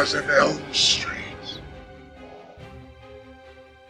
[0.00, 1.60] Every town has an Elm Street.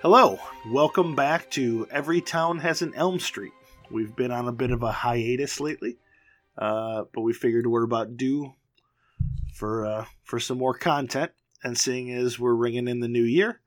[0.02, 0.40] Hello,
[0.72, 3.52] welcome back to Every Town Has an Elm Street.
[3.92, 5.98] We've been on a bit of a hiatus lately,
[6.58, 8.54] uh, but we figured we're about due
[9.54, 11.30] for uh, for some more content.
[11.62, 13.60] And seeing as we're ringing in the new year,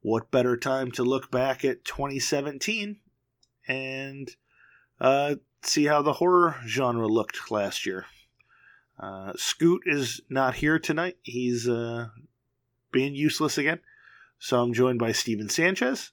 [0.00, 2.98] what better time to look back at 2017
[3.68, 4.30] and
[5.00, 8.06] uh, see how the horror genre looked last year?
[8.98, 11.16] Uh, Scoot is not here tonight.
[11.22, 12.08] He's uh,
[12.92, 13.80] being useless again.
[14.38, 16.12] So I'm joined by Steven Sanchez.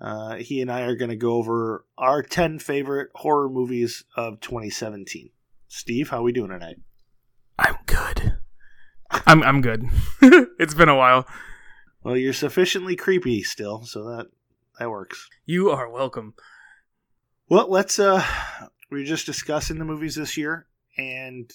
[0.00, 4.40] Uh, he and I are going to go over our 10 favorite horror movies of
[4.40, 5.30] 2017.
[5.68, 6.76] Steve, how are we doing tonight?
[7.58, 8.38] I'm good.
[9.10, 9.84] I'm I'm good.
[10.22, 11.26] it's been a while.
[12.02, 14.28] Well, you're sufficiently creepy still, so that
[14.78, 15.28] that works.
[15.44, 16.34] You are welcome.
[17.48, 18.24] Well, let's uh
[18.90, 20.66] we are just discussing the movies this year
[20.96, 21.52] and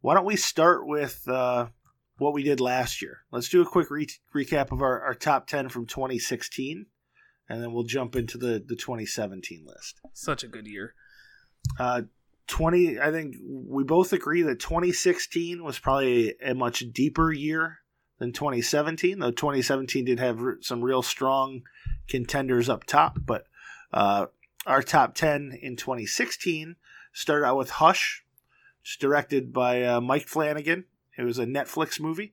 [0.00, 1.66] why don't we start with uh
[2.18, 3.18] what we did last year?
[3.30, 6.86] Let's do a quick re- recap of our, our top 10 from 2016
[7.48, 10.00] and then we'll jump into the the 2017 list.
[10.12, 10.94] Such a good year.
[11.78, 12.02] Uh
[12.48, 17.78] 20 I think we both agree that 2016 was probably a, much deeper year
[18.18, 21.62] than 2017, though 2017 did have some real strong
[22.08, 23.44] contenders up top, but
[23.92, 24.26] uh,
[24.66, 26.76] our top 10 in 2016
[27.12, 28.24] started out with Hush,
[28.88, 30.86] it's directed by uh, Mike Flanagan.
[31.18, 32.32] It was a Netflix movie,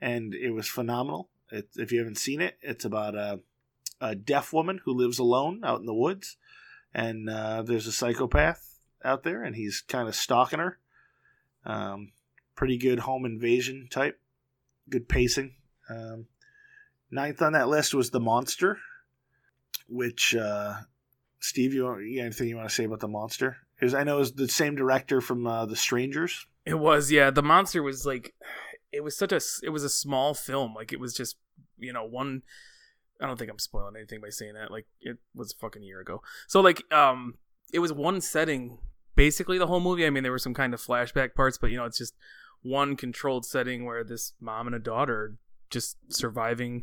[0.00, 1.30] and it was phenomenal.
[1.50, 3.40] It, if you haven't seen it, it's about a,
[4.00, 6.36] a deaf woman who lives alone out in the woods,
[6.94, 10.78] and uh, there's a psychopath out there, and he's kind of stalking her.
[11.64, 12.12] Um,
[12.54, 14.20] pretty good home invasion type,
[14.88, 15.56] good pacing.
[15.90, 16.26] Um,
[17.10, 18.78] ninth on that list was The Monster,
[19.88, 20.74] which uh,
[21.40, 23.56] Steve, you, you anything you want to say about The Monster?
[23.80, 26.46] Is I know it's the same director from uh, The Strangers.
[26.64, 27.30] It was yeah.
[27.30, 28.34] The monster was like,
[28.92, 30.74] it was such a it was a small film.
[30.74, 31.36] Like it was just
[31.78, 32.42] you know one.
[33.20, 34.70] I don't think I'm spoiling anything by saying that.
[34.70, 36.22] Like it was a fucking year ago.
[36.48, 37.34] So like um,
[37.72, 38.78] it was one setting
[39.14, 40.06] basically the whole movie.
[40.06, 42.14] I mean there were some kind of flashback parts, but you know it's just
[42.62, 45.34] one controlled setting where this mom and a daughter are
[45.70, 46.82] just surviving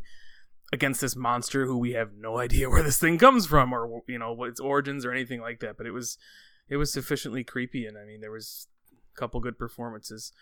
[0.72, 4.18] against this monster who we have no idea where this thing comes from or you
[4.18, 5.76] know what its origins or anything like that.
[5.76, 6.18] But it was
[6.68, 8.68] it was sufficiently creepy, and I mean there was
[9.14, 10.32] a couple good performances.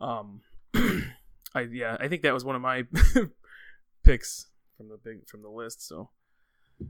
[0.00, 0.40] Um,
[0.74, 2.84] I yeah, I think that was one of my
[4.04, 4.46] picks
[4.76, 5.86] from the big from the list.
[5.86, 6.10] So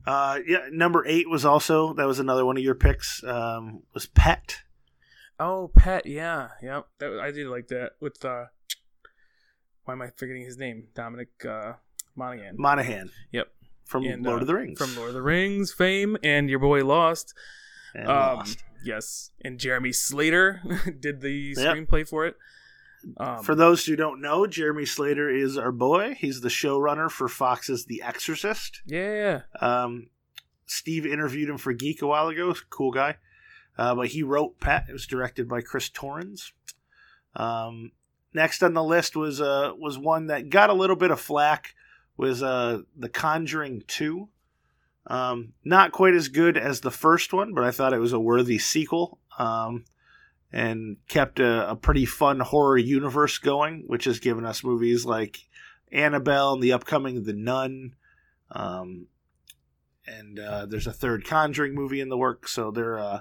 [0.07, 3.23] Uh, yeah, number eight was also that was another one of your picks.
[3.25, 4.59] Um, was Pet.
[5.41, 8.47] oh, Pet, yeah, yeah, that I did like that with uh,
[9.85, 10.89] why am I forgetting his name?
[10.95, 11.75] Dominic uh,
[12.17, 12.57] Monaghan.
[12.59, 13.49] Monahan Yep.
[13.85, 14.79] from And, Lord uh, of the Rings.
[14.79, 17.33] from Lord of the Rings fame and your boy Lost.
[17.95, 18.65] and Um, Lost.
[18.85, 20.61] Yes, and Jeremy Slater
[21.01, 21.77] did the Yep.
[21.77, 22.37] screenplay for it.
[23.17, 26.15] Um, For those who don't know, Jeremy Slater is our boy.
[26.19, 28.83] He's the showrunner for Fox's The Exorcist.
[28.87, 30.09] yeah, Um,
[30.67, 32.55] Steve interviewed him for Geek a while ago.
[32.71, 33.17] Cool guy.
[33.79, 34.87] Uh, but he wrote Pet.
[34.89, 36.53] It was directed by Chris Torrens.
[37.37, 37.93] Um,
[38.35, 41.75] next on the list was uh, was one that got a little bit of flack.
[42.17, 44.29] Was uh, The Conjuring Two.
[45.09, 48.21] Um, not quite as good as the first one, but I thought it was a
[48.21, 49.19] worthy sequel.
[49.39, 49.85] Um,
[50.53, 55.41] and kept a, a pretty fun horror universe going, which has given us movies like
[55.93, 57.95] Annabelle and the upcoming The Nun.
[58.51, 59.09] Um,
[60.07, 63.21] and uh, there's a third Conjuring movie in the works, so they're uh,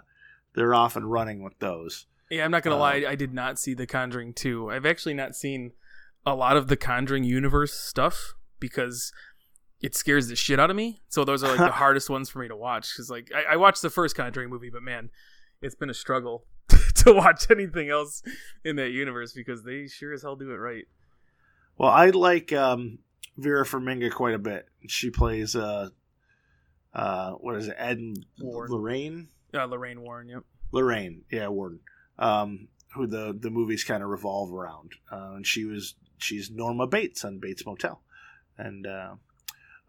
[0.55, 2.05] they're off and running with those.
[2.29, 2.45] yeah.
[2.45, 4.71] I'm not gonna Um, lie, I did not see The Conjuring 2.
[4.71, 5.71] I've actually not seen
[6.25, 9.11] a lot of the Conjuring universe stuff because
[9.81, 11.01] it scares the shit out of me.
[11.09, 12.93] So those are like the hardest ones for me to watch.
[12.93, 15.09] Because like I, I watched the first Conjuring movie, but man,
[15.61, 16.45] it's been a struggle
[16.95, 18.23] to watch anything else
[18.63, 20.85] in that universe because they sure as hell do it right.
[21.77, 22.99] Well, I like um,
[23.37, 24.67] Vera Farmiga quite a bit.
[24.87, 25.89] She plays uh,
[26.93, 27.75] uh, what is it?
[27.77, 28.71] Ed and Warren.
[28.71, 29.27] Lorraine.
[29.53, 30.43] Uh, Lorraine Warren, yep.
[30.71, 31.79] Lorraine, yeah, Warren.
[32.19, 36.87] Um, who the the movies kind of revolve around, uh, and she was she's Norma
[36.87, 38.01] Bates on Bates Motel,
[38.57, 39.15] and uh,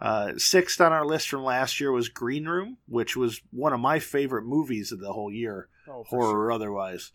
[0.00, 3.80] uh, sixth on our list from last year was Green Room, which was one of
[3.80, 6.38] my favorite movies of the whole year, Oh, horror sure.
[6.38, 7.12] or otherwise.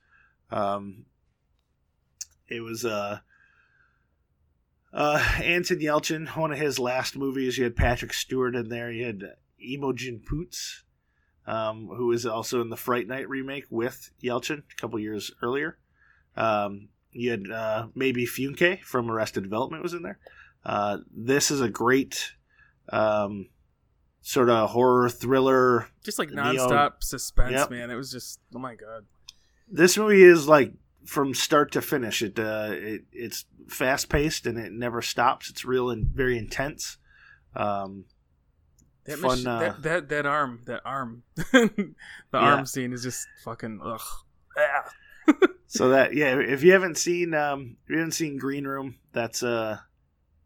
[0.51, 1.05] Um,
[2.49, 3.19] it was uh,
[4.93, 7.57] uh, Anton Yelchin, one of his last movies.
[7.57, 8.91] You had Patrick Stewart in there.
[8.91, 9.23] You had
[9.59, 10.83] Imogen Poots,
[11.47, 15.77] um, who was also in the Fright Night remake with Yelchin a couple years earlier.
[16.35, 20.19] Um, you had uh, Maeby Funke from Arrested Development was in there.
[20.65, 22.33] Uh, this is a great
[22.89, 23.49] um,
[24.21, 25.87] sort of horror thriller.
[26.03, 27.71] Just like Neo- nonstop suspense, Yep.
[27.71, 27.91] man.
[27.91, 29.05] It was just oh my god.
[29.69, 30.73] This movie is like
[31.05, 32.21] from start to finish.
[32.21, 35.49] It, uh, it it's fast paced and it never stops.
[35.49, 36.97] It's real and very intense.
[37.55, 38.05] Um,
[39.05, 39.43] That, fun.
[39.43, 41.93] mach- uh, that that that arm, that arm, the
[42.33, 42.39] Yeah.
[42.39, 44.01] arm scene is just fucking ugh.
[44.57, 44.91] Ah.
[45.67, 49.41] so that yeah, if you haven't seen um, if you haven't seen Green Room, that's
[49.43, 49.79] uh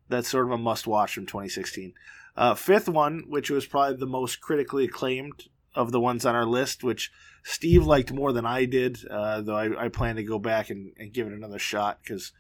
[0.10, 1.94] that's sort of a must watch from 2016.
[2.38, 6.46] Uh, fifth one, which was probably the most critically acclaimed of the ones on our
[6.46, 7.12] list, which
[7.44, 10.94] Steve liked more than I did, uh, though I, I plan to go back and,
[10.98, 12.32] and give it another shot because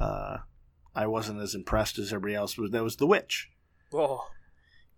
[0.00, 0.38] uh,
[0.94, 2.58] I wasn't as impressed as everybody else.
[2.58, 3.48] Was that was The Witch?
[3.92, 4.26] Oh,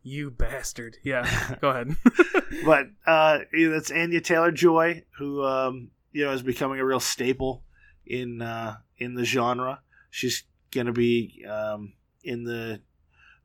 [0.02, 0.96] you bastard!
[1.04, 1.28] Yeah,
[1.60, 1.96] go ahead.
[2.64, 7.62] but uh, that's Anya Taylor Joy, who um, you know is becoming a real staple
[8.06, 9.80] in uh, in the genre.
[10.10, 11.92] She's gonna be um,
[12.24, 12.80] in the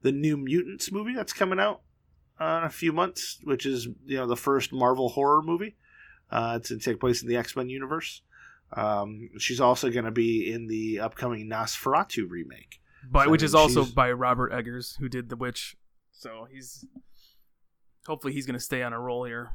[0.05, 1.81] the New Mutants movie that's coming out
[2.39, 5.75] uh, in a few months, which is you know the first Marvel horror movie.
[6.31, 8.21] Uh, it's to take place in the X Men universe.
[8.71, 12.79] Um, she's also going to be in the upcoming Nosferatu remake.
[13.09, 15.75] but So, which is also by Robert Eggers, who did The Witch.
[16.11, 16.85] So he's
[18.05, 19.53] hopefully he's gonna stay on a roll here.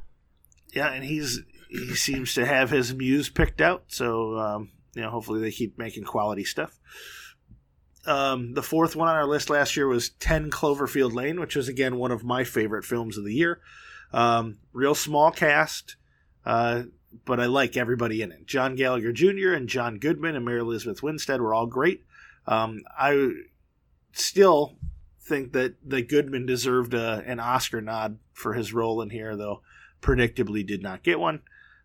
[0.73, 1.39] Yeah, and he's
[1.69, 3.85] he seems to have his muse picked out.
[3.87, 6.77] So um, you know, hopefully they keep making quality stuff.
[8.05, 11.67] Um, the fourth one on our list last year was Ten Cloverfield Lane, which was
[11.67, 13.59] again one of my favorite films of the year.
[14.11, 15.95] Um, real small cast,
[16.45, 16.83] uh,
[17.25, 18.47] but I like everybody in it.
[18.47, 19.53] John Gallagher Jr.
[19.53, 22.03] and John Goodman and Mary Elizabeth Winstead were all great.
[22.47, 23.31] Um, I
[24.13, 24.77] still
[25.21, 29.61] think that that Goodman deserved a, an Oscar nod for his role in here, though
[30.01, 31.41] predictably did not get one.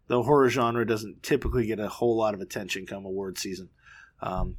[0.09, 3.69] The horror genre doesn't typically get a whole lot of attention come award season,
[4.23, 4.57] um,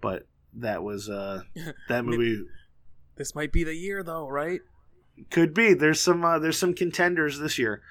[0.00, 1.42] but that was uh,
[1.88, 2.44] that movie
[3.16, 4.60] This might be the year, though, right?
[5.30, 5.74] could be.
[5.74, 7.82] There's some uh, there's some contenders this year,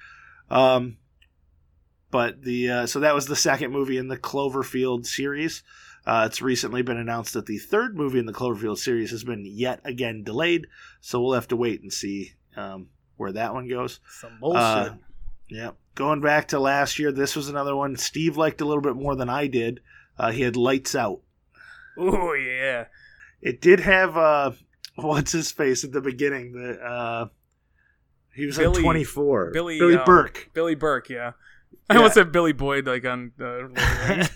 [0.50, 0.98] um,
[2.12, 5.64] but the uh, so that was the second movie in the Cloverfield series.
[6.06, 9.44] Uh, it's recently been announced that the third movie in the Cloverfield series has been
[9.44, 10.68] yet again delayed,
[11.02, 14.00] so we'll have to wait and see um, where that one goes.
[14.08, 14.62] Some bullshit.
[14.62, 14.94] Uh,
[15.50, 15.72] yeah.
[15.96, 19.16] Going back to last year, this was another one Steve liked a little bit more
[19.16, 19.80] than I did.
[20.18, 21.22] Uh, he had Lights Out.
[21.98, 22.86] oh yeah.
[23.42, 24.52] It did have uh,
[24.96, 26.52] what's his face at the beginning?
[26.54, 27.28] The uh,
[28.34, 29.52] he was Billy- on twenty four.
[29.52, 30.50] Billy, Billy um, Burke.
[30.54, 31.32] Billy Burke, yeah.
[31.90, 31.98] I Yeah.
[32.00, 33.32] almost said Billy Boyd, like on.
[33.40, 33.68] Uh,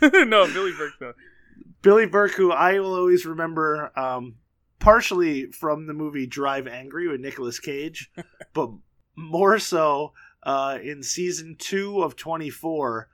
[0.02, 1.14] the no, Billy Burke though.
[1.82, 4.36] Billy Burke, who I will always remember, um,
[4.80, 8.12] partially from the movie Drive Angry with Nicolas Cage,
[8.54, 8.70] but
[9.16, 10.12] more so
[10.44, 13.08] uh, in season two of 24.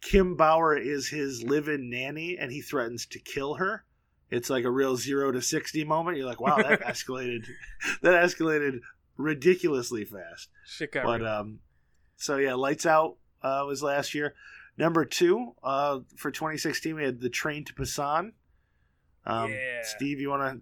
[0.00, 3.84] Kim Bauer is his live-in nanny, and he threatens to kill her.
[4.30, 6.16] It's like a real zero to sixty moment.
[6.16, 7.46] You're like, wow, that escalated.
[8.02, 8.80] that escalated
[9.16, 10.48] ridiculously fast.
[10.66, 11.28] Shit got But real.
[11.30, 11.58] um,
[12.16, 14.34] so yeah, Lights Out uh, was last year.
[14.78, 18.32] Number two uh, for 2016, we had The Train to Busan.
[19.24, 19.82] Um, Yeah.
[19.82, 20.60] Steve, you want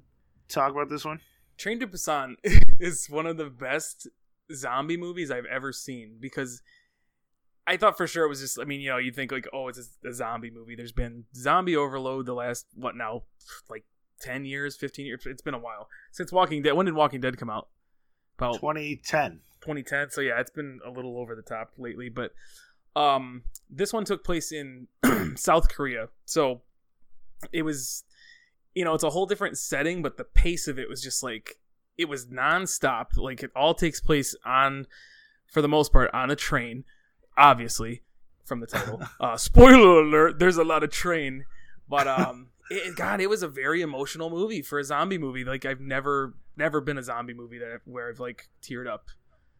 [0.48, 1.20] to talk about this one?
[1.58, 2.34] Train to Busan
[2.80, 4.08] is one of the best
[4.52, 6.62] zombie movies I've ever seen because
[7.66, 8.58] I thought for sure it was just.
[8.60, 10.74] I mean, you know, you think like, oh, it's a, a zombie movie.
[10.74, 13.22] There's been zombie overload the last what now,
[13.70, 13.84] like
[14.20, 15.22] ten years, fifteen years.
[15.24, 16.72] It's been a while since Walking Dead.
[16.72, 17.68] When did Walking Dead come out?
[18.36, 19.40] About 2010.
[19.64, 22.32] 2010 so yeah it's been a little over the top lately but
[22.96, 24.86] um this one took place in
[25.36, 26.60] south korea so
[27.50, 28.04] it was
[28.74, 31.58] you know it's a whole different setting but the pace of it was just like
[31.96, 34.86] it was nonstop like it all takes place on
[35.50, 36.84] for the most part on a train
[37.36, 38.02] obviously
[38.44, 41.44] from the title uh spoiler alert there's a lot of train
[41.88, 45.64] but um it, god it was a very emotional movie for a zombie movie like
[45.64, 49.08] i've never never been a zombie movie that where i've like teared up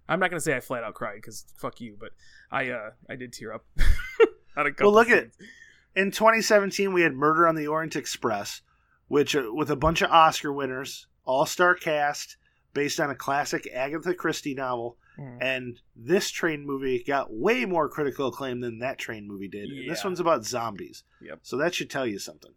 [0.09, 2.11] I'm not gonna say I flat out cried because fuck you, but
[2.51, 3.65] I uh I did tear up.
[4.57, 5.31] A couple Well, look at-.
[5.97, 8.63] In 2017, we had Murder on the Orient Express,
[9.09, 12.37] which uh, with a bunch of Oscar winners, all-star cast,
[12.73, 14.97] based on a classic Agatha Christie novel.
[15.19, 15.39] Mhm.
[15.41, 19.69] And this train movie got way more critical acclaim than that train movie did.
[19.69, 21.05] And this one's about zombies.
[21.21, 21.41] Yep.
[21.43, 22.53] So that should tell you something.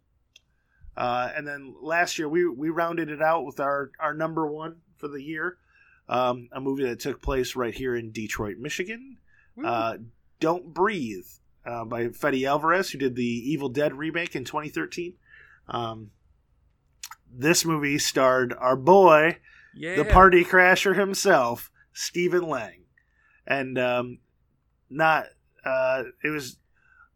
[0.96, 4.80] Uh, and then last year we we rounded it out with our our number one
[4.96, 5.58] for the year,
[6.08, 9.18] um, a movie that took place right here in Detroit, Michigan.
[9.64, 9.98] Uh,
[10.40, 11.26] Don't Breathe
[11.64, 15.14] uh, by Fede Alvarez, who did the Evil Dead remake in 2013.
[15.68, 16.10] Um,
[17.32, 19.38] this movie starred our boy,
[19.74, 22.84] yeah, the party crasher himself, Stephen Lang,
[23.46, 24.18] and um,
[24.88, 25.26] not.
[25.64, 26.58] Uh, it was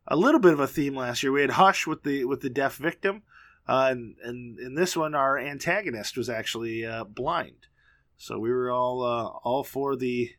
[0.09, 1.31] a little bit of a theme last year.
[1.31, 3.23] We had Hush with the with the deaf victim,
[3.69, 7.69] uh, and and in this one, our antagonist was actually uh, blind.
[8.17, 10.31] So we were all uh, all for the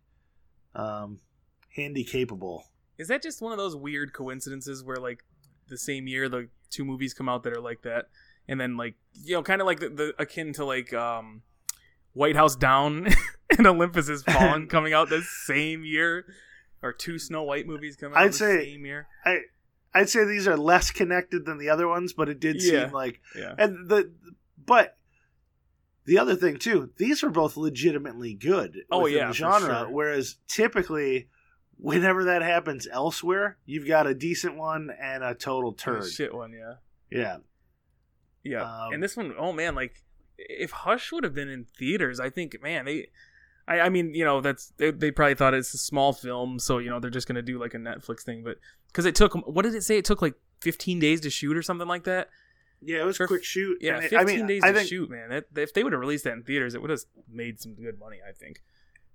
[0.76, 1.22] um,
[1.76, 2.66] handy capable.
[2.98, 5.24] Is that just one of those weird coincidences where like
[5.70, 8.10] the same year the two movies come out that are like that,
[8.50, 11.44] and then like you know, kind of like the, the akin to like um,
[12.12, 13.08] White House Down
[13.58, 16.26] and Olympus Has Fallen coming out the same year,
[16.82, 19.08] or two Snow White movies coming out I'd the say- same year.
[19.26, 19.40] I
[19.96, 22.86] I'd say these are less connected than the other ones, but it did Yeah.
[22.86, 24.12] seem like Yeah, and the
[24.66, 24.98] but
[26.06, 28.80] the other thing too, these were both legitimately good.
[28.92, 29.68] Oh, yeah, the genre.
[29.86, 29.90] sure.
[29.90, 31.30] Whereas typically,
[31.78, 36.06] whenever that happens elsewhere, you've got a decent one and a total turd.
[36.10, 36.52] shit one.
[36.52, 36.74] Yeah,
[37.10, 37.38] Yeah,
[38.44, 38.64] yeah.
[38.88, 40.04] Um, and this one, oh man, like
[40.38, 43.08] if Hush would have been in theaters, I think, man, they.
[43.68, 46.78] I, I mean, you know, that's they, they probably thought it's a small film, so
[46.80, 48.44] you know they're just gonna do like a Netflix thing.
[48.44, 49.98] But because it took, what did it say?
[49.98, 52.30] It took like 15 days to shoot or something like that.
[52.82, 53.78] yeah, it was a quick shoot.
[53.82, 55.30] Yeah, and it- 15 I mean, days I to think, shoot, man.
[55.30, 57.02] That, if they would have released that in theaters, it would have
[57.32, 58.18] made some good money.
[58.28, 58.62] I think.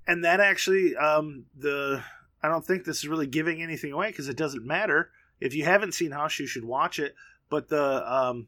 [0.06, 2.02] and that actually, um, the
[2.42, 5.10] I don't think this is really giving anything away because it doesn't matter.
[5.40, 7.14] If you haven't seen Hush, you should watch it.
[7.50, 8.46] But the um,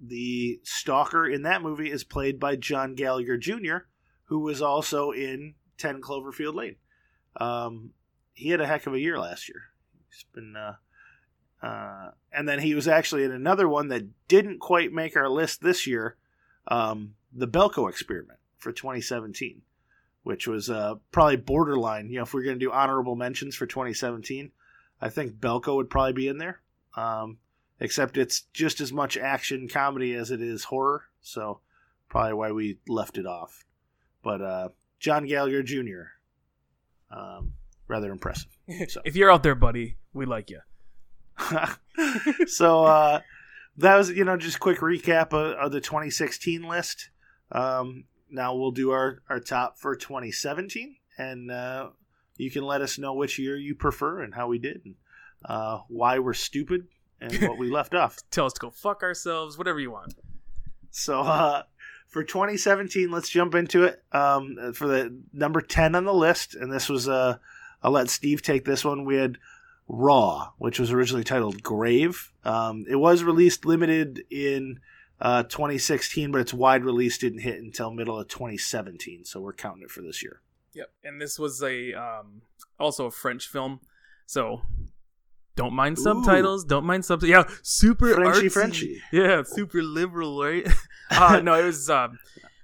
[0.00, 3.76] the stalker in that movie is played by John Gallagher Jr.,
[4.26, 6.76] who was also in Ten Cloverfield Lane.
[7.36, 7.90] Um,
[8.34, 9.62] he had a heck of a year last year.
[10.08, 10.76] He's been, uh,
[11.62, 15.62] uh, and then he was actually in another one that didn't quite make our list
[15.62, 16.16] this year,
[16.68, 19.62] um, the Belko Experiment for 2017
[20.26, 22.10] which was uh, probably borderline.
[22.10, 24.50] You know, if we're going to do honorable mentions for 2017,
[25.00, 26.62] I think Belko would probably be in there.
[26.96, 27.38] Um,
[27.78, 31.60] except it's just as much action comedy as it is horror, so
[32.08, 33.64] probably why we left it off.
[34.26, 34.68] But uh,
[34.98, 36.06] John Gallagher Jr.
[37.12, 37.52] Um,
[37.86, 38.50] rather impressive.
[38.88, 39.00] So.
[39.04, 40.58] if you're out there, buddy, we like you.
[42.48, 43.20] so uh,
[43.76, 47.10] that was you know just quick recap of, of the 2016 list.
[47.52, 51.90] Um, now we'll do our our top for 2017, and uh,
[52.36, 54.96] you can let us know which year you prefer and how we did, and
[55.44, 56.88] uh, why we're stupid
[57.20, 58.16] and what we left off.
[58.32, 60.14] Tell us to go fuck ourselves, whatever you want.
[60.90, 61.62] So uh,
[62.16, 64.02] for 2017, let's jump into it.
[64.10, 67.36] Um, for the number 10 on the list, and this was uh,
[67.82, 69.04] I'll let Steve take this one.
[69.04, 69.36] We had
[69.86, 72.32] Raw, which was originally titled Grave.
[72.42, 74.80] Um, it was released limited in
[75.20, 79.26] uh, 2016, but its wide release didn't hit until middle of 2017.
[79.26, 80.40] So we're counting it for this year.
[80.72, 80.90] Yep.
[81.04, 82.40] And this was a um,
[82.80, 83.80] also a French film,
[84.24, 84.62] so
[85.54, 86.02] don't mind Ooh.
[86.02, 86.64] subtitles.
[86.64, 87.46] Don't mind subtitles.
[87.50, 88.52] Yeah, super Frenchy, artsy.
[88.52, 89.02] Frenchy.
[89.12, 90.66] Yeah, super liberal, right?
[91.10, 91.88] uh, no, it was.
[91.90, 92.18] Um,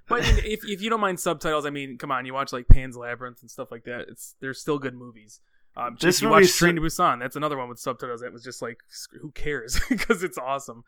[0.07, 2.51] but I mean, if if you don't mind subtitles, I mean, come on, you watch
[2.53, 4.05] like Pan's Labyrinth and stuff like that.
[4.09, 5.39] It's they're still good movies.
[5.75, 7.19] Um, This just you watch Train to Busan.
[7.19, 8.21] That's another one with subtitles.
[8.21, 8.79] That was just like,
[9.21, 9.79] who cares?
[9.89, 10.83] Because it's awesome.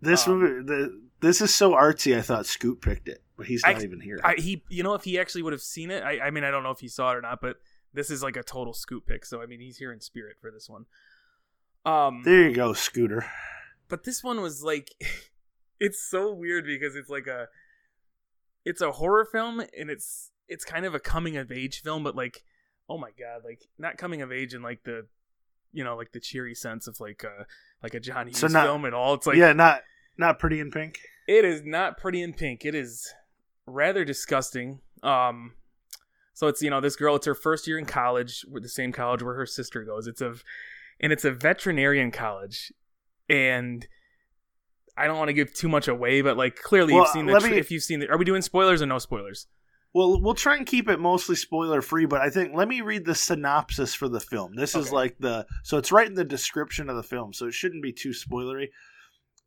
[0.00, 2.16] This Um, movie, the this is so artsy.
[2.18, 4.18] I thought Scoot picked it, but he's I- not even here.
[4.24, 6.50] I, he, you know, if he actually would have seen it, I, I mean, I
[6.50, 7.56] don't know if he saw it or not, but
[7.94, 9.24] this is like a total Scoot pick.
[9.24, 10.86] So I mean, he's here in spirit for this one.
[11.84, 13.24] Um, there you go, Scooter.
[13.88, 14.90] but this one was like,
[15.80, 17.48] it's so weird because it's like a,
[18.64, 22.14] it's a horror film and it's it's kind of a coming of age film, but
[22.16, 22.42] like,
[22.88, 25.06] oh my god, like not coming of age in like the,
[25.72, 27.44] you know, like the cheery sense of like uh
[27.82, 29.14] like a John Hughes So not- film at all.
[29.14, 29.82] It's like yeah, not
[30.18, 30.98] not pretty in pink.
[31.28, 32.64] it is not pretty in pink.
[32.64, 33.12] It is
[33.66, 34.80] rather disgusting.
[35.02, 35.52] Um,
[36.32, 37.16] so it's you know this girl.
[37.16, 40.06] It's her first year in college, with the same college where her sister goes.
[40.06, 40.34] It's a,
[41.00, 42.72] and it's a veterinarian college,
[43.28, 43.86] and
[44.96, 47.38] I don't want to give too much away, but like clearly Well, you've seen the.
[47.38, 49.46] tra- me- if you've seen the, are we doing spoilers or no spoilers?
[49.94, 53.06] Well, we'll try and keep it mostly spoiler free, but I think let me read
[53.06, 54.54] the synopsis for the film.
[54.54, 57.54] This is like the so it's right in the description of the film, so it
[57.54, 58.68] shouldn't be too spoilery.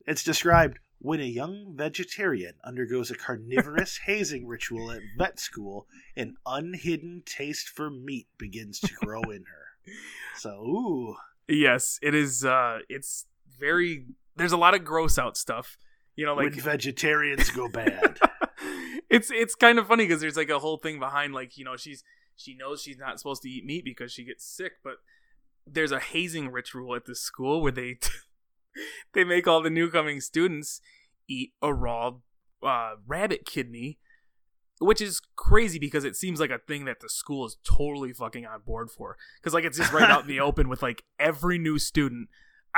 [0.08, 5.86] It's described when a young vegetarian undergoes a carnivorous hazing ritual at vet school,
[6.18, 9.66] an unhidden taste for meat begins to grow in her.
[10.38, 11.16] So, ooh,
[11.48, 12.44] Yes, it is.
[12.46, 13.26] uh It's
[13.60, 14.06] very.
[14.40, 15.78] There's a lot of gross out stuff.
[16.16, 18.18] You know, like when vegetarians go bad.
[19.10, 21.76] it's it's kind of funny because there's like a whole thing behind like you know
[21.76, 22.04] she's
[22.36, 24.96] she knows she's not supposed to eat meat because she gets sick but
[25.66, 27.98] there's a hazing ritual at this school where they
[29.14, 30.82] they make all the new coming students
[31.28, 32.12] eat a raw
[32.64, 33.98] uh, rabbit kidney
[34.80, 38.46] which is crazy because it seems like a thing that the school is totally fucking
[38.46, 41.58] on board for because like it's just right out in the open with like every
[41.58, 42.30] new student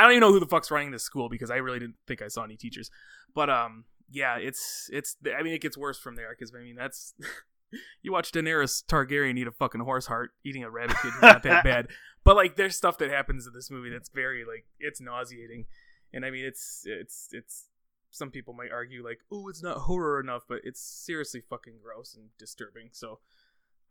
[0.02, 2.22] i don't even know who the fuck's running this school because i really didn't think
[2.22, 2.90] i saw any teachers.
[3.36, 6.76] But um yeah it's it's i mean it gets worse from there because i mean
[6.76, 7.14] that's
[8.02, 11.44] you watch daenerys targaryen eat a fucking horse heart eating a rabbit kid is not
[11.44, 11.88] that bad.
[12.24, 15.66] But like there's stuff that happens in this movie that's very like it's nauseating.
[16.14, 17.68] And i mean it's it's it's
[18.10, 22.16] some people might argue like oh it's not horror enough but it's seriously fucking gross
[22.16, 22.90] and disturbing.
[22.92, 23.20] So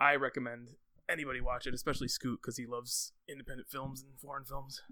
[0.00, 0.70] i recommend
[1.08, 4.82] anybody watch it especially scoot because he loves independent films and foreign films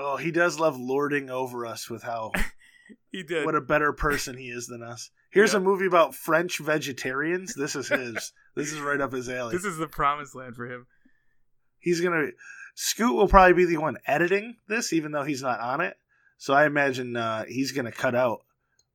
[0.00, 2.32] Oh, he does love lording over us with how
[3.12, 3.44] He did.
[3.46, 5.10] what a better person he is than us.
[5.30, 5.58] Here's Yeah.
[5.58, 7.54] a movie about French vegetarians.
[7.54, 8.32] This is his.
[8.56, 9.54] this is right up his alley.
[9.56, 10.86] this is the promised land for him.
[11.78, 12.28] he's gonna
[12.74, 15.96] Scoot will probably be the one editing this, even though he's not on it.
[16.38, 18.40] So I imagine uh, he's gonna cut out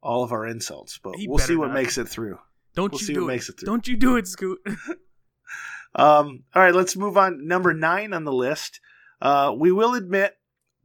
[0.02, 1.74] all of our insults, but He we'll see what not.
[1.76, 2.40] makes it through.
[2.76, 3.34] Don't We'll you see do what it.
[3.34, 3.66] makes it through.
[3.68, 4.60] Don't you do it, Scoot.
[5.98, 7.48] Um, all right, let's move on.
[7.48, 8.82] Number nine on the list.
[9.22, 10.34] Uh, we will admit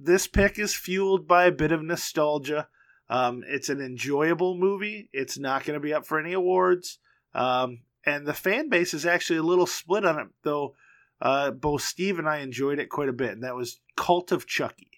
[0.02, 2.68] this pick is fueled by a bit of nostalgia.
[3.08, 5.10] Um, it's an enjoyable movie.
[5.12, 6.98] It's not going to be up for any awards.
[7.34, 10.74] Um, and the fan base is actually a little split on it, though.
[11.20, 14.46] Uh, both Steve and I enjoyed it quite a bit, and that was Cult of
[14.46, 14.90] Chucky.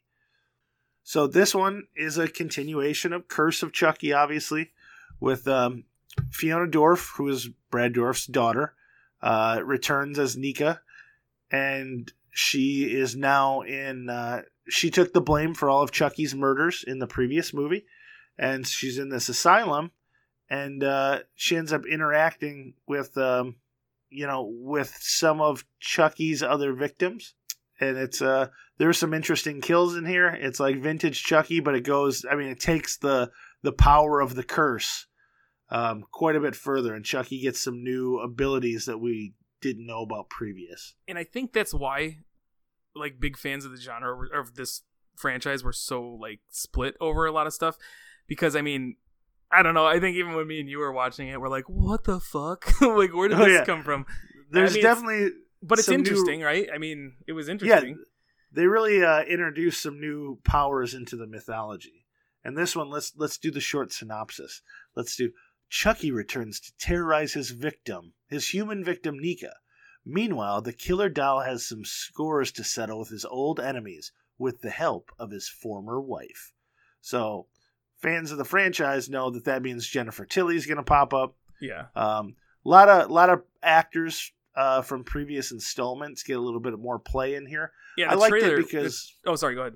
[1.03, 4.71] So this one is a continuation of Curse of Chucky, obviously,
[5.19, 5.85] with um,
[6.31, 8.75] Fiona Dourif, who is Brad Dourif's daughter
[9.21, 10.81] uh, returns as Nika,
[11.51, 14.09] and she is now in.
[14.09, 17.85] Uh, she took the blame for all of Chucky's murders in the previous movie,
[18.39, 19.91] and she's in this asylum,
[20.49, 23.57] and uh, she ends up interacting with, um,
[24.11, 27.35] you know, with some of Chucky's other victims,
[27.81, 30.29] and it's uh, there's some interesting kills in here.
[30.29, 32.25] It's like vintage Chucky, but it goes.
[32.31, 33.31] I mean, it takes the
[33.63, 35.07] the power of the curse
[35.71, 40.03] um, quite a bit further, and Chucky gets some new abilities that we didn't know
[40.03, 40.95] about previous.
[41.09, 42.19] and I think that's why,
[42.95, 44.83] like, big fans of the genre of this
[45.17, 47.77] franchise were so like split over a lot of stuff.
[48.27, 48.97] Because I mean,
[49.51, 49.87] I don't know.
[49.87, 52.81] I think even when me and you were watching it, we're like, "What the fuck?
[52.81, 53.65] like, where did Oh, this yeah.
[53.65, 54.07] come from?"
[54.51, 55.31] There's mean, it's- definitely,
[55.63, 56.69] But it's Some new- interesting, right?
[56.75, 58.05] I mean, it was interesting yeah, interesting.
[58.53, 62.07] they really uh, introduced some new powers into the mythology.
[62.45, 64.63] And this one, let's let's do the short synopsis.
[64.97, 65.31] Let's do
[65.69, 69.53] Chucky returns to terrorize his victim, his human victim Nika.
[70.05, 74.71] Meanwhile, the killer doll has some scores to settle with his old enemies with the
[74.71, 76.53] help of his former wife.
[77.01, 77.47] So,
[77.99, 81.37] fans of the franchise know that that means Jennifer Tilly's going to pop up.
[81.61, 81.87] yeah.
[81.95, 86.99] Um, lot of lot of actors uh, from previous installments get a little bit more
[86.99, 87.73] play in here.
[87.97, 88.09] Yeah.
[88.09, 89.55] I The liked trailer, it because oh, sorry.
[89.55, 89.75] Go ahead.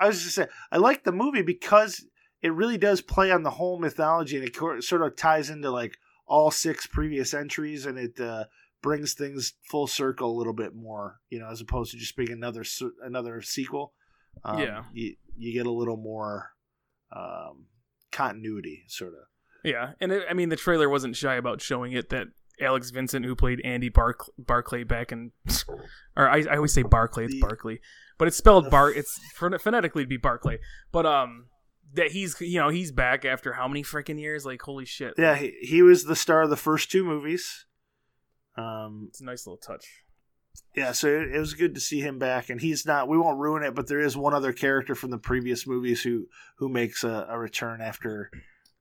[0.00, 2.04] I was just saying I like the movie because
[2.42, 5.96] it really does play on the whole mythology and it sort of ties into like
[6.26, 8.44] all six previous entries and it uh,
[8.82, 12.32] brings things full circle a little bit more, you know, as opposed to just being
[12.32, 12.64] another
[13.02, 13.94] another sequel.
[14.44, 14.84] Um, Yeah.
[14.92, 16.50] you you get a little more
[17.14, 17.66] um,
[18.10, 19.20] continuity, sort of.
[19.64, 22.28] Yeah, and it, I mean the trailer wasn't shy about showing it that
[22.60, 25.30] Alex Vincent, who played Andy Barc- Barclay back in,
[26.16, 27.80] or I, I always say Barclay, it's The- Barclay,
[28.18, 28.90] but it's spelled Bar.
[28.90, 30.58] It's phonetically it'd be Barclay,
[30.90, 31.46] but um,
[31.94, 34.44] that he's you know he's back after how many freaking years?
[34.44, 35.14] Like holy shit!
[35.16, 37.66] Yeah, he, he was the star of the first two movies.
[38.56, 39.86] Um, it's a nice little touch.
[40.76, 43.08] yeah, so it, it was good to see him back, and he's not.
[43.08, 46.26] We won't ruin it, but there is one other character from the previous movies who
[46.56, 48.30] who makes a, a return after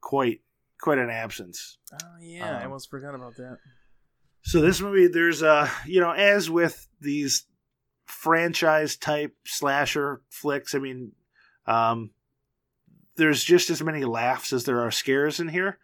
[0.02, 0.42] quite
[0.82, 1.78] quite an absence.
[1.94, 3.58] Oh yeah, I Um, almost forgot about that.
[4.44, 7.46] So this movie, there's uh, you know, as with these
[8.06, 11.14] franchise type slasher flicks, I mean,
[11.66, 12.12] um,
[13.16, 15.78] there's just as many laughs as there are scares in here.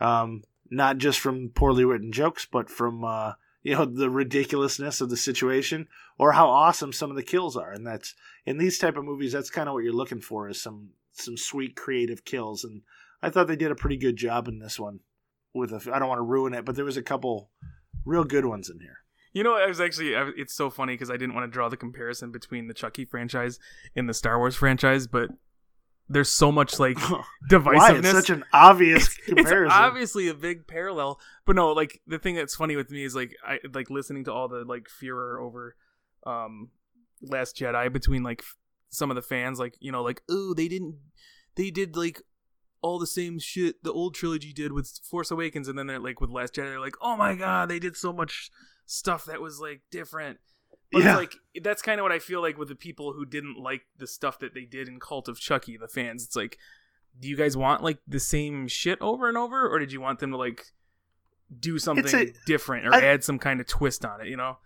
[0.00, 5.10] Um, not just from poorly written jokes, but from uh, you know the ridiculousness of
[5.10, 7.72] the situation or how awesome some of the kills are.
[7.72, 8.14] And that's
[8.46, 11.36] in these type of movies, that's kind of what you're looking for is some some
[11.36, 12.64] sweet creative kills.
[12.64, 12.82] And
[13.22, 15.00] I thought they did a pretty good job in this one.
[15.52, 17.50] With a, I don't want to ruin it, but there was a couple
[18.04, 18.98] real good ones in here.
[19.32, 21.76] You know, I was actually it's so funny because I didn't want to draw the
[21.76, 23.58] comparison between the Chucky franchise
[23.96, 25.30] and the Star Wars franchise, but
[26.08, 26.96] there's so much like
[27.50, 27.74] divisiveness.
[27.76, 27.96] Why?
[27.96, 29.76] It's such an obvious it's, it's comparison.
[29.76, 33.34] obviously a big parallel but no like the thing that's funny with me is like
[33.46, 35.76] i like listening to all the like furor over
[36.26, 36.68] um
[37.22, 38.56] last jedi between like f-
[38.90, 40.96] some of the fans like you know like oh they didn't
[41.56, 42.20] they did like
[42.82, 46.20] all the same shit the old trilogy did with force awakens and then they're like
[46.20, 48.50] with last jedi they're like oh my god they did so much
[48.84, 50.38] stuff that was like different
[50.94, 51.16] but Yeah.
[51.16, 54.06] like that's kind of what i feel like with the people who didn't like the
[54.06, 56.56] stuff that they did in cult of chucky the fans it's like
[57.20, 60.18] do you guys want like the same shit over and over or did you want
[60.20, 60.64] them to like
[61.60, 64.56] do something a- different or I- add some kind of twist on it you know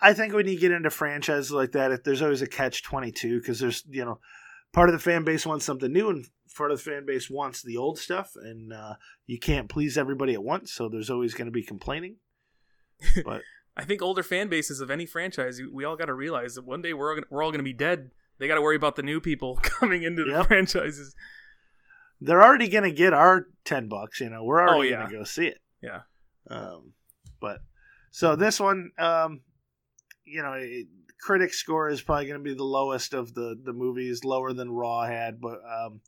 [0.00, 3.10] I think when you get into franchises like that, it, there's always a catch twenty
[3.10, 4.20] two because there's you know
[4.72, 6.24] part of the fan base wants something new and
[6.56, 8.94] part of the fan base wants the old stuff, and uh,
[9.26, 12.14] you can't please everybody at once, so there's always going to be complaining.
[13.24, 13.42] But
[13.78, 16.82] i think older fan bases of any franchise we all got to realize that one
[16.82, 18.96] day we're all gonna, we're all going to be dead they got to worry about
[18.96, 20.46] the new people coming into the Yep.
[20.48, 21.14] franchises
[22.20, 24.18] they're already going to get our ten bucks.
[24.20, 24.96] You know, we're already Oh, yeah.
[24.98, 25.58] going to go see it.
[25.80, 26.00] yeah
[26.50, 26.92] Um,
[27.40, 27.60] but
[28.10, 29.42] so this one, um,
[30.24, 30.88] you know, it,
[31.20, 34.68] critic score is probably going to be the lowest of the the movies, lower than
[34.68, 36.00] Raw had, but um,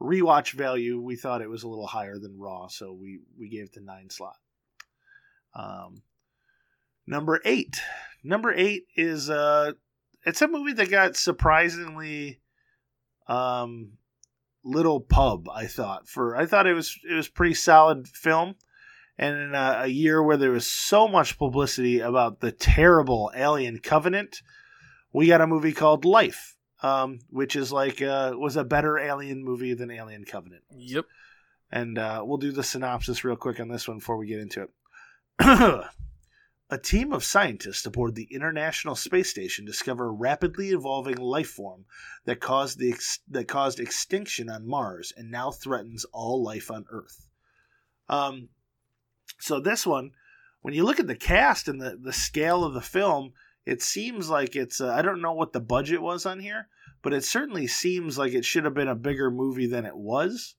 [0.00, 3.64] rewatch value we thought it was a little higher than Raw, so we we gave
[3.64, 4.36] it the nine slot.
[5.54, 6.00] Um,
[7.06, 7.80] number eight,
[8.22, 9.72] number eight is uh,
[10.24, 12.40] it's a movie that got surprisingly
[13.26, 13.92] um
[14.64, 15.48] little pub.
[15.48, 18.56] I thought for I thought it was it was pretty solid film
[19.20, 23.78] and in a, a, year where there was so much publicity about the terrible Alien
[23.78, 24.40] Covenant,
[25.12, 29.44] we got a movie called Life, um, which is like uh, was a better Alien
[29.44, 30.62] movie than Alien Covenant.
[30.74, 31.04] Yep.
[31.70, 34.62] And uh, we'll do the synopsis real quick on this one before we get into
[34.62, 34.70] it.
[36.70, 41.84] a team of scientists aboard the International Space Station discover a rapidly evolving life form
[42.24, 46.86] that caused the ex- that caused extinction on Mars and now threatens all life on
[46.90, 47.26] Earth.
[48.08, 48.50] Um,
[49.38, 50.12] so this one,
[50.62, 53.32] when you look at the cast and the, the scale of the film,
[53.66, 56.68] it seems like it's uh, I don't know what the budget was on here,
[57.02, 60.54] but it certainly seems like it should have been a bigger movie than it was.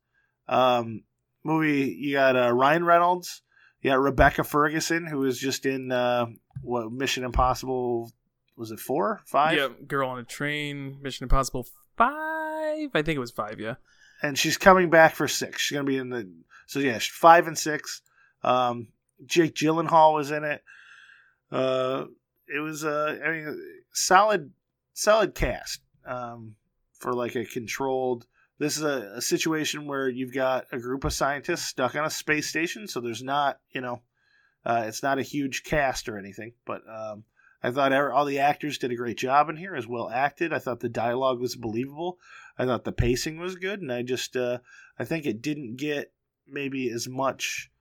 [0.49, 1.03] Um,
[1.43, 3.43] movie you got uh, Ryan Reynolds,
[3.83, 6.27] got Rebecca Ferguson who was just in uh,
[6.61, 8.11] what Mission Impossible
[8.55, 9.57] was it four five?
[9.57, 11.67] Yeah, Girl on a Train, Mission Impossible
[11.97, 12.89] five.
[12.93, 13.59] I think it was five.
[13.59, 13.75] Yeah,
[14.21, 15.61] and she's coming back for six.
[15.61, 16.29] She's gonna be in the
[16.67, 18.01] so yeah five and six.
[18.43, 18.87] Um,
[19.25, 20.63] Jake Gyllenhaal was in it.
[21.51, 22.05] Uh,
[22.47, 24.51] it was uh, I mean, solid,
[24.93, 26.55] solid cast um,
[26.99, 28.25] for like a controlled.
[28.61, 32.11] This is a, a situation where you've got a group of scientists stuck on a
[32.11, 34.03] space station, so there's not, you know,
[34.63, 36.53] uh, it's not a huge cast or anything.
[36.63, 37.23] But um,
[37.63, 40.53] I thought all the actors did a great job in here, as well acted.
[40.53, 42.19] I thought the dialogue was believable.
[42.55, 44.59] I thought the pacing was good, and I just, uh,
[44.99, 46.13] I think it didn't get
[46.47, 47.71] maybe as much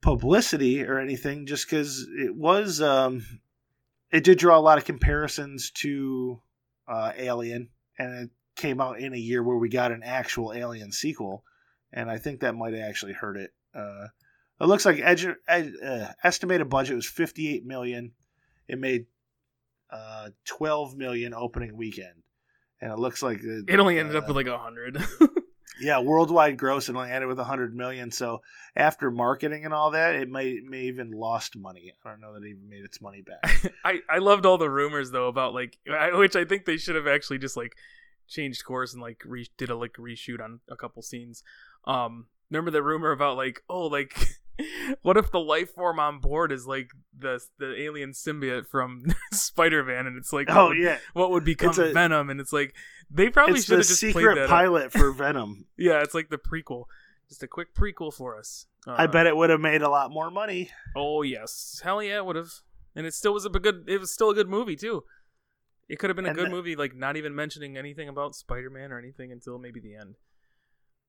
[0.00, 3.22] publicity or anything, just because it was um,
[4.10, 6.40] it did draw a lot of comparisons to
[6.88, 10.92] uh, Alien, and it came out in a year where we got an actual Alien
[10.92, 11.44] sequel,
[11.92, 13.50] and I think that might have actually hurt it.
[13.74, 14.08] Uh,
[14.60, 18.12] it looks like edu- ed- uh, estimated budget was 58 million.
[18.68, 19.06] It made
[19.90, 22.22] uh, 12 million opening weekend,
[22.80, 25.02] and it looks like it, it only ended up with like a hundred.
[25.80, 28.10] Yeah, worldwide gross it only ended with 100 million.
[28.10, 28.42] So
[28.76, 31.92] after marketing and all that, it may may even lost money.
[32.04, 33.74] I don't know that it even made its money back.
[33.84, 35.76] I I loved all the rumors though about like
[36.14, 37.72] which I think they should have actually just like
[38.28, 41.42] changed course and like re- did a like reshoot on a couple scenes.
[41.86, 44.16] Um, remember the rumor about like oh like
[45.02, 49.82] what if the life form on board is like the the alien symbiote from Spider
[49.84, 52.74] Man, and it's like oh would, yeah, what would become a, Venom, and it's like
[53.10, 55.66] they probably should have just secret played pilot for Venom.
[55.76, 56.84] yeah, it's like the prequel,
[57.28, 58.66] just a quick prequel for us.
[58.86, 60.70] Uh, I bet it would have made a lot more money.
[60.94, 62.52] Oh yes, hell yeah, it would have,
[62.94, 63.84] and it still was a good.
[63.88, 65.04] It was still a good movie too.
[65.88, 68.34] It could have been a and good the, movie, like not even mentioning anything about
[68.34, 70.14] Spider Man or anything until maybe the end.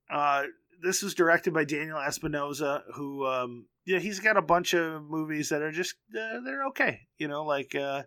[0.09, 0.43] Uh,
[0.81, 5.49] this was directed by Daniel Espinosa, who um, yeah, he's got a bunch of movies
[5.49, 7.01] that are just uh, they're okay.
[7.17, 8.03] You know, like uh,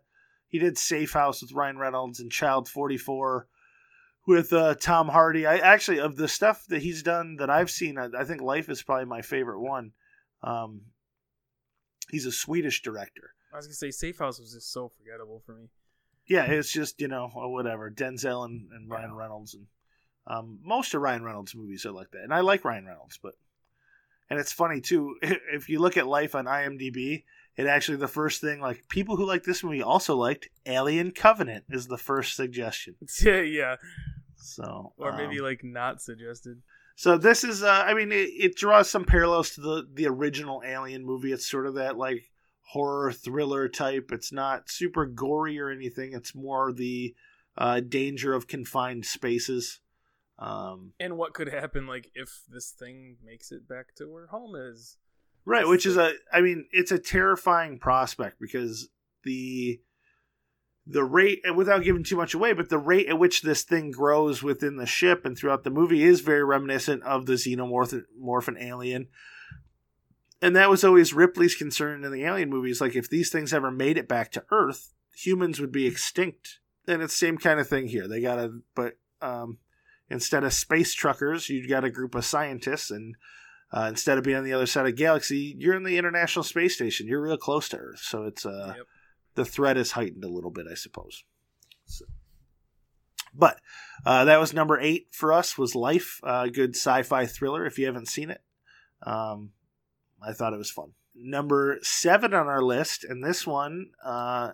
[0.48, 3.48] he did Safe House with Ryan Reynolds and Child Forty Four
[4.26, 5.46] with uh, Tom Hardy.
[5.46, 8.68] I actually of the stuff that he's done that I've seen, I, I think Life
[8.68, 9.92] is probably my favorite one.
[10.42, 10.82] Um,
[12.10, 13.30] he's a Swedish director.
[13.52, 15.68] I was gonna say Safe House was just so forgettable for me.
[16.28, 19.66] Yeah, it's just you know whatever Denzel and, and Ryan Reynolds and
[20.26, 23.34] um, most of Ryan Reynolds' movies are like that, and I like Ryan Reynolds, but
[24.28, 25.16] and it's funny too.
[25.22, 27.24] If you look at Life on IMDb,
[27.56, 31.64] it actually the first thing like people who like this movie also liked Alien Covenant
[31.70, 32.94] is the first suggestion.
[33.24, 33.76] Yeah, yeah.
[34.36, 36.62] So or maybe um, like not suggested.
[36.94, 40.62] So this is, uh, I mean, it, it draws some parallels to the the original
[40.64, 41.32] Alien movie.
[41.32, 42.30] It's sort of that like
[42.72, 44.10] horror thriller type.
[44.12, 46.12] It's not super gory or anything.
[46.12, 47.14] It's more the
[47.56, 49.80] uh, danger of confined spaces.
[50.38, 54.54] Um, and what could happen, like if this thing makes it back to where home
[54.54, 54.98] is?
[55.44, 58.88] Right, which is a, I mean, it's a terrifying prospect because
[59.24, 59.80] the
[60.90, 63.90] the rate, and without giving too much away, but the rate at which this thing
[63.90, 69.08] grows within the ship and throughout the movie is very reminiscent of the xenomorph alien.
[70.40, 72.80] And that was always Ripley's concern in the alien movies.
[72.80, 76.60] Like, if these things ever made it back to Earth, humans would be extinct.
[76.86, 78.06] And it's the same kind of thing here.
[78.08, 79.58] They got a but um,
[80.08, 83.16] instead of space truckers, you got a group of scientists, and
[83.72, 86.42] uh, instead of being on the other side of the galaxy, you're in the International
[86.42, 87.06] Space Station.
[87.06, 88.86] You're real close to Earth, so it's uh, yep.
[89.34, 91.24] the threat is heightened a little bit, I suppose.
[91.84, 92.06] So.
[93.34, 93.60] But
[94.06, 95.58] uh, that was number eight for us.
[95.58, 97.66] Was Life a good sci-fi thriller?
[97.66, 98.40] If you haven't seen it,
[99.02, 99.50] um,
[100.22, 100.92] I thought it was fun.
[101.14, 104.52] Number seven on our list, and this one uh,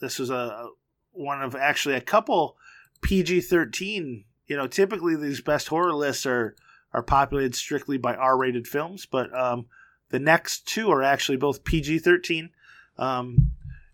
[0.00, 0.68] this was a
[1.12, 2.56] one of actually a couple
[3.02, 4.24] PG thirteen.
[4.46, 6.56] You know, typically these best horror lists are
[6.92, 9.66] are populated strictly by R rated films, but um,
[10.10, 12.50] the next two are actually both PG thirteen.
[12.98, 13.52] Um,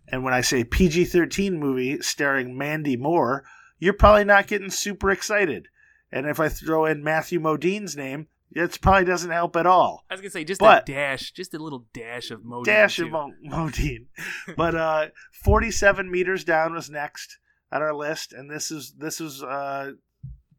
[0.08, 3.44] and when I say PG thirteen movie starring Mandy Moore,
[3.78, 5.68] you're probably not getting super excited.
[6.10, 10.04] And if I throw in Matthew Modine's name, it probably doesn't help at all.
[10.10, 12.64] I was gonna say just But- a dash, just a little dash of Modine.
[12.64, 13.06] Dash too.
[13.06, 14.06] of Mo- Modine.
[14.56, 15.08] but uh,
[15.44, 17.38] 47 meters down was next
[17.70, 19.92] on our list, and this is this is uh,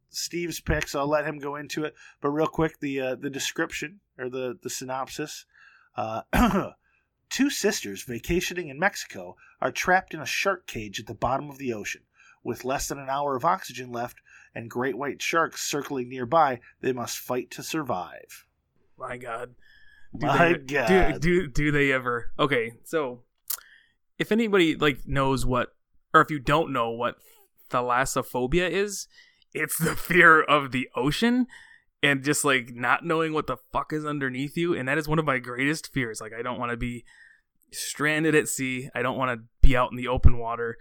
[0.09, 1.93] Steve's pick, so I'll let him go into it.
[2.21, 5.45] But real quick, the uh, the description or the the synopsis.
[5.95, 6.21] Uh,
[7.29, 11.59] Two sisters vacationing in Mexico are trapped in a shark cage at the bottom of
[11.59, 12.01] the ocean.
[12.43, 14.17] With less than an hour of oxygen left
[14.55, 18.45] and great white sharks circling nearby, they must fight to survive.
[18.97, 19.55] My God.
[20.17, 20.87] Do My they, God.
[20.87, 22.31] Do, do do they ever?
[22.39, 23.21] Okay, so
[24.17, 25.69] if anybody like knows what,
[26.13, 27.17] or if you don't know what
[27.69, 29.07] thalassophobia is,
[29.53, 31.47] it's the fear of the ocean
[32.01, 35.19] and just like not knowing what the fuck is underneath you, and that is one
[35.19, 36.21] of my greatest fears.
[36.21, 37.05] Like I don't want to be
[37.71, 38.89] stranded at sea.
[38.95, 40.77] I don't want to be out in the open water.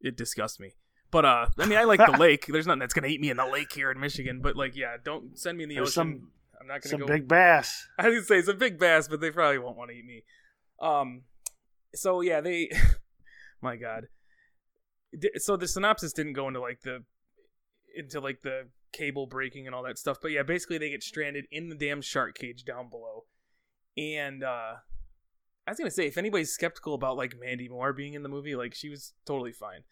[0.00, 0.74] It disgusts me.
[1.10, 2.46] But uh, I mean, I like the lake.
[2.48, 4.40] There's nothing that's gonna eat me in the lake here in Michigan.
[4.42, 6.20] But like, yeah, don't send me in the There's ocean.
[6.20, 7.06] some- I'm not gonna Some go.
[7.06, 7.86] big bass.
[7.98, 10.04] I was gonna say it's a big bass, but they probably won't want to eat
[10.06, 10.24] me.
[10.80, 11.22] Um,
[11.94, 12.70] so yeah, they.
[13.62, 14.04] my God.
[15.36, 17.04] So the synopsis didn't go into like the
[17.94, 21.44] into like the cable breaking and all that stuff, but yeah, basically they get stranded
[21.50, 23.24] in the damn shark cage down below,
[23.96, 24.74] and uh,
[25.66, 28.56] I was gonna say if anybody's skeptical about like Mandy Moore being in the movie,
[28.56, 29.82] like she was totally fine.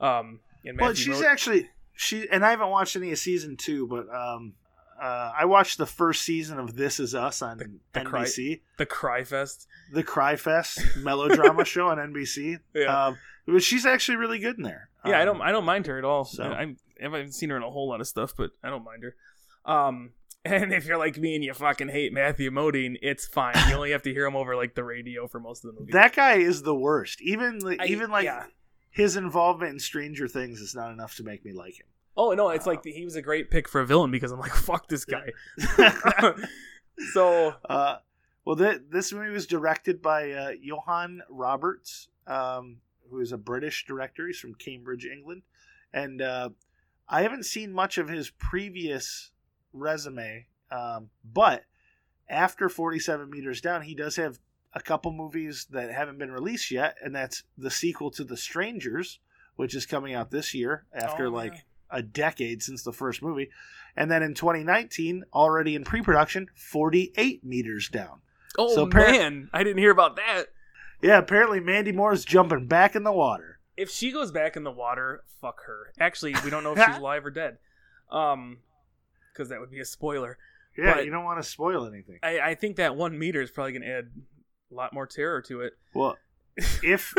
[0.00, 4.06] Um, and Well, she's actually she, and I haven't watched any of season two, but
[4.14, 4.54] um,
[5.00, 8.86] uh, I watched the first season of This Is Us on the cry- NBC, the
[8.86, 9.66] Cry Fest.
[9.92, 12.58] the Cry Fest melodrama show on NBC.
[12.74, 13.06] Yeah.
[13.08, 14.88] Um, but she's actually really good in there.
[15.04, 16.24] Yeah, I Um, don't I don't mind her at all.
[16.24, 18.84] so- I, I haven't seen her in a whole lot of stuff, but I don't
[18.84, 19.14] mind her.
[19.64, 20.10] Um,
[20.44, 23.54] and if you're like me and you fucking hate Matthew Modine, it's fine.
[23.68, 25.92] You only have to hear him over like the radio for most of the movie.
[25.92, 27.20] That guy is the worst.
[27.20, 28.44] Even like, I- even like yeah.
[28.92, 31.86] His involvement in Stranger Things is not enough to make me like him.
[32.16, 34.54] oh no, it's like he was a great pick for a villain because I'm like
[34.68, 35.30] fuck this guy.
[37.12, 37.96] so Uh,
[38.44, 42.78] well, th- this movie was directed by uh, Johan Roberts, um,
[43.08, 44.26] who is a British director.
[44.26, 45.42] He's from Cambridge, England,
[45.92, 46.50] and uh,
[47.08, 49.30] I haven't seen much of his previous
[49.72, 50.46] resume.
[50.72, 51.64] Um, but
[52.28, 54.38] after Forty Seven Meters Down, he does have
[54.74, 59.18] a couple movies that haven't been released yet, and that's the sequel to The Strangers,
[59.56, 61.60] which is coming out this year after Oh, like yeah.
[61.98, 63.50] a decade since the first movie.
[63.96, 68.20] And then in 2019, already in pre-production, 48 meters down.
[68.58, 70.46] oh So appar- man, I didn't hear about that.
[71.02, 73.58] Yeah, apparently Mandy Moore's jumping back in the water.
[73.76, 75.92] If she goes back in the water, fuck her.
[75.98, 77.58] Actually, we don't know if she's alive or dead.
[78.10, 78.58] Um,
[79.32, 80.38] because that would be a spoiler.
[80.78, 82.18] Yeah, But- you don't want to spoil anything.
[82.22, 84.10] I, I think that one meter is probably going to add
[84.72, 85.74] a lot more terror to it.
[85.94, 86.16] Well,
[86.82, 87.14] if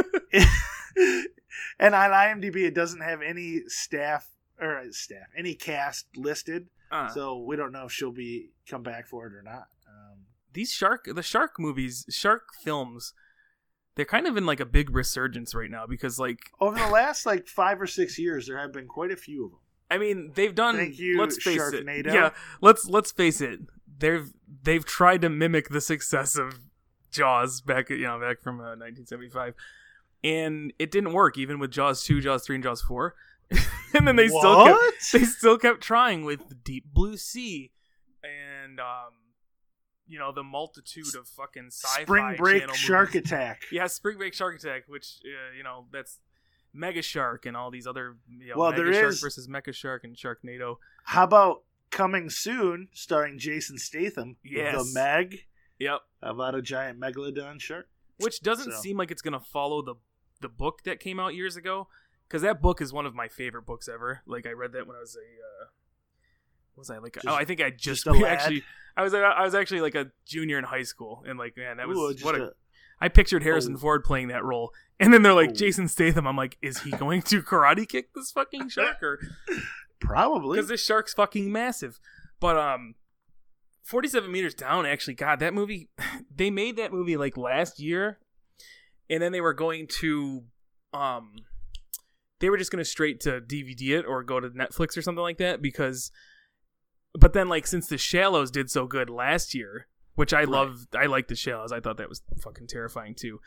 [1.79, 4.27] and on IMDb it doesn't have any staff
[4.59, 8.83] or uh, staff, any cast listed, Uh, so we don't know if she'll be come
[8.83, 9.67] back for it or not.
[9.87, 10.19] Um,
[10.53, 13.13] these shark, the shark movies, shark films,
[13.95, 17.25] they're kind of in like a big resurgence right now because, like, over the last
[17.25, 19.59] like five or six years, there have been quite a few of them.
[19.91, 20.75] I mean, they've done.
[20.77, 22.07] Thank you, let's face Sharknado.
[22.07, 22.13] it.
[22.13, 22.29] Yeah,
[22.61, 23.59] let's let's face it.
[23.99, 24.31] They've
[24.63, 26.59] they've tried to mimic the success of
[27.13, 29.53] Jaws back, you know, back from uh, 1975,
[30.23, 31.37] and it didn't work.
[31.37, 33.15] Even with Jaws two, Jaws three, and Jaws four,
[33.93, 37.71] and then they still kept, they still kept trying with the Deep Blue Sea
[38.23, 39.13] and um,
[40.07, 43.31] you know, the multitude of fucking sci-fi Spring Break Shark movies.
[43.31, 43.63] Attack.
[43.71, 46.19] Yeah, Spring Break Shark Attack, which uh, you know that's
[46.73, 49.73] Mega Shark and all these other you know, Well, Mega there Shark is- versus Mecha
[49.73, 50.77] Shark and Sharknado.
[51.05, 54.37] How about coming soon, starring Jason Statham?
[54.43, 54.75] Yes.
[54.75, 55.45] The Meg
[55.79, 56.01] Yep.
[56.21, 57.87] about a giant megalodon shark.
[58.19, 59.95] Which doesn't So- seem like it's gonna follow the
[60.41, 61.87] the book that came out years ago,
[62.27, 64.21] because that book is one of my favorite books ever.
[64.25, 65.19] Like I read that when I was a.
[65.19, 65.67] Uh,
[66.75, 67.13] was I like?
[67.13, 68.63] Just- oh, I think I just, just actually.
[68.95, 71.87] I was I was actually like a junior in high school, and like man, that
[71.87, 72.51] was Ooh, what a, a-
[73.01, 73.79] I pictured Harrison Oh.
[73.79, 75.53] Ford playing that role, and then they're like Oh.
[75.53, 76.27] Jason Statham.
[76.27, 79.19] I'm like, is he going to karate kick this fucking shark or?
[79.99, 80.57] probably.
[80.57, 81.99] because this shark's fucking massive.
[82.39, 82.95] But um,
[83.83, 84.85] forty-seven meters down.
[84.85, 85.89] Actually, God, that movie.
[86.35, 88.17] They made that movie like last year,
[89.09, 90.43] and then they were going to
[90.93, 91.33] um,
[92.39, 95.37] they were just gonna straight to DVD it or go to Netflix or something like
[95.37, 96.11] that because.
[97.15, 100.49] But then, like, since The Shallows did so good last year, which I Right.
[100.49, 101.71] love, I like The Shallows.
[101.71, 103.39] I thought that was fucking terrifying too.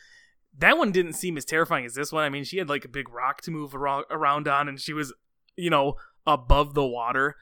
[0.59, 2.23] that one didn't seem as terrifying as this one.
[2.23, 5.13] I mean, she had like a big rock to move around on, and she was,
[5.57, 5.95] you know,
[6.27, 7.35] above the water.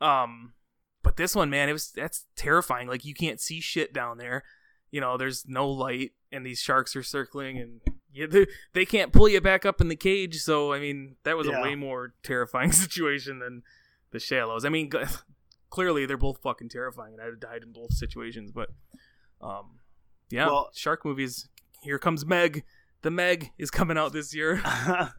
[0.00, 0.54] Um,
[1.02, 2.88] but this one, man, it was that's terrifying.
[2.88, 4.44] Like you can't see shit down there.
[4.90, 7.80] You know, there's no light, and these sharks are circling, and
[8.12, 10.40] yeah, they, they can't pull you back up in the cage.
[10.40, 11.58] So I mean, that was Yeah.
[11.58, 13.62] a way more terrifying situation than
[14.10, 14.64] the shallows.
[14.64, 14.98] I mean, g-
[15.70, 18.50] clearly they're both fucking terrifying, and I'd have died in both situations.
[18.50, 18.70] But,
[19.42, 19.80] um,
[20.30, 21.48] yeah, Well- shark movies.
[21.82, 22.64] Here comes Meg.
[23.02, 24.60] The Meg is coming out this year.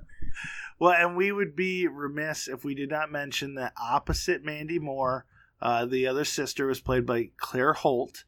[0.80, 5.26] well, and we would be remiss if we did not mention that opposite Mandy Moore,
[5.62, 8.24] uh, the other sister was played by Claire Holt,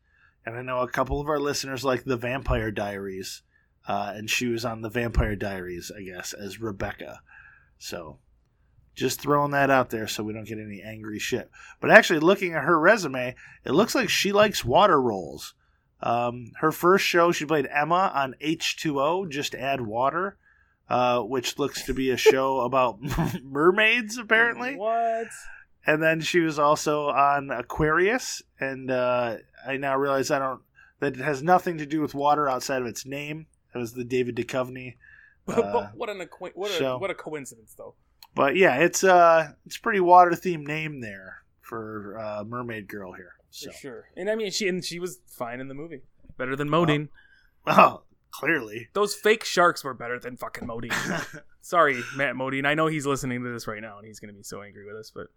[0.45, 3.43] and I know a couple of our listeners like the Vampire Diaries,
[3.87, 7.21] uh, and she was on the Vampire Diaries, I guess, as Rebecca.
[7.77, 8.19] So,
[8.95, 11.49] just throwing that out there so we don't get any angry shit.
[11.79, 15.53] But actually, looking at her resume, it looks like she likes water rolls.
[16.03, 20.37] Um, her first show, she played Emma on H2O, Just Add Water,
[20.89, 22.99] uh, which looks to be a show about
[23.43, 24.75] mermaids, apparently.
[24.75, 25.27] What?
[25.85, 30.61] And then she was also on Aquarius, and uh, I now realize I don't
[30.99, 33.47] that it has nothing to do with water outside of its name.
[33.73, 34.95] It was the David Duchovny.
[35.47, 36.97] Uh, but what an acqui- what a show.
[36.99, 37.95] what a coincidence though.
[38.35, 43.33] But yeah, it's uh it's pretty water themed name there for uh, Mermaid Girl here.
[43.49, 44.05] So For sure.
[44.15, 46.01] And I mean, she and she was fine in the movie.
[46.37, 47.09] Better than Modine.
[47.65, 48.89] oh, clearly.
[48.93, 51.41] Those fake sharks were better than fucking Modine.
[51.61, 52.65] Sorry, Matt Modine.
[52.67, 54.95] I know he's listening to this right now, and he's gonna be so angry with
[54.95, 55.11] us.
[55.13, 55.27] But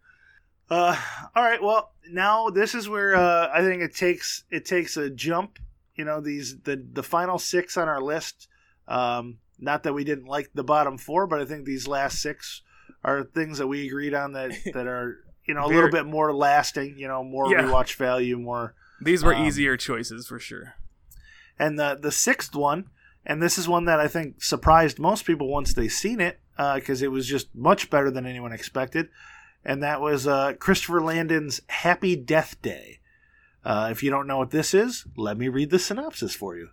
[0.69, 0.99] Uh,
[1.35, 1.61] all right.
[1.61, 5.59] Well, now this is where uh, I think it takes it takes a jump.
[5.95, 8.47] You know, these the the final six on our list.
[8.87, 12.61] Um, not that we didn't like the bottom four, but I think these last six
[13.03, 16.05] are things that we agreed on that that are you know a Very- little bit
[16.05, 16.97] more lasting.
[16.97, 17.63] You know, more Yeah.
[17.63, 18.73] rewatch value, more.
[19.01, 20.73] these were Um, easier choices for sure.
[21.59, 22.89] And the the sixth one,
[23.25, 27.01] and this is one that I think surprised most people once they seen it, because
[27.01, 29.09] it was just much better than anyone expected,
[29.65, 32.99] and that was uh, Christopher Landon's Happy Death Day.
[33.63, 36.69] Uh, if you don't know what this is, let me read the synopsis for you.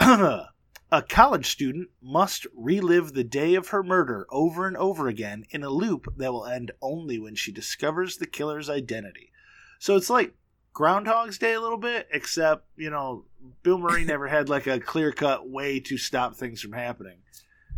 [0.00, 5.62] a college student must relive the day of her murder over and over again in
[5.62, 9.30] a loop that will end only when she discovers the killer's identity.
[9.78, 10.34] So it's like
[10.72, 13.26] Groundhog's Day a little bit, except, you know,
[13.62, 17.18] Bill Murray never had like a clear cut way to stop things from happening.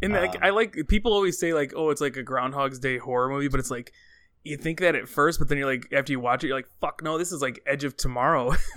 [0.02, 2.98] And like, um, I like people always say like, oh, it's like a Groundhog's Day
[2.98, 3.92] horror movie, but it's like
[4.42, 6.68] you think that at first, but then you're like, after you watch it, you're like,
[6.80, 8.54] fuck no, this is like Edge of Tomorrow,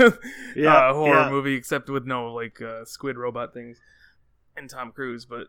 [0.55, 1.29] Yeah, uh, horror yeah.
[1.29, 3.79] movie, except with no like uh, squid robot things
[4.57, 5.25] and Tom Cruise.
[5.25, 5.47] But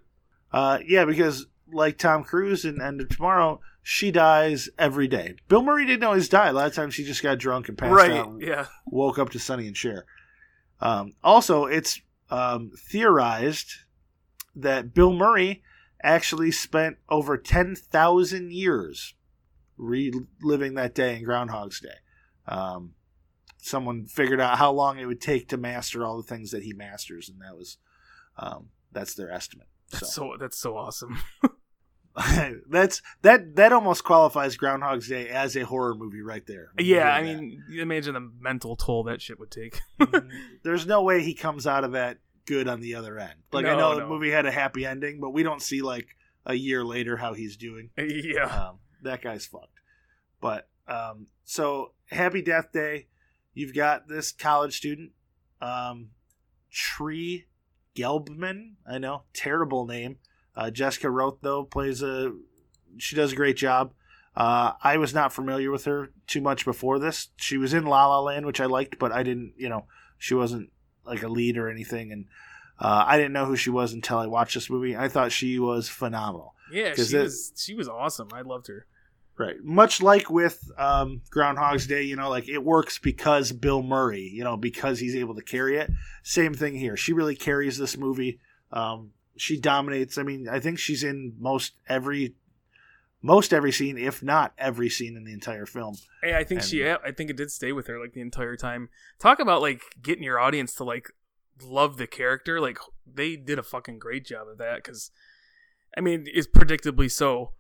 [0.53, 5.35] Uh, yeah, because like Tom Cruise in End of Tomorrow, she dies every day.
[5.48, 6.48] Bill Murray didn't always die.
[6.48, 8.29] A lot of times she just got drunk and passed out.
[8.29, 10.05] and yeah, woke up to Sonny and Cher.
[10.81, 12.00] Um, also, it's
[12.31, 13.72] um, theorized
[14.55, 15.62] that Bill Murray
[16.03, 19.14] actually spent over 10,000 years
[19.77, 21.97] reliving that day in Groundhog's Day.
[22.47, 22.95] Um,
[23.59, 26.73] someone figured out how long it would take to master all the things that he
[26.73, 27.79] masters, and that was
[28.39, 29.69] um, that's their estimate.
[29.91, 31.19] that's So so that's so awesome.
[32.71, 36.69] that's that that almost qualifies Groundhog's Day as a horror movie right there.
[36.79, 37.41] yeah, I that.
[37.41, 39.81] mean, you imagine the mental toll that shit would take.
[40.63, 43.35] there's no way he comes out of that good on the other end.
[43.53, 46.07] Like I No, know the movie had a happy ending, but we don't see like
[46.47, 47.91] a year later how he's doing.
[47.99, 49.81] yeah, Um, that guy's fucked.
[50.40, 53.07] But um, so happy death day.
[53.55, 55.12] You've got this college student,
[55.62, 56.11] um,
[56.71, 57.47] Tree
[57.97, 58.73] Gelbman.
[58.88, 60.17] I know, terrible name.
[60.57, 62.33] Uh, Jessica Rothe though plays a.
[62.99, 63.93] She does a great job.
[64.37, 67.29] Uh, I was not familiar with her too much before this.
[67.37, 69.55] She was in La La Land, which I liked, but I didn't.
[69.57, 69.87] You know,
[70.19, 70.71] she wasn't
[71.05, 72.27] like a lead or anything, and
[72.81, 74.97] uh, I didn't know who she was until I watched this movie.
[74.97, 76.55] I thought she was phenomenal.
[76.73, 78.29] yeah, she it- was she was awesome.
[78.33, 78.87] I loved her.
[79.37, 79.57] Right.
[79.63, 84.45] Much like with um, Groundhog's Day, you know, like it works because Bill Murray, you
[84.45, 85.91] know, because he's able to carry it.
[86.23, 86.97] Same thing here.
[86.97, 88.39] She really carries this movie.
[88.71, 90.19] Um, she dominates.
[90.19, 92.37] I mean, I think she's in most every
[93.23, 95.97] most every scene, if not every scene in the entire film.
[96.23, 96.87] Hey, I think she.
[96.87, 98.91] I think it did stay with her like the entire time.
[99.19, 101.11] Talk about like getting your audience to like
[101.63, 102.61] love the character.
[102.61, 102.79] Like
[103.13, 104.77] they did a fucking great job of that.
[104.77, 105.11] Because,
[105.97, 107.53] I mean, it's predictably so.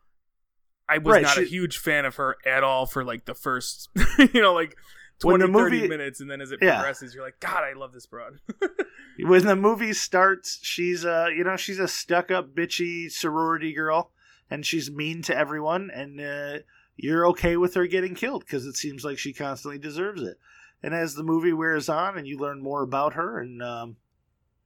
[0.88, 3.88] I was Right, not a huge fan of her at all for like the first,
[4.18, 4.76] you know, like
[5.20, 6.76] 20, When the 30 minutes, and then as it Yeah.
[6.76, 8.38] progresses, you're like, God, I love this broad.
[9.20, 14.10] When the movie starts, she's a, you know, she's a stuck-up, bitchy sorority girl,
[14.50, 16.58] and she's mean to everyone, and uh,
[16.96, 20.36] you're okay with her getting killed because it seems like she constantly deserves it.
[20.82, 23.96] And as the movie wears on, and you learn more about her, and um,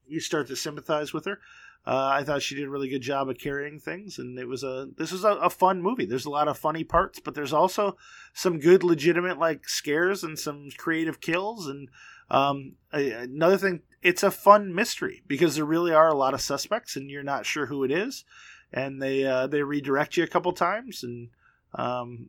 [0.06, 1.40] you start to sympathize with her,
[1.88, 4.62] uh, I thought she did a really good job of carrying things, and it was
[4.62, 6.04] a this was a, a, fun movie.
[6.04, 7.96] There's a lot of funny parts, but there's also
[8.34, 11.66] some good, legitimate like scares and some creative kills.
[11.66, 11.88] And
[12.30, 16.94] um, another thing, it's a fun mystery because there really are a lot of suspects,
[16.94, 18.22] and you're not sure who it is,
[18.70, 21.30] and they uh, they redirect you a couple times, and
[21.74, 22.28] um,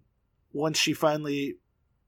[0.54, 1.58] once she finally,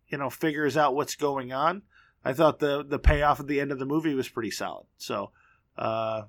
[0.08, 1.82] you know, figures out what's going on,
[2.24, 4.86] I thought the the payoff at the end of the movie was pretty solid.
[4.98, 5.32] So.
[5.78, 6.24] Uh,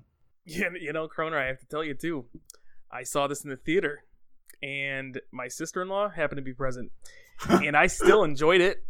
[0.45, 2.25] you know, Croner, I have to tell you too.
[2.91, 4.03] I saw this in the theater,
[4.61, 6.91] and my sister-in-law happened to be present,
[7.49, 8.85] and I still enjoyed it,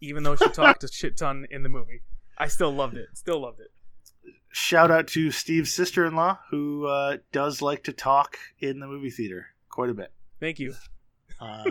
[0.00, 2.02] even though she talked a shit ton in the movie.
[2.36, 3.08] I still loved it.
[3.14, 3.72] Still loved it.
[4.50, 9.46] Shout out to Steve's sister-in-law, who uh, does like to talk in the movie theater
[9.70, 10.12] quite a bit.
[10.40, 10.74] Thank you.
[11.40, 11.64] Uh,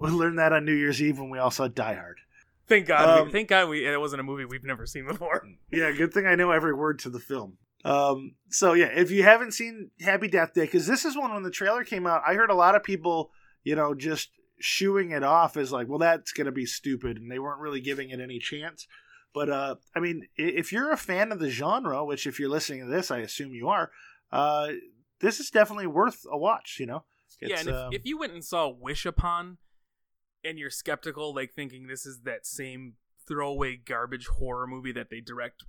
[0.00, 2.18] we learned that on New Year's Eve when we all saw Die Hard.
[2.66, 3.20] Thank God!
[3.20, 5.46] Um, we, thank God we it wasn't a movie we've never seen before.
[5.70, 7.58] Yeah, good thing I know every word to the film.
[7.84, 11.42] Um, so yeah, if you haven't seen Happy Death Day, because this is one when
[11.42, 13.30] the trailer came out, I heard a lot of people,
[13.62, 17.38] you know, just shooing it off as like, well, that's gonna be stupid, and they
[17.38, 18.86] weren't really giving it any chance.
[19.34, 22.80] But uh, I mean, if you're a fan of the genre, which if you're listening
[22.80, 23.90] to this, I assume you are,
[24.32, 24.68] uh,
[25.20, 26.76] this is definitely worth a watch.
[26.78, 27.04] You know,
[27.40, 27.58] it's, yeah.
[27.58, 29.58] And if, um, if you went and saw Wish Upon,
[30.44, 32.94] and you're skeptical, like thinking this is that same
[33.26, 35.64] throwaway garbage horror movie that they direct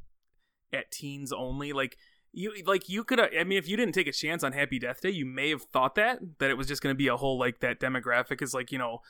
[0.76, 1.73] at teens only.
[1.73, 1.97] Like
[2.32, 3.19] you, like you could.
[3.19, 5.63] I mean, if you didn't take a chance on Happy Death Day, you may have
[5.63, 8.53] thought that that it was just going to be a whole like that demographic is
[8.53, 9.01] like you know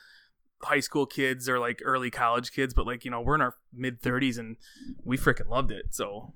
[0.62, 3.54] high school kids or like early college kids, but like you know we're in our
[3.74, 4.56] mid thirties and
[5.04, 5.86] we freaking loved it.
[5.90, 6.34] So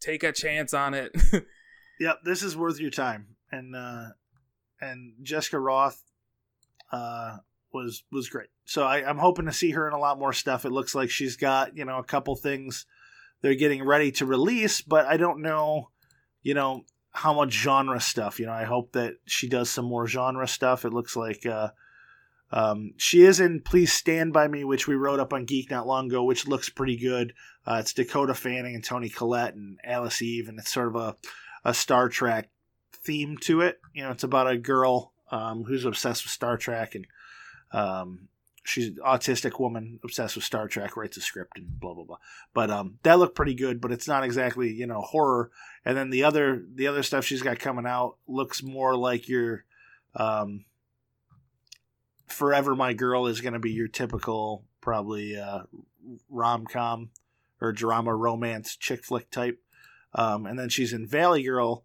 [0.00, 1.16] take a chance on it.
[2.00, 3.36] yep, this is worth your time.
[3.50, 4.08] And uh
[4.80, 5.96] and Jessica Rothe
[6.92, 7.38] uh
[7.72, 8.48] was was great.
[8.64, 10.64] So I, I'm hoping to see her in a lot more stuff.
[10.64, 12.86] It looks like she's got you know a couple things
[13.46, 15.90] they're getting ready to release, but I don't know,
[16.42, 18.40] you know, how much genre stuff.
[18.40, 20.84] You know, I hope that she does some more genre stuff.
[20.84, 21.68] It looks like uh,
[22.50, 25.86] um, she is in Please Stand By Me, which we wrote up on Geek not
[25.86, 27.34] long ago, which looks pretty good.
[27.64, 31.16] Uh, it's Dakota Fanning and Toni Collette and Alice Eve, and it's sort of a,
[31.64, 32.50] a Star Trek
[33.04, 33.78] theme to it.
[33.94, 37.06] You know, it's about a girl um, who's obsessed with Star Trek and
[37.70, 38.26] um,
[38.66, 42.18] she's an autistic woman obsessed with Star Trek, writes a script and blah blah blah.
[42.52, 45.50] But um, that looked pretty good, but it's not exactly you know horror.
[45.84, 49.64] And then the other the other stuff she's got coming out looks more like your
[50.14, 50.64] um,
[52.26, 55.62] Forever My Girl is going to be your typical probably uh,
[56.28, 57.10] rom com
[57.60, 59.60] or drama romance chick flick type.
[60.14, 61.84] Um, and then she's in Valley Girl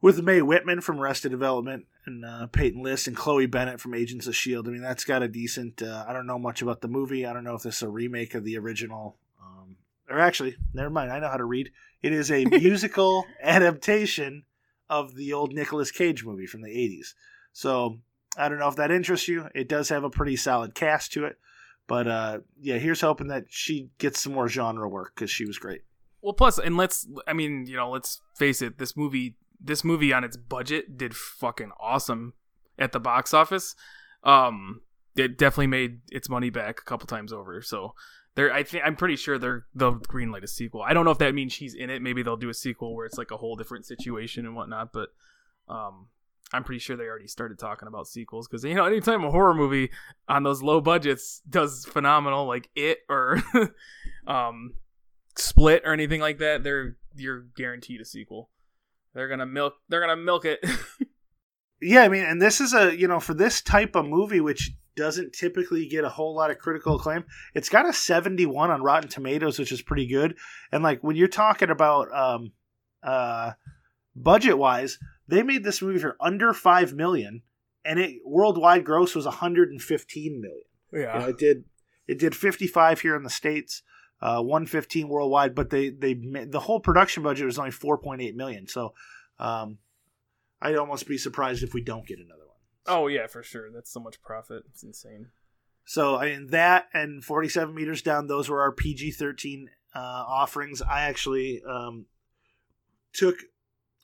[0.00, 4.26] with Mae Whitman from Arrested Development and uh, Peyton List and Chloe Bennet from Agents
[4.26, 4.66] of Shield.
[4.66, 5.82] I mean, that's got a decent.
[5.82, 7.26] Uh, I don't know much about the movie.
[7.26, 9.16] I don't know if this is a remake of the original.
[9.40, 9.76] Um,
[10.10, 11.12] or actually, never mind.
[11.12, 11.70] I know how to read.
[12.02, 14.44] It is a musical adaptation
[14.90, 17.14] of the old Nicolas Cage movie from the '80s.
[17.52, 17.98] So
[18.36, 19.48] I don't know if that interests you.
[19.54, 21.38] It does have a pretty solid cast to it.
[21.86, 25.58] But uh, yeah, here's hoping that she gets some more genre work because she was
[25.58, 25.82] great.
[26.22, 30.12] Well, plus, and let's, I mean, you know, let's face it, this movie this movie
[30.12, 32.34] on its budget did fucking awesome
[32.78, 33.74] at the box office.
[34.24, 34.82] Um,
[35.16, 37.60] it definitely made its money back a couple times over.
[37.62, 37.94] So
[38.34, 40.82] they're, I think, I'm pretty sure they're they'll greenlight a sequel.
[40.82, 42.02] I don't know if that means she's in it.
[42.02, 44.92] Maybe they'll do a sequel where it's like a whole different situation and whatnot.
[44.92, 45.10] But
[45.68, 46.08] um,
[46.52, 49.54] I'm pretty sure they already started talking about sequels because you know anytime a horror
[49.54, 49.90] movie
[50.28, 53.42] on those low budgets does phenomenal, like it or
[54.26, 54.74] um,
[55.36, 58.50] Split or anything like that, they're you're guaranteed a sequel.
[59.14, 59.74] They're gonna milk.
[59.88, 60.64] They're gonna milk it.
[61.80, 64.72] yeah, I mean, and this is a you know for this type of movie, which
[64.96, 67.24] doesn't typically get a whole lot of critical acclaim.
[67.54, 70.36] It's got a 71 on Rotten Tomatoes, which is pretty good.
[70.70, 72.52] And like when you're talking about um,
[73.02, 73.52] uh,
[74.14, 74.98] budget wise,
[75.28, 77.42] they made this movie for under five million,
[77.84, 80.62] and it worldwide gross was 115 million.
[80.92, 81.64] Yeah, you know, it did.
[82.08, 83.82] It did 55 here in the states
[84.22, 88.68] uh, 115 worldwide, but they they the whole production budget was only 4.8 million.
[88.68, 88.94] So
[89.40, 89.78] um,
[90.60, 92.56] I'd almost be surprised if we don't get another one.
[92.86, 93.70] So, oh yeah, for sure.
[93.72, 94.62] That's so much profit.
[94.70, 95.30] It's insane.
[95.84, 99.64] So I mean that and 47 meters down, those were our PG-13
[99.94, 100.80] uh, offerings.
[100.80, 102.06] I actually um,
[103.12, 103.36] took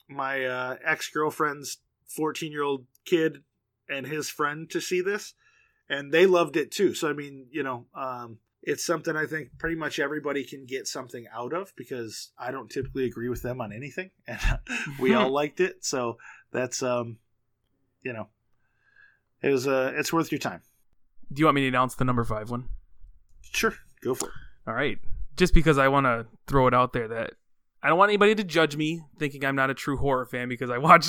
[0.09, 3.45] my uh, ex girlfriend's 14 year old kid
[3.89, 5.35] and his friend to see this,
[5.89, 6.93] and they loved it too.
[6.93, 8.39] So I mean, you know, um,
[8.69, 12.69] it's something I think pretty much everybody can get something out of because I don't
[12.69, 14.39] typically agree with them on anything, and
[15.01, 15.85] we all liked it.
[15.85, 16.19] So
[16.53, 17.17] that's um,
[18.03, 18.29] you know,
[19.43, 20.61] it was uh, it's worth your time.
[21.33, 22.69] Do you want me to announce the number five one?
[23.41, 24.35] Sure, go for it.
[24.67, 24.99] All right,
[25.37, 27.33] just because I want to throw it out there that
[27.83, 30.69] I don't want anybody to judge me thinking I'm not a true horror fan because
[30.69, 31.07] I watch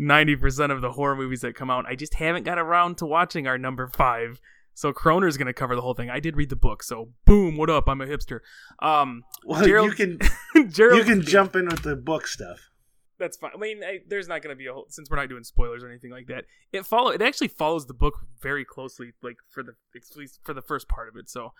[0.00, 1.86] 90% of the horror movies that come out.
[1.86, 4.40] I just haven't got around to watching our number five.
[4.80, 6.08] So Croner's going to cover the whole thing.
[6.08, 7.86] I did read the book, so boom, what up?
[7.86, 8.40] I'm a hipster.
[8.80, 12.70] Um, Well, Gerald- you can Gerald, you can jump in with the book stuff.
[13.18, 13.50] That's fine.
[13.54, 15.84] I mean, I, there's not going to be a whole since we're not doing spoilers
[15.84, 16.46] or anything like that.
[16.72, 20.54] It follow it actually follows the book very closely, like for the at least for
[20.54, 21.28] the first part of it.
[21.28, 21.52] So,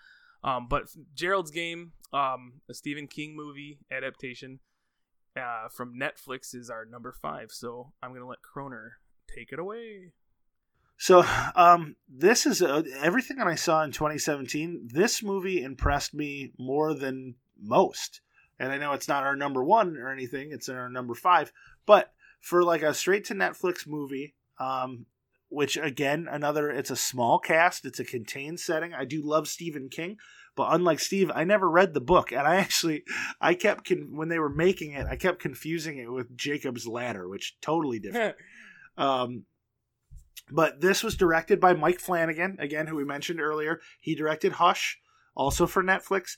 [0.43, 4.61] um, but Gerald's Game, um, a Stephen King movie adaptation,
[5.37, 7.51] uh, from Netflix is our number five.
[7.51, 8.93] So I'm gonna let Croner
[9.27, 10.13] take it away.
[11.01, 11.25] So,
[11.55, 14.89] um, this is uh, everything that I saw in 2017.
[14.93, 18.21] This movie impressed me more than most.
[18.59, 21.51] And I know it's not our number one or anything; it's our number five.
[21.87, 25.07] But for like a straight to Netflix movie, um,
[25.49, 28.93] which again, another, it's a small cast, it's a contained setting.
[28.93, 30.17] I do love Stephen King,
[30.55, 33.05] but unlike Steve, I never read the book, and I actually,
[33.41, 37.27] I kept con- when they were making it, I kept confusing it with Jacob's Ladder,
[37.27, 38.35] which totally different.
[38.97, 39.45] Um,
[40.51, 43.79] but this was directed by Mike Flanagan, again, who we mentioned earlier.
[43.99, 44.99] He directed Hush,
[45.35, 46.37] also for Netflix.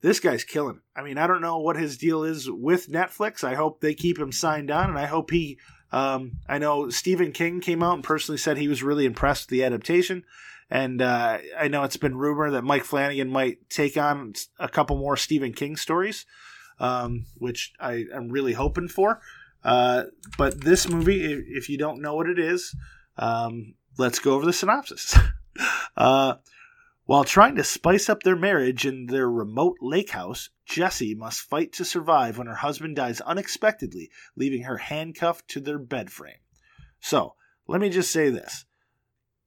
[0.00, 0.98] This guy's killing it.
[0.98, 3.44] I mean, I don't know what his deal is with Netflix.
[3.44, 5.58] I hope they keep him signed on, and I hope he.
[5.92, 9.58] Um, I know Stephen King came out and personally said he was really impressed with
[9.58, 10.24] the adaptation,
[10.70, 14.96] and uh, I know it's been rumored that Mike Flanagan might take on a couple
[14.96, 16.24] more Stephen King stories,
[16.80, 19.20] um, which I am really hoping for.
[19.62, 20.04] Uh,
[20.38, 22.74] but this movie, if you don't know what it is,
[23.16, 25.16] um, let's go over the synopsis.
[25.96, 26.34] uh,
[27.04, 31.72] while trying to spice up their marriage in their remote lake house, Jessie must fight
[31.74, 36.38] to survive when her husband dies unexpectedly, leaving her handcuffed to their bed frame.
[37.00, 37.34] So,
[37.66, 38.64] let me just say this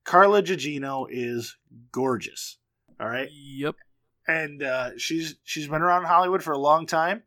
[0.03, 1.57] Carla Gugino is
[1.91, 2.57] gorgeous.
[2.99, 3.75] All right Yep.
[4.27, 7.23] and uh, she's she's been around Hollywood for a long time,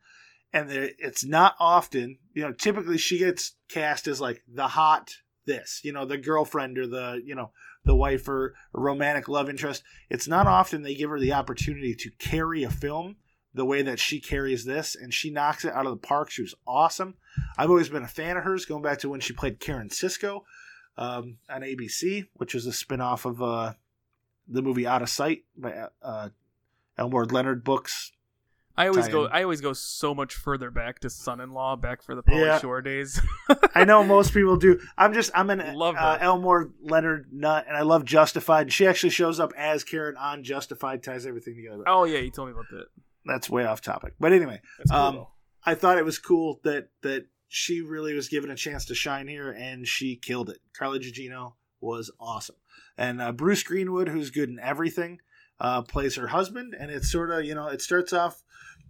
[0.52, 2.52] and there, it's not often, you know.
[2.52, 5.12] Typically, she gets cast as like the hot
[5.48, 7.50] this, you know, the girlfriend or the you know
[7.84, 9.82] the wife or romantic love interest.
[10.08, 13.16] It's not often they give her the opportunity to carry a film
[13.54, 16.30] the way that she carries this, and she knocks it out of the park.
[16.30, 17.14] She was awesome.
[17.56, 20.42] I've always been a fan of hers, going back to when she played Karen Sisco
[20.96, 23.72] um, on ABC, which is a spinoff of uh,
[24.46, 26.28] the movie Out of Sight by uh,
[26.96, 28.12] Elmore Leonard books.
[28.78, 29.26] I always go.
[29.26, 29.36] tie-in.
[29.40, 32.58] I always go so much further back to Son-in-Law, back for the Pauly Yeah.
[32.60, 33.20] Shore days.
[33.74, 34.80] I know most people do.
[34.96, 36.18] I'm just I'm an Love uh.
[36.20, 38.62] Elmore Leonard nut, and I love Justified.
[38.62, 41.82] And she actually shows up as Karen on Justified, ties everything together.
[41.86, 42.86] oh yeah, you told me about that.
[43.26, 44.96] That's way off topic, but anyway, cool.
[44.96, 45.26] Um.
[45.66, 49.26] I thought it was cool that that she really was given a chance to shine
[49.28, 50.58] here, and she killed it.
[50.76, 52.56] Carla Gugino was awesome,
[52.96, 55.18] and uh, Bruce Greenwood, who's good in everything,
[55.60, 58.42] uh, plays her husband, and it's sort of you know it starts off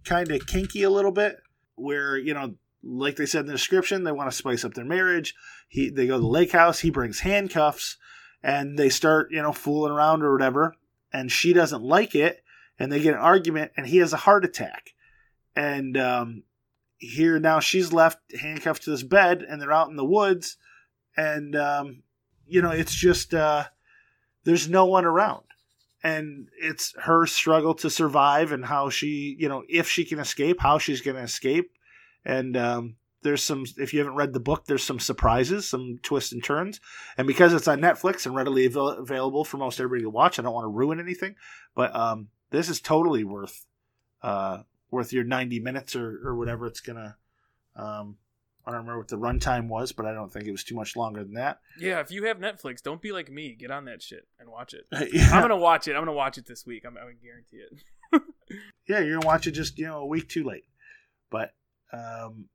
[0.05, 1.37] kind of kinky a little bit,
[1.75, 4.85] where you know like they said in the description, they want to spice up their
[4.85, 5.35] marriage.
[5.67, 6.79] He they go to the lake house.
[6.79, 7.97] He brings handcuffs,
[8.41, 10.75] and they start you know fooling around or whatever,
[11.11, 12.43] and she doesn't like it,
[12.77, 14.93] and they get an argument, and he has a heart attack,
[15.55, 16.43] and um,
[16.99, 20.57] here now she's left handcuffed to this bed and they're out in the woods
[21.15, 22.03] and um,
[22.45, 23.63] you know it's just uh,
[24.43, 25.43] there's no one around
[26.03, 30.59] and it's her struggle to survive and how she you know if she can escape
[30.59, 31.71] how she's going to escape.
[32.25, 36.31] And um, there's some if you haven't read the book there's some surprises some twists
[36.31, 36.79] and turns.
[37.17, 40.41] And because it's on netflix and readily avail- available for most everybody to watch i
[40.41, 41.35] don't want to ruin anything
[41.75, 43.65] but um, this is totally worth
[44.21, 44.59] uh,
[44.91, 47.17] worth your 90 minutes or, or whatever it's gonna
[47.75, 48.17] um,
[48.65, 50.95] i don't remember what the runtime was but i don't think it was too much
[50.95, 53.55] longer than that Yeah, if you have Netflix, don't be like me.
[53.55, 54.85] Get on that shit and watch it.
[55.13, 55.95] yeah, I'm gonna watch it.
[55.95, 56.83] I'm gonna watch it this week.
[56.85, 57.81] I'm, I'm gonna guarantee it.
[58.87, 60.63] yeah you're gonna watch it just you know a week too late
[61.29, 61.53] but
[61.93, 62.45] um,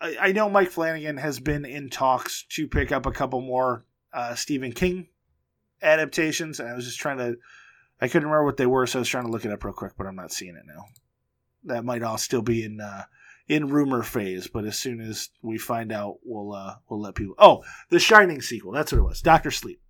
[0.00, 3.84] I, I know mike flanagan has been in talks to pick up a couple more
[4.12, 5.08] uh, stephen king
[5.82, 7.36] adaptations and i was just trying to
[8.00, 9.72] i couldn't remember what they were so i was trying to look it up real
[9.74, 10.84] quick but i'm not seeing it now
[11.64, 13.04] that might all still be in uh,
[13.48, 17.34] in rumor phase, but as soon as we find out, we'll uh, we'll let people.
[17.38, 18.72] Oh, the Shining sequel.
[18.72, 19.20] That's what it was.
[19.20, 19.80] Doctor Sleep.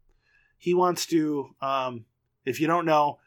[0.56, 1.50] He wants to.
[1.60, 2.06] Um,
[2.44, 3.18] if you don't know,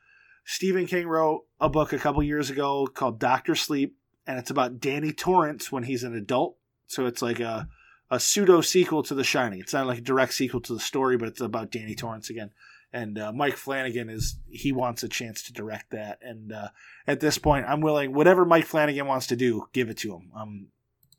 [0.43, 4.79] Stephen King wrote a book a couple years ago called Doctor Sleep, and it's about
[4.79, 6.57] Danny Torrance when he's an adult.
[6.87, 7.67] So it's like a
[8.09, 9.59] a pseudo sequel to The Shining.
[9.59, 12.51] It's not like a direct sequel to the story, but it's about Danny Torrance again.
[12.93, 16.69] And uh, Mike Flanagan is he wants a chance to direct that, and uh,
[17.05, 20.31] at this point, I'm willing whatever Mike Flanagan wants to do, give it to him.
[20.33, 20.67] Um,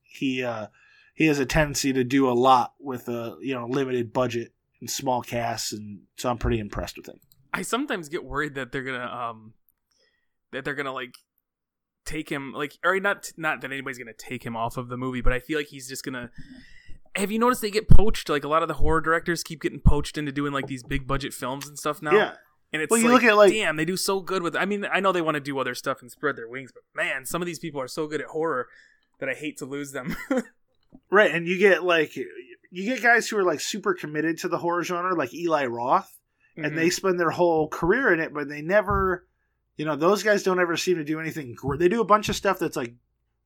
[0.02, 0.68] he uh,
[1.14, 4.90] he has a tendency to do a lot with a you know limited budget and
[4.90, 7.20] small casts, and so I'm pretty impressed with him.
[7.52, 9.54] I sometimes get worried that they're gonna um
[10.52, 11.16] that they're gonna like
[12.04, 15.20] take him like or not not that anybody's gonna take him off of the movie,
[15.20, 16.30] but I feel like he's just gonna.
[17.16, 18.28] Have you noticed they get poached?
[18.28, 21.06] Like a lot of the horror directors keep getting poached into doing like these big
[21.06, 22.12] budget films and stuff now.
[22.14, 22.32] Yeah.
[22.72, 24.54] And it's Well, you like, look at, like- damn, they do so good with.
[24.54, 26.82] I mean, I know they want to do other stuff and spread their wings, but
[26.94, 28.68] man, some of these people are so good at horror
[29.20, 30.16] that I hate to lose them.
[31.10, 34.56] Right, and you get like you get guys who are like super committed to the
[34.56, 36.10] horror genre, like Eli Roth,
[36.56, 36.66] Mhm.
[36.66, 39.26] and they spend their whole career in it, but they never,
[39.76, 41.56] you know, those guys don't ever seem to do anything.
[41.78, 42.94] They do a bunch of stuff that's like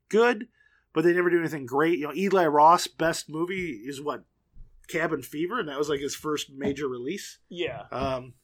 [0.09, 0.47] good,
[0.95, 1.99] but they never do anything great.
[1.99, 4.25] You know, Eli Roth's best movie is what
[4.89, 7.39] Cabin Fever, and that was like his first major release.
[7.49, 8.35] yeah, Um,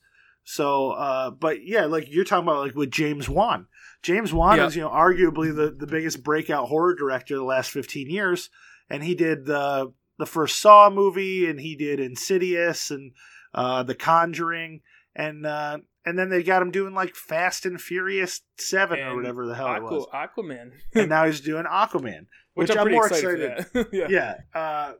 [0.44, 3.66] so, uh, but yeah, like you're talking about, like with James Wan.
[4.02, 4.66] James Wan Yeah.
[4.66, 8.48] is, you know, arguably the, the biggest breakout horror director of the last 15 years,
[8.88, 13.12] and he did the the first Saw movie, and he did Insidious and
[13.54, 14.80] uh, The Conjuring,
[15.14, 15.78] and uh,
[16.08, 19.74] and then they got him doing like Fast and Furious Seven or whatever the hell
[19.74, 23.86] it was, Aquaman, and now he's doing Aquaman, which, which, I'm, I'm, more excited, excited.
[23.92, 24.06] yeah.
[24.54, 24.92] yeah,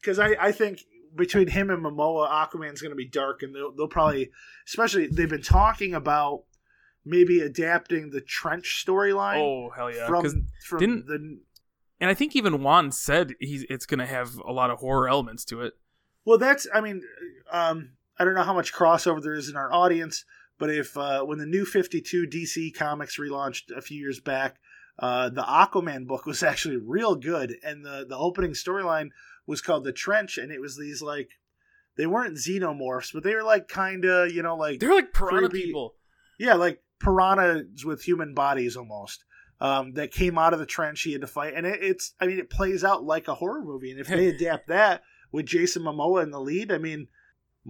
[0.00, 0.80] because I I think
[1.14, 4.30] between him and Momoa, Aquaman's going to be dark, and they'll they'll probably,
[4.66, 6.44] especially they've been talking about
[7.04, 10.06] maybe adapting the Trench storyline Oh hell yeah!
[10.06, 11.38] from from didn't- the.
[12.00, 15.44] and I think even Wan said he's it's gonna have a lot of horror elements
[15.46, 15.72] to it.
[16.24, 17.02] Well, that's I mean,
[17.50, 20.24] um, I don't know how much crossover there is in our audience,
[20.58, 24.56] but if uh, when the new Fifty Two DC comics relaunched a few years back,
[24.98, 29.10] uh, the Aquaman book was actually real good, and the the opening storyline
[29.46, 31.30] was called the Trench, and it was these like
[31.96, 35.48] they weren't xenomorphs, but they were like kind of you know like They're like piranha
[35.48, 35.66] Creepy.
[35.66, 35.94] people.
[36.38, 39.24] yeah like piranhas with human bodies almost.
[39.60, 42.26] Um, that came out of the trench he had to fight, and it, it's I
[42.28, 45.02] mean it plays out like a horror movie, and if they adapt that
[45.32, 47.08] with Jason Momoa in the lead, I mean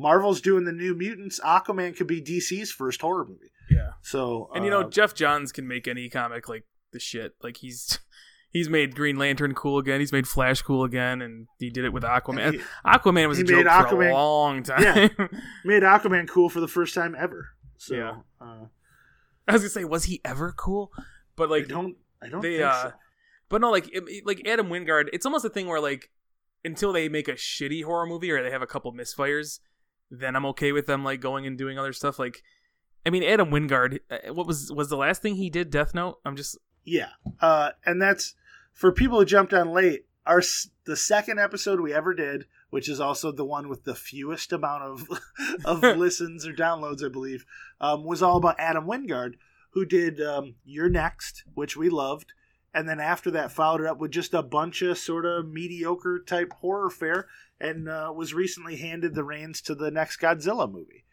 [0.01, 3.51] Marvel's doing the New Mutants, Aquaman could be DC's first horror movie.
[3.71, 7.35] Yeah, So and you know uh, Jeff Johns can make any comic like the shit.
[7.43, 7.99] Like he's
[8.51, 10.01] he's made Green Lantern cool again.
[10.01, 12.55] He's made Flash cool again, and he did it with Aquaman.
[12.55, 14.83] he Aquaman was a joke made for Aquaman- a long time.
[14.83, 15.09] Yeah.
[15.65, 17.49] made Aquaman cool for the first time ever.
[17.77, 18.13] So Yeah.
[18.41, 18.67] uh,
[19.47, 20.91] I was gonna say, was he ever cool?
[21.37, 22.93] But I like, don't I don't they, think uh, so.
[23.51, 25.09] but no, like, it- like Adam Wingard.
[25.13, 26.09] It's almost a thing where like,
[26.65, 29.61] until they make a shitty horror movie or they have a couple misfires,
[30.11, 32.19] then I'm okay with them like going and doing other stuff.
[32.19, 32.43] Like,
[33.07, 34.01] I mean, Adam Wingard.
[34.11, 35.71] uh, What was was the last thing he did?
[35.71, 36.19] Death Note.
[36.25, 38.35] I'm just Yeah, uh, and that's
[38.73, 40.07] for people who jumped on late.
[40.27, 40.43] Our
[40.85, 44.83] the second episode we ever did, which is also the one with the fewest amount
[44.83, 45.21] of
[45.65, 47.45] of listens or downloads, I believe,
[47.81, 49.35] um, was all about Adam Wingard,
[49.71, 52.33] who did um, You're Next, which we loved,
[52.75, 56.21] and then after that followed it up with just a bunch of sort of mediocre
[56.27, 57.27] type horror fare,
[57.61, 61.05] and uh, was recently handed the reins to the next Godzilla movie.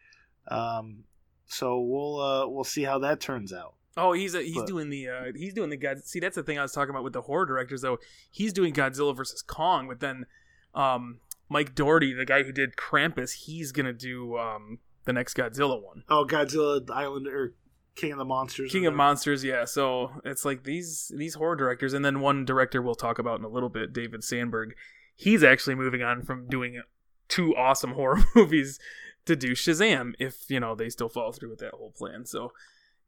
[0.48, 1.06] Um,
[1.48, 3.76] so we'll uh, we'll see how that turns out.
[3.98, 6.04] Oh, he's a, he's But- doing the uh, he's doing the God.
[6.04, 7.98] See, that's the thing I was talking about with the horror directors though.
[8.32, 10.26] He's doing Godzilla versus Kong, but then
[10.74, 15.82] um, Mike Dougherty, the guy who did Krampus, he's gonna do um, the next Godzilla
[15.82, 17.54] one, Oh, Godzilla Island or
[17.96, 18.72] King of the Monsters.
[18.72, 18.98] King of whatever.
[18.98, 19.44] Monsters.
[19.44, 23.40] Yeah, so it's like these these horror directors, and then one director we'll talk about
[23.40, 24.76] in a little bit, David Sandberg.
[25.16, 26.82] He's actually moving on from doing
[27.30, 28.80] two awesome horror movies
[29.26, 32.26] to do Shazam, if you know they still follow through with that whole plan.
[32.26, 32.52] So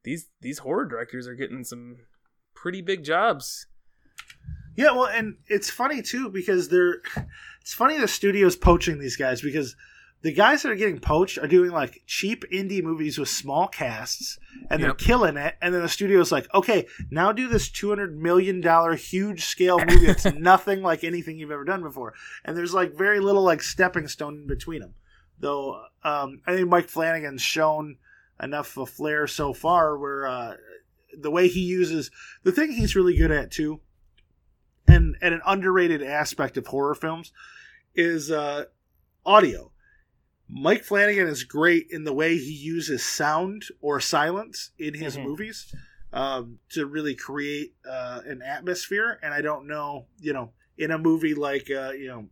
[0.04, 1.98] these these horror directors are getting some
[2.54, 3.66] pretty big jobs.
[4.74, 7.02] Yeah, well, and it's funny too because they're.
[7.60, 9.76] It's funny the studio's poaching these guys because
[10.22, 14.38] the guys that are getting poached are doing like cheap indie movies with small casts
[14.68, 14.98] and they're Yep.
[14.98, 15.54] killing it.
[15.62, 19.78] And then the studio's like, okay, now do this two hundred million dollar huge scale
[19.78, 22.14] movie that's nothing like anything you've ever done before.
[22.44, 24.94] And there's like very little like stepping stone in between them.
[25.38, 27.98] Though um, I think Mike Flanagan's shown
[28.42, 30.54] enough of a flair so far where uh,
[31.16, 32.10] the way he uses
[32.42, 33.80] the thing he's really good at too
[34.86, 37.32] and, and an underrated aspect of horror films
[37.94, 38.64] is uh,
[39.24, 39.70] audio.
[40.50, 45.24] Mike Flanagan is great in the way he uses sound or silence in his Mhm.
[45.24, 45.74] movies
[46.12, 49.18] um, to really create uh, an atmosphere.
[49.22, 52.28] And I don't know, you know, in a movie like, uh, you know,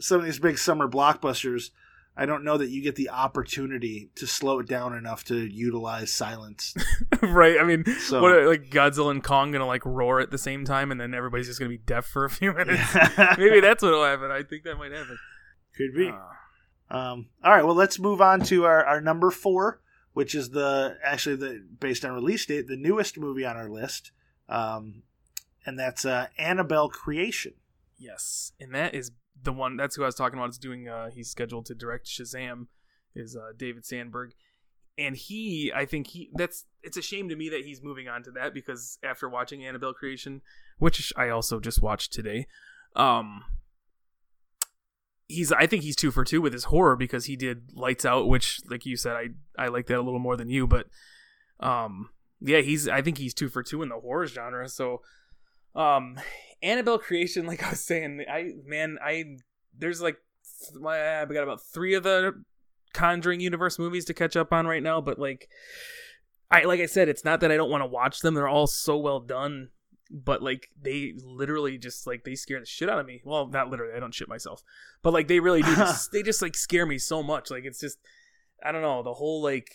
[0.00, 1.70] some of these big summer blockbusters,
[2.16, 6.10] I don't know that you get the opportunity to slow it down enough to utilize
[6.12, 6.74] silence.
[7.22, 7.58] right?
[7.60, 10.64] I mean, So- what are, like Godzilla and Kong gonna like roar at the same
[10.64, 12.94] time, and then everybody's just gonna be deaf for a few minutes.
[13.38, 14.30] Maybe that's what'll happen.
[14.30, 15.18] I think that might happen.
[15.76, 16.08] Could be.
[16.08, 16.16] Uh,
[16.90, 19.80] Um, all right, well, let's move on to our, our number four,
[20.12, 24.10] which is the actually the based on release date, the newest movie on our list,
[24.48, 25.02] um,
[25.64, 27.54] and that's uh, Annabelle Creation.
[27.96, 29.12] yes, and that is
[29.42, 29.76] the one.
[29.76, 30.50] That's who I was talking about.
[30.50, 30.88] Is doing.
[30.88, 32.66] Uh, he's scheduled to direct Shazam.
[33.14, 34.32] Is uh, David Sandberg,
[34.98, 38.22] and he, I think he that's it's a shame to me that he's moving on
[38.24, 40.42] to that because after watching Annabelle Creation,
[40.78, 42.46] which I also just watched today,
[42.96, 43.44] um,
[45.30, 48.28] he's I think he's two for two with his horror because he did Lights Out,
[48.28, 49.28] which like you said, I
[49.58, 50.86] I like that a little more than you, but
[51.60, 52.10] um,
[52.40, 54.68] yeah, he's I think he's two for two in the horror genre.
[54.68, 55.02] So,
[55.74, 56.18] um,
[56.62, 59.36] Annabelle Creation, like I was saying, I man, I
[59.76, 60.18] there's like
[60.76, 62.42] I got about three of the
[62.92, 65.48] Conjuring universe movies to catch up on right now, but like
[66.50, 68.34] I like I said, it's not that I don't want to watch them.
[68.34, 69.68] They're all so well done,
[70.10, 73.22] but like they literally just like they scare the shit out of me.
[73.24, 74.62] Well, not literally, I don't shit myself.
[75.02, 77.50] But like they really do just, they just like scare me so much.
[77.50, 77.98] Like it's just
[78.64, 79.72] I don't know, the whole like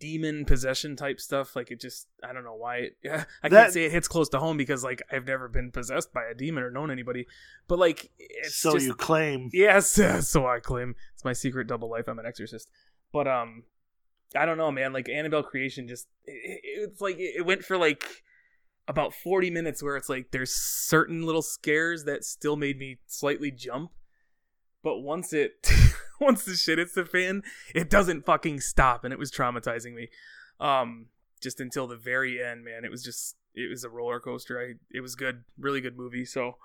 [0.00, 2.96] demon possession type stuff like it just i don't know why it,
[3.42, 6.12] i That- can't say it hits close to home because like i've never been possessed
[6.12, 7.26] by a demon or known anybody
[7.68, 9.50] but like it's so just you claim.
[9.52, 9.98] Yes,
[10.28, 12.08] so I claim it's my secret double life.
[12.08, 12.68] I'm an exorcist,
[13.12, 13.62] but um,
[14.36, 14.92] I don't know, man.
[14.92, 18.04] Like Annabelle creation, just it, it's like it went for like
[18.86, 23.50] about 40 minutes where it's like there's certain little scares that still made me slightly
[23.50, 23.92] jump,
[24.82, 25.70] but once it
[26.20, 27.42] once the shit hits the fan,
[27.74, 30.08] it doesn't fucking stop, and it was traumatizing me.
[30.60, 31.06] Um,
[31.44, 32.84] just until the very end, man.
[32.84, 34.60] It was just it was a roller coaster.
[34.60, 36.24] I it was good, really good movie.
[36.24, 36.56] So.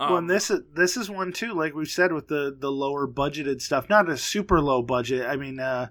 [0.00, 1.54] Um, well, and this is this is one too.
[1.54, 5.26] Like we've said with the the lower budgeted stuff, not a super low budget.
[5.26, 5.88] I mean, uh,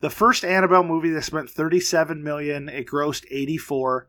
[0.00, 2.68] the first Annabelle movie they spent thirty seven million.
[2.68, 4.08] It grossed eighty four,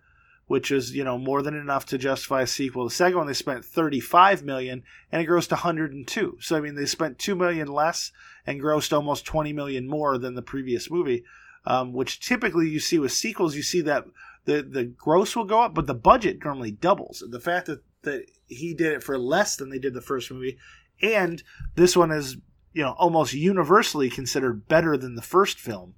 [0.51, 2.83] which is you know more than enough to justify a sequel.
[2.83, 6.37] The second one they spent thirty five million, and it grossed one hundred and two.
[6.41, 8.11] So I mean, they spent two million less
[8.45, 11.23] and grossed almost twenty million more than the previous movie.
[11.65, 14.03] Um, which typically you see with sequels, you see that
[14.43, 17.23] the the gross will go up, but the budget normally doubles.
[17.25, 20.57] The fact that that he did it for less than they did the first movie,
[21.01, 21.41] and
[21.75, 22.35] this one is
[22.73, 25.95] you know almost universally considered better than the first film.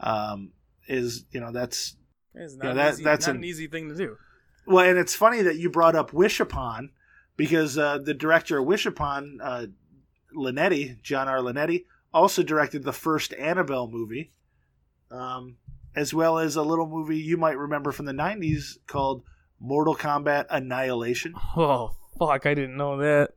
[0.00, 0.50] Um,
[0.88, 1.94] is you know that's
[2.34, 4.16] It's Yeah, not, that- easy, that's not an- an easy thing to do.
[4.66, 6.90] well, and it's funny that you brought up Wish Upon
[7.36, 9.66] because uh, the director of Wish Upon, uh,
[10.34, 11.38] Leonetti, John R.
[11.38, 14.30] Leonetti, also directed the first Annabelle movie,
[15.10, 15.56] um,
[15.94, 19.22] as well as a little movie you might remember from the '90s called
[19.60, 21.34] Mortal Kombat Annihilation.
[21.56, 22.46] Oh fuck!
[22.46, 23.30] I didn't know that.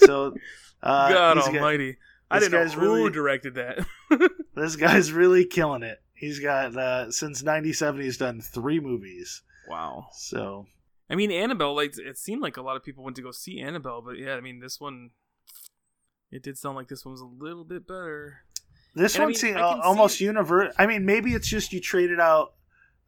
[0.00, 0.34] So,
[0.82, 1.96] uh, God got- Almighty!
[2.30, 3.86] I didn't know who really- directed that.
[4.54, 6.01] this guy's really killing it.
[6.22, 9.42] He's got uh, since '97, he's done three movies.
[9.68, 10.06] wow.
[10.12, 10.66] So
[11.10, 11.74] I mean, Annabelle.
[11.74, 14.34] Like it seemed like a lot of people went to go see Annabelle, but yeah,
[14.34, 15.10] I mean, this one.
[16.30, 18.44] It did sound like this one was a little bit better.
[18.94, 20.72] This And I one mean, seems I almost see- universe.
[20.78, 22.52] I mean, maybe it's just you traded out,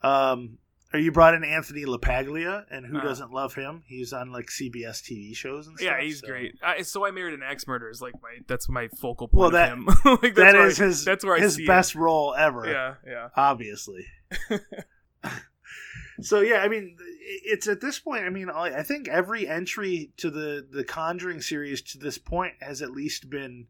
[0.03, 0.59] um,
[0.95, 3.07] or you brought in Anthony LaPaglia, and who Uh-huh.
[3.07, 3.83] doesn't love him?
[3.87, 5.85] He's on like CBS TV shows and stuff.
[5.87, 6.55] Yeah, he's so- great.
[6.65, 9.47] I, so I married an axe murderer is like my that's my focal point Well,
[9.49, 9.85] of that- him.
[10.23, 11.05] like, that's That I, his.
[11.05, 12.67] That's where I his best role ever.
[12.67, 13.29] Yeah, yeah.
[13.37, 14.07] obviously.
[16.21, 16.97] so yeah, I mean,
[17.45, 18.25] it's at this point.
[18.25, 22.83] I mean, I think every entry to the the Conjuring series to this point has
[22.83, 23.67] at least been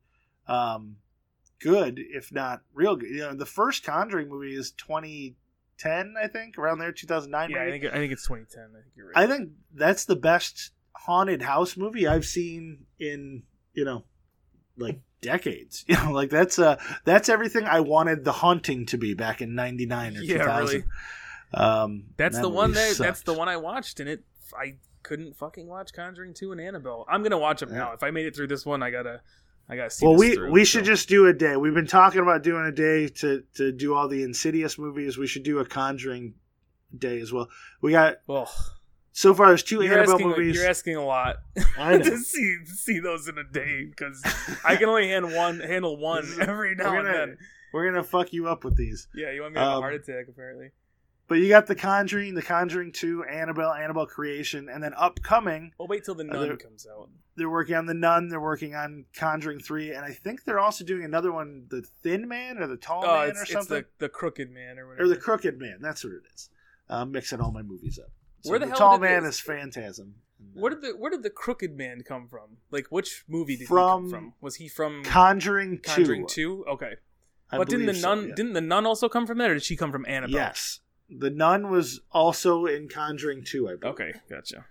[0.46, 0.96] um,
[1.60, 3.08] good, if not real good.
[3.10, 4.72] You know, the first Conjuring movie is
[5.78, 7.50] 2010, I think, around there, 2009.
[7.50, 8.62] Yeah, I think I think it's 2010.
[8.62, 9.16] I think you're right.
[9.16, 13.42] I think that's the best haunted house movie I've seen in
[13.74, 14.04] you know
[14.76, 15.84] like decades.
[15.88, 19.54] You know, like that's uh that's everything I wanted the haunting to be back in
[19.54, 20.66] '99 or Yeah, 2000.
[20.74, 20.84] really.
[21.52, 24.24] Um, That's that the one that that's the one I watched, and it
[24.58, 27.04] I couldn't fucking watch Conjuring two and Annabelle.
[27.08, 27.78] I'm gonna watch them Yeah.
[27.78, 27.92] now.
[27.92, 29.20] If I made it through this one, I gotta
[29.68, 30.06] I gotta see.
[30.06, 30.68] Well, we through, we so.
[30.78, 31.56] should just do a day.
[31.56, 35.16] We've been talking about doing a day to to do all the Insidious movies.
[35.16, 36.34] We should do a Conjuring
[36.96, 37.48] day as well.
[37.80, 38.50] We got Well,
[39.12, 40.56] so far there's 2 you're Annabelle asking, movies.
[40.56, 41.36] you're asking a lot
[41.78, 42.04] I know.
[42.04, 44.22] to see to see those in a day because
[44.64, 47.38] I can only hand one handle one every now we're and gonna, then.
[47.72, 49.08] We're gonna fuck you up with these.
[49.14, 50.70] Yeah, you want me to have a um, heart attack apparently.
[51.26, 55.88] But you got the Conjuring, the Conjuring 2, Annabelle, Annabelle Creation, and then upcoming, Well,
[55.88, 57.08] wait till the uh, nun there- comes out.
[57.36, 60.84] they're working on The Nun, they're working on Conjuring 3, and I think they're also
[60.84, 63.84] doing another one, The Thin Man or The Tall Oh, Man it's, or it's something.
[63.98, 65.04] the the crooked man or whatever.
[65.04, 66.50] Or The Crooked Man, that's what it is.
[66.90, 68.10] I'm mixing all my movies up.
[68.42, 70.16] So Where the the hell Tall Man this- is Phantasm.
[70.52, 72.58] Where uh, did the where did the crooked man come from?
[72.70, 74.32] Like which movie did From he come from?
[74.42, 75.82] Was he from Conjuring 2.
[75.82, 76.64] Conjuring two?
[76.68, 76.96] Okay,
[77.50, 78.34] I but didn't the so, nun yeah.
[78.34, 80.34] didn't the nun also come from that, or did she come from Annabelle?
[80.34, 80.80] Yes.
[81.08, 83.94] The Nun was also in Conjuring 2, I believe.
[83.94, 84.64] Okay, gotcha.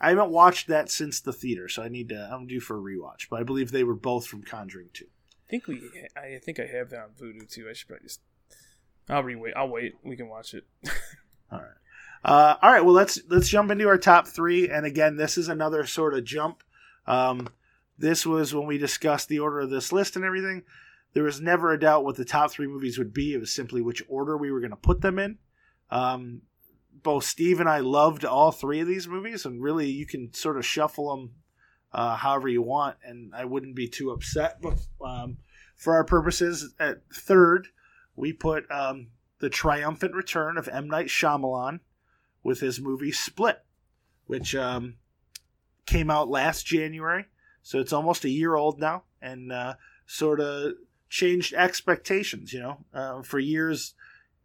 [0.00, 2.28] I haven't watched that since the theater, so I need to.
[2.32, 3.28] I'm due for a rewatch.
[3.30, 5.04] But I believe they were both from Conjuring 2.
[5.04, 5.82] I think we.
[6.16, 7.66] I think I have that on Vudu too.
[7.68, 8.20] I should probably just.
[9.08, 9.52] I'll rewait.
[9.56, 9.94] I'll wait.
[10.02, 10.64] We can watch it.
[11.52, 11.68] All right.
[12.24, 12.82] Uh, all right.
[12.82, 14.70] Well, let's let's jump into our top three.
[14.70, 16.62] And again, this is another sort of jump.
[17.06, 17.50] Um,
[17.98, 20.62] this was when we discussed the order of this list and everything.
[21.12, 23.34] there was never a doubt what the top three movies would be.
[23.34, 25.36] It was simply which order we were going to put them in.
[25.94, 26.42] Um,
[27.04, 30.56] both Steve and I loved all three of these movies, and really you can sort
[30.56, 31.34] of shuffle them
[31.92, 34.60] uh, however you want, and I wouldn't be too upset.
[34.60, 35.36] But um,
[35.76, 37.68] for our purposes, at third,
[38.16, 40.88] we put um, the triumphant return of M.
[40.88, 41.78] Night Shyamalan
[42.42, 43.62] with his movie Split,
[44.26, 44.96] which um,
[45.86, 47.26] came out last January.
[47.62, 49.74] So it's almost a year old now, and uh,
[50.06, 50.72] sort of
[51.08, 52.52] changed expectations.
[52.52, 53.94] You know, uh, for years,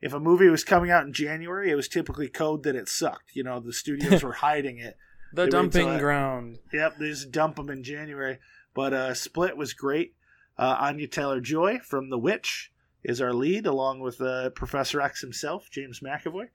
[0.02, 3.36] if a movie was coming out in January, it was typically code that it sucked.
[3.36, 4.98] You know, the studios were hiding it.
[5.34, 6.60] The They dumping I- ground.
[6.74, 8.40] Yep, they just dump them in January.
[8.74, 10.16] But uh, Split was great.
[10.58, 12.72] Uh, Anya Taylor Joy from The Witch
[13.04, 16.48] is our lead, along with uh, Professor X himself, James McAvoy.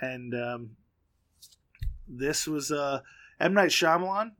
[0.00, 0.70] And um,
[2.08, 3.00] this was uh,
[3.40, 3.54] M.
[3.54, 4.32] Night Shyamalan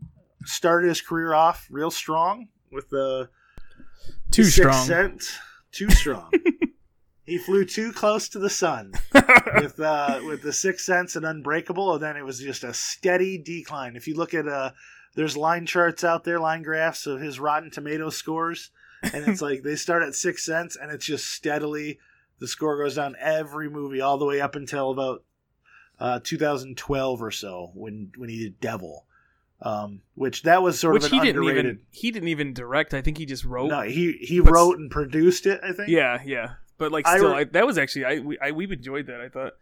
[0.45, 3.29] started his career off real strong with the
[4.31, 5.19] Too Sixth strong.
[5.73, 6.31] Too strong.
[7.25, 8.93] he flew too close to the sun
[9.55, 13.39] with uh, with the Sixth Sense and Unbreakable, and then it was just a steady
[13.39, 13.97] decline.
[13.97, 14.73] If you look at uh,
[15.15, 18.71] there's line charts out there, line graphs of his Rotten Tomato scores,
[19.03, 21.99] and it's like they start at Sixth Sense, and it's just steadily
[22.41, 25.23] the score goes down every movie all the way up until about
[26.01, 29.07] uh, 2012 or so when when he did Devil,
[29.63, 31.65] um, which that was sort Which of he an didn't underrated.
[31.65, 32.93] even he didn't even direct.
[32.93, 33.69] I think he just wrote.
[33.69, 35.61] no, he he wrote and produced it.
[35.63, 35.89] I think.
[35.89, 36.55] Yeah, yeah.
[36.79, 39.21] But like I still, re- I, that was actually I we I, we enjoyed that.
[39.21, 39.53] I thought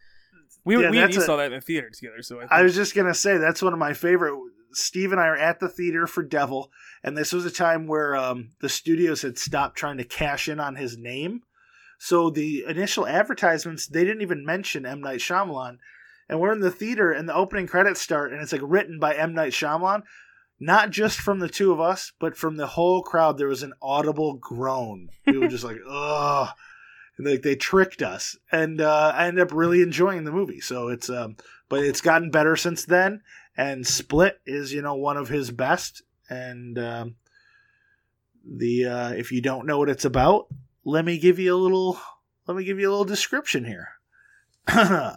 [0.65, 2.23] we Yeah, we, that's we a- saw that in the theater together.
[2.23, 4.39] So I, I was just gonna say that's one of my favorite.
[4.75, 6.71] Steve and I are at the theater for Devil,
[7.05, 10.59] and this was a time where um, the studios had stopped trying to cash in
[10.61, 11.43] on his name.
[11.99, 15.77] So the initial advertisements they didn't even mention M Night Shyamalan,
[16.29, 19.15] and we're in the theater and the opening credits start and it's like written by
[19.15, 20.03] M Night Shyamalan.
[20.59, 23.73] Not just from the two of us, but from the whole crowd, there was an
[23.83, 25.09] audible groan.
[25.27, 26.49] We were just like, ugh.
[27.23, 30.61] And like they tricked us, and uh, I ended up really enjoying the movie.
[30.61, 31.37] So it's, um,
[31.69, 33.23] but it's gotten better since then.
[33.57, 36.03] And Split is, you know, one of his best.
[36.29, 37.15] And um,
[38.45, 40.49] the uh, if you don't know what it's about,
[40.85, 41.97] let me give you a little.
[42.49, 43.91] Let me give you a little description here.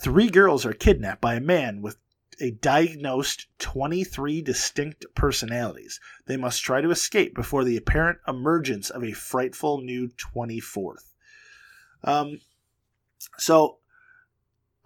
[0.00, 1.96] Three girls are kidnapped by a man with
[2.40, 6.00] a diagnosed 23 distinct personalities.
[6.26, 11.12] They must try to escape before the apparent emergence of a frightful new 24th.
[12.02, 12.40] Um,
[13.36, 13.78] so,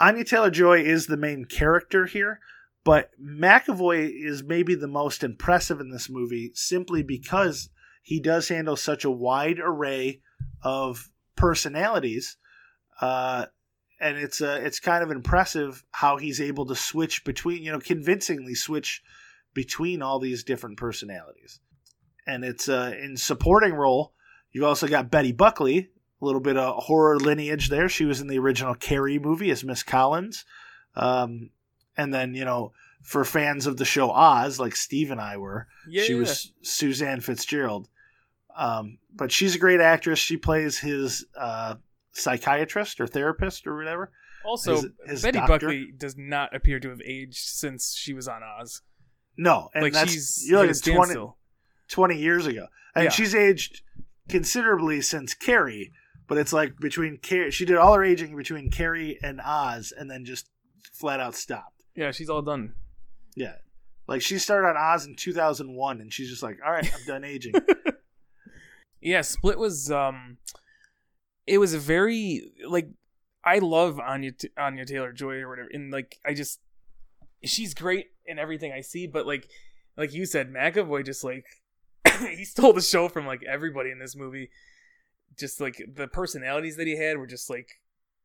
[0.00, 2.40] Anya Taylor Joy is the main character here,
[2.82, 7.70] but McAvoy is maybe the most impressive in this movie simply because
[8.02, 10.20] he does handle such a wide array
[10.62, 12.36] of personalities.
[13.00, 13.46] Uh,
[14.05, 17.80] and it's uh, it's kind of impressive how he's able to switch between you know
[17.80, 19.02] convincingly switch
[19.55, 21.59] between all these different personalities.
[22.26, 24.12] And it's uh, in supporting role
[24.52, 25.90] you've also got betty buckley
[26.20, 27.88] a little bit of horror lineage there.
[27.88, 30.44] She was in the original carrie movie as miss collins.
[30.94, 31.50] Um,
[31.96, 35.66] and then you know for fans of the show oz like steve and i were
[35.86, 37.88] yeah, she was suzanne fitzgerald.
[38.55, 40.18] Um, but she's a great actress.
[40.18, 41.74] She plays his uh,
[42.14, 44.10] psychiatrist or therapist or whatever
[44.46, 45.52] also his- his Betty doctor.
[45.66, 48.82] Buckley does not appear to have aged since she was on Oz.
[49.36, 51.14] no and like that's she's you're like a 20,
[51.88, 53.10] 20 years ago and Yeah.
[53.10, 53.82] she's aged
[54.28, 55.92] considerably since carrie
[56.28, 60.10] but it's like between carrie she did all her aging between carrie and oz and
[60.10, 60.48] then just
[60.92, 62.74] flat out stopped Yeah, she's all done.
[63.36, 63.56] yeah
[64.06, 67.24] like she started on oz in 2001 and she's just like all right i'm done
[67.24, 67.54] aging
[69.00, 70.38] Yeah, Split was um,
[71.47, 72.88] it was a very like
[73.45, 76.61] I love Anya Anya Taylor Joy or whatever, and like I just
[77.42, 79.49] she's great in everything I see, but like
[79.97, 81.47] like you said, McAvoy just like
[82.20, 84.51] he stole the show from like everybody in this movie.
[85.38, 87.68] Just like the personalities that he had were just like,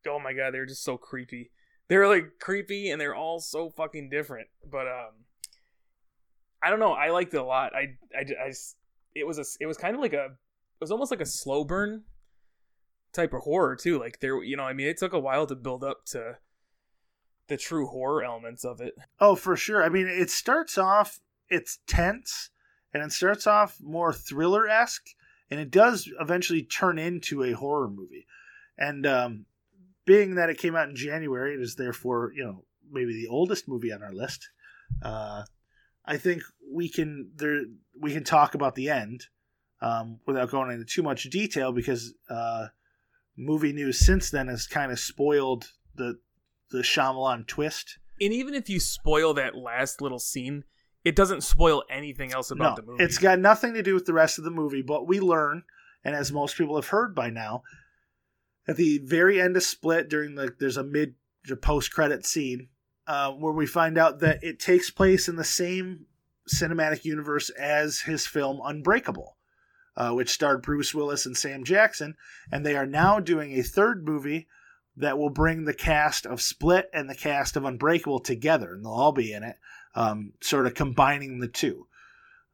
[0.08, 1.52] oh my god, they were just so creepy.
[1.88, 4.48] They were like creepy, and they're all so fucking different.
[4.70, 5.26] But um,
[6.62, 6.94] I don't know.
[6.94, 7.74] I liked it a lot.
[7.76, 8.76] I I, I just-
[9.16, 11.64] it was a it was kind of like a it was almost like a slow
[11.64, 12.04] burn
[13.14, 14.00] type of horror too.
[14.00, 16.38] Like there, you know, I mean, it took a while to build up to
[17.48, 18.96] the true horror elements of it.
[19.20, 19.84] Oh, for sure.
[19.84, 22.50] I mean, it starts off it's tense
[22.94, 25.10] and it starts off more thriller esque,
[25.50, 28.26] and it does eventually turn into a horror movie.
[28.78, 29.46] And um,
[30.06, 33.68] being that it came out in January, it is therefore you know maybe the oldest
[33.68, 34.50] movie on our list.
[35.02, 35.44] Uh,
[36.06, 37.62] I think we can there
[38.00, 39.26] we can talk about the end
[39.82, 42.68] um, without going into too much detail because uh,
[43.40, 46.20] movie news since then has kind of spoiled the
[46.72, 47.98] the Shyamalan twist.
[48.22, 50.66] And even if you spoil that last little scene,
[51.04, 53.04] it doesn't spoil anything else about the movie.
[53.04, 55.64] It's got nothing to do with the rest of the movie, but we learn
[56.04, 57.64] and as most people have heard by now,
[58.68, 61.16] at the very end of Split, during the there's a mid
[61.62, 62.70] post credit scene
[63.08, 66.06] uh, where we find out that it takes place in the same
[66.54, 69.38] cinematic universe as his film Unbreakable,
[70.00, 72.16] uh, which starred Bruce Willis and Sam Jackson,
[72.52, 74.48] and they are now doing a third movie
[74.96, 78.94] that will bring the cast of Split and the cast of Unbreakable together, and they'll
[78.94, 79.58] all be in it,
[79.96, 81.86] um, sort of combining the two.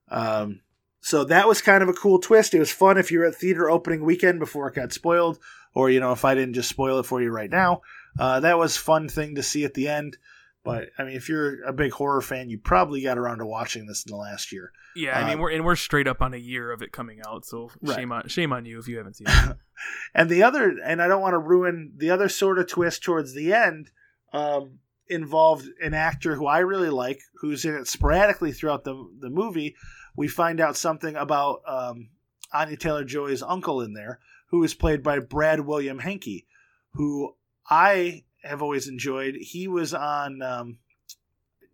[0.09, 0.61] Um,
[1.01, 2.55] so that was kind of a cool twist.
[2.55, 5.37] It was fun if you were at theater opening weekend before it got spoiled,
[5.75, 7.81] or you know if I didn't just spoil it for you right now.
[8.17, 10.17] Uh, that was fun thing to see at the end.
[10.65, 13.85] But I mean, if you're a big horror fan, you probably got around to watching
[13.85, 14.71] this in the last year.
[14.95, 17.21] Yeah, I mean, Uh, we're and we're straight up on a year of it coming
[17.25, 17.95] out, so Right.
[17.95, 19.57] shame on shame on you if you haven't seen it.
[20.15, 23.33] and the other, and I don't want to ruin the other sort of twist towards
[23.33, 23.91] the end,
[24.33, 29.29] um, involved an actor who I really like, who's in it sporadically throughout the the
[29.29, 29.75] movie.
[30.15, 32.09] We find out something about um,
[32.53, 36.45] Anya Taylor Joy's uncle in there, who is played by Brad William Henke,
[36.93, 37.35] who
[37.69, 39.35] I have always enjoyed.
[39.35, 40.77] He was on, um,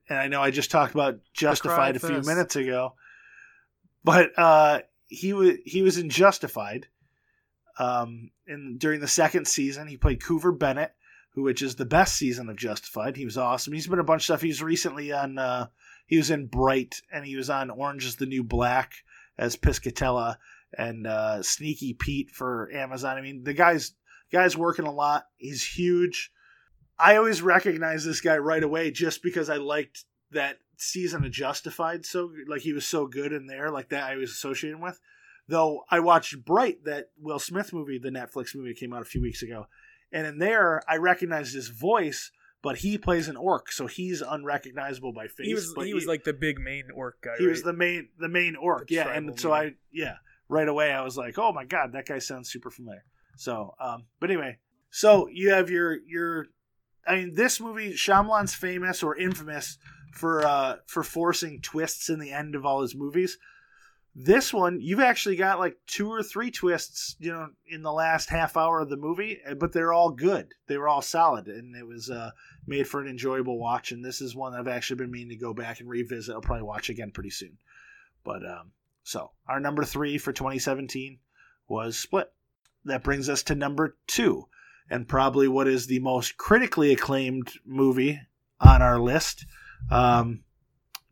[0.09, 2.27] and I know I just talked about Justified a few Fest.
[2.27, 2.95] minutes ago,
[4.03, 6.87] but uh, he was he was in Justified.
[7.79, 10.93] Um, and during the second season, he played Coover Bennett,
[11.31, 13.15] who which is the best season of Justified.
[13.15, 13.73] He was awesome.
[13.73, 14.41] He's been a bunch of stuff.
[14.41, 15.37] He was recently on.
[15.37, 15.67] Uh,
[16.05, 18.93] he was in Bright, and he was on Orange Is the New Black
[19.37, 20.35] as Piscatella,
[20.77, 23.17] and uh, Sneaky Pete for Amazon.
[23.17, 23.93] I mean, the guy's
[24.31, 25.27] guy's working a lot.
[25.37, 26.31] He's huge.
[27.01, 32.05] I always recognize this guy right away just because I liked that season of Justified
[32.05, 34.99] so like he was so good in there like that I was associating with.
[35.47, 39.21] Though I watched Bright, that Will Smith movie, the Netflix movie came out a few
[39.21, 39.67] weeks ago,
[40.11, 42.31] and in there I recognized his voice,
[42.61, 45.47] but he plays an orc, so he's unrecognizable by face.
[45.47, 47.35] he was but he was like the big main orc guy.
[47.37, 49.09] he was the main the main orc, The yeah.
[49.09, 49.51] And so.
[49.51, 50.15] I yeah
[50.51, 53.03] right away I was like, oh my god, that guy sounds super familiar.
[53.37, 54.57] So, um, but anyway,
[54.91, 56.47] so you have your your,
[57.07, 59.77] I mean, this movie Shyamalan's famous or infamous
[60.13, 63.37] for uh for forcing twists in the end of all his movies.
[64.13, 68.29] This one, you've actually got like two or three twists, you know, in the last
[68.29, 70.53] half hour of the movie, eh, but they're all good.
[70.67, 72.31] They were all solid, and it was uh,
[72.67, 73.93] made for an enjoyable watch.
[73.93, 76.35] And this is one I've actually been meaning to go back and revisit.
[76.35, 77.57] I'll probably watch again pretty soon.
[78.25, 78.71] But um,
[79.03, 81.19] so our number three for 2017
[81.69, 82.31] was Split.
[82.83, 84.47] That brings us to number two,
[84.89, 88.19] and probably what is the most critically acclaimed movie
[88.59, 89.45] on our list.
[89.89, 90.43] Um,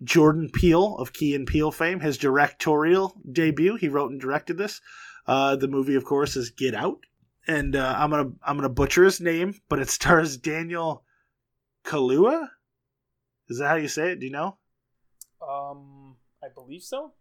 [0.04, 3.76] Jordan Peele of Key and Peele fame, his directorial debut.
[3.76, 4.82] He wrote and directed this.
[5.28, 7.00] Uh, the movie, of course, is Get Out,
[7.48, 11.04] and uh, I'm gonna I'm gonna butcher his name, but it stars Daniel
[11.84, 12.48] Kaluuya.
[13.50, 14.20] Is that how you say it?
[14.20, 14.58] Do you know?
[15.48, 17.14] um, I believe so.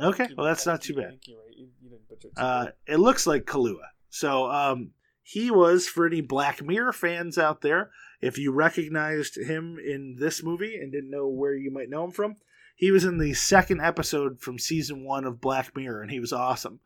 [0.00, 1.10] Okay, well that's not too bad.
[1.10, 1.38] think you're.
[1.54, 3.88] You, you didn't butcher it Uh, it looks like Kahlua.
[4.08, 4.92] So um,
[5.30, 7.92] he was for any Black Mirror fans out there.
[8.20, 12.10] If you recognized him in this movie and didn't know where you might know him
[12.10, 12.34] from,
[12.74, 16.32] he was in the second episode from season one of Black Mirror, and he was
[16.32, 16.80] awesome.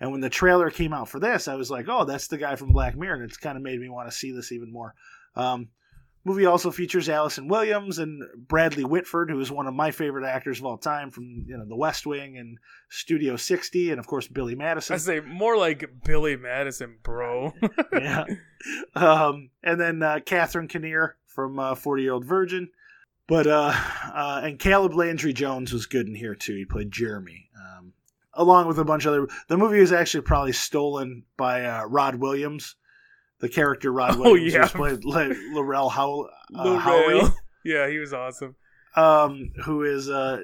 [0.00, 2.56] And when the trailer came out for this, I was like, "Oh, that's the guy
[2.56, 4.94] from Black Mirror," and it's kind of made me want to see this even more.
[5.36, 5.68] Um,
[6.24, 10.58] movie also features Allison Williams and Bradley Whitford, who is one of my favorite actors
[10.58, 12.58] of all time from you know The West Wing and
[12.88, 14.94] Studio 60, and of course Billy Madison.
[14.94, 17.52] I say more like Billy Madison, bro.
[17.92, 18.24] yeah.
[18.94, 22.70] Um, and then uh, Catherine Keener from uh, Forty Year Old Virgin,
[23.26, 23.72] but uh,
[24.14, 26.54] uh, and Caleb Landry Jones was good in here too.
[26.54, 27.92] He played Jeremy, um,
[28.34, 29.28] along with a bunch of other.
[29.48, 32.76] The movie was actually probably stolen by uh, Rod Williams,
[33.40, 34.66] the character Rod Oh, Williams, yeah.
[34.68, 37.34] who played like, Laurel How- uh, Lil
[37.64, 38.56] Yeah, he was awesome.
[38.96, 40.40] um, who is uh,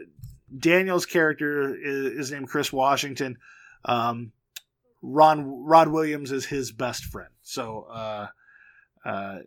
[0.58, 3.38] Daniel's character is, is named Chris Washington.
[3.84, 4.32] Um,
[5.02, 8.26] Ron Rod Williams is his best friend, so uh,
[9.04, 9.38] uh,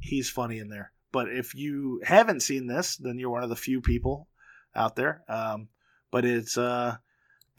[0.00, 0.92] he's funny in there.
[1.12, 4.28] But if you haven't seen this, then you're one of the few people
[4.74, 5.22] out there.
[5.28, 5.68] Um,
[6.10, 6.96] but it's uh,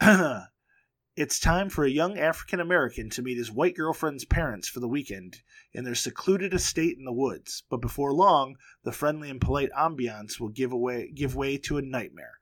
[1.16, 4.88] it's time for a young African American to meet his white girlfriend's parents for the
[4.88, 5.42] weekend
[5.72, 7.62] in their secluded estate in the woods.
[7.70, 11.82] But before long, the friendly and polite ambiance will give away give way to a
[11.82, 12.38] nightmare.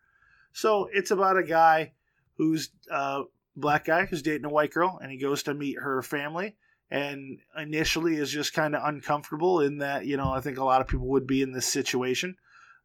[0.53, 1.93] So it's about a guy
[2.37, 3.25] who's uh,
[3.57, 6.57] black guy who's dating a white girl, and he goes to meet her family.
[6.91, 10.81] And initially is just kind of uncomfortable in that you know I think a lot
[10.81, 12.37] of people would be in this situation.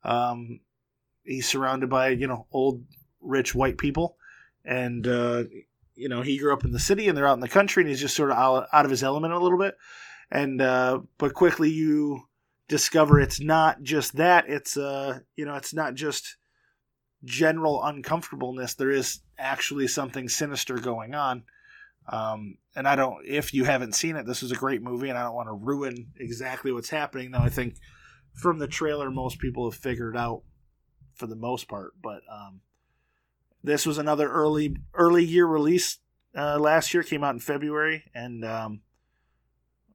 [0.04, 0.60] Um,
[1.24, 2.84] he's surrounded by you know old
[3.22, 4.18] rich white people,
[4.66, 5.44] and uh,
[5.98, 7.90] you know he grew up in the city and they're out in the country, and
[7.90, 9.76] he's just sort of out, out of his element a little bit.
[10.32, 12.22] And uh, but quickly you
[12.68, 16.36] discover it's not just that it's uh you know it's not just
[17.24, 21.44] general uncomfortableness there is actually something sinister going on
[22.10, 25.18] Um, and I don't, if you haven't seen it, this is a great movie, and
[25.18, 27.32] I don't want to ruin exactly what's happening.
[27.32, 27.76] Though I think
[28.34, 30.44] from the trailer, most people have figured out
[31.16, 31.94] for the most part.
[32.02, 32.62] But um,
[33.64, 36.00] this was another early early year release.
[36.36, 38.82] Uh, last year came out in February, and um,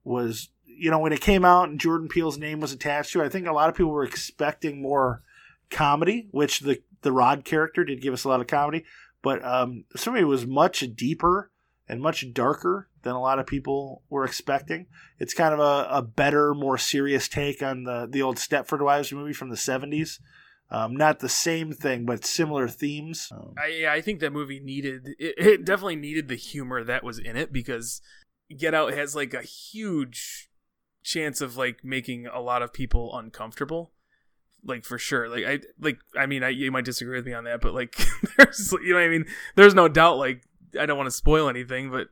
[0.04, 3.26] was you know when it came out and Jordan Peele's name was attached to it,
[3.26, 5.22] I think a lot of people were expecting more
[5.70, 8.84] comedy, which the the Rod character did give us a lot of comedy,
[9.22, 11.50] but um, movie was much deeper
[11.88, 14.86] and much darker than a lot of people were expecting.
[15.18, 19.12] It's kind of a, a better, more serious take on the the old Stepford Wives
[19.12, 20.20] movie from the seventies.
[20.72, 23.28] Um, not the same thing, but similar themes.
[23.30, 27.18] Um, I I think that movie needed it, it definitely needed the humor that was
[27.18, 28.00] in it because
[28.56, 30.48] Get Out has like a huge
[31.04, 33.92] chance of like making a lot of people uncomfortable.
[34.64, 35.28] Like for sure.
[35.28, 37.94] Like I like I mean I you might disagree with me on that, but like
[38.38, 40.42] there's you know I mean there's no doubt like
[40.80, 42.08] I don't want to spoil anything, but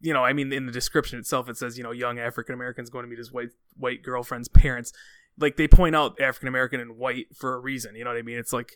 [0.00, 2.90] you know, I mean, in the description itself, it says, you know, young African Americans
[2.90, 4.92] going to meet his white white girlfriend's parents.
[5.38, 7.94] Like they point out African American and white for a reason.
[7.94, 8.38] You know what I mean?
[8.38, 8.72] It's like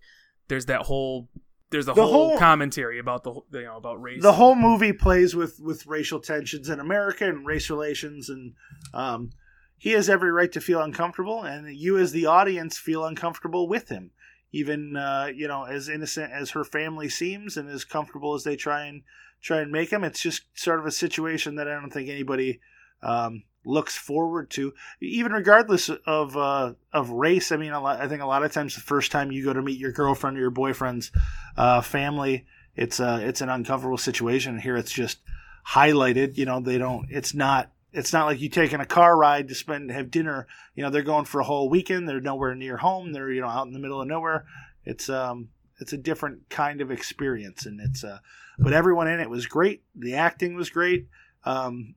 [0.49, 1.29] there's that whole
[1.71, 4.23] there's a The whole, whole- commentary about the you know about race.
[4.23, 8.53] the whole movie plays with with racial tensions in America and race relations, and
[8.93, 9.31] um,
[9.79, 13.89] he has every right to feel uncomfortable, and you as the audience feel uncomfortable with
[13.89, 14.11] him.
[14.53, 18.55] Even uh, you know, as innocent as her family seems, and as comfortable as they
[18.55, 19.03] try and
[19.41, 22.61] try and make him, it's just sort of a situation that I don't think anybody
[23.03, 27.53] um, looks forward to, even regardless of uh, of race.
[27.53, 29.63] I mean, lot, I think a lot of times the first time you go to
[29.63, 31.11] meet your girlfriend or your boyfriend's
[31.57, 32.47] uh, family,
[32.77, 34.59] it's uh, it's an uncomfortable situation.
[34.59, 35.19] Here, it's just
[35.67, 36.37] highlighted.
[36.37, 37.07] You know, they don't.
[37.11, 37.71] It's not.
[37.93, 40.47] It's not like you taking a car ride to spend have dinner.
[40.75, 42.09] You know, they're going for a whole weekend.
[42.09, 43.13] They're nowhere near home.
[43.13, 44.47] They're you know out in the middle of nowhere.
[44.85, 48.19] It's um it's a different kind of experience, and it's uh.
[48.59, 49.83] But everyone in it was great.
[49.97, 51.09] The acting was great.
[51.45, 51.95] Um,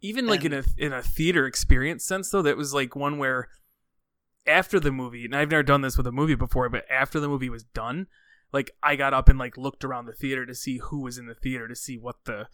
[0.00, 3.48] even like in a in a theater experience sense though that was like one where
[4.46, 7.28] after the movie and i've never done this with a movie before but after the
[7.28, 8.06] movie was done
[8.52, 11.26] like i got up and like looked around the theater to see who was in
[11.26, 12.46] the theater to see what the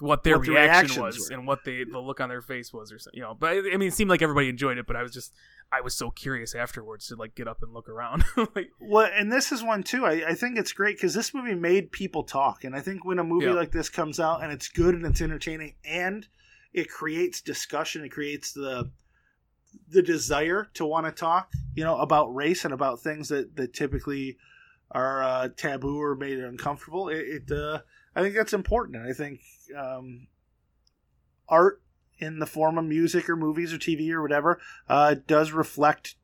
[0.00, 1.36] what their What reaction was were.
[1.36, 3.58] and what they the look on their face was or something you know but i
[3.72, 5.32] I mean it seemed like everybody enjoyed it but i was just
[5.72, 9.32] i was so curious afterwards to like get up and look around like Well, and
[9.32, 10.04] this is one too.
[10.04, 13.18] I, I think it's great because this movie made people talk, and I think when
[13.18, 13.52] a movie Yeah.
[13.52, 16.26] like this comes out and it's good and it's entertaining and
[16.74, 18.90] it creates discussion, it creates the
[19.88, 23.72] the desire to want to talk, you know, about race and about things that that
[23.72, 24.36] typically
[24.90, 27.08] are uh, taboo or made uncomfortable.
[27.08, 27.80] It, it uh,
[28.14, 29.06] I think that's important.
[29.06, 29.40] I think
[29.76, 30.26] um,
[31.48, 31.80] art
[32.18, 36.16] in the form of music or movies or TV or whatever uh, does reflect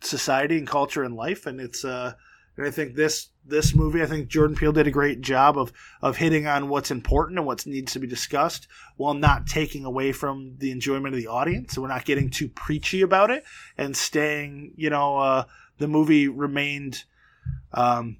[0.00, 2.12] society and culture and life and it's uh
[2.56, 4.02] and I think this this movie.
[4.02, 5.72] I think Jordan Peele did a great job of
[6.02, 8.66] of hitting on what's important and what needs to be discussed
[8.96, 11.74] while not taking away from the enjoyment of the audience.
[11.74, 13.44] So we're not getting too preachy about it
[13.78, 15.44] and staying you know uh
[15.78, 17.04] the movie remained
[17.72, 18.18] um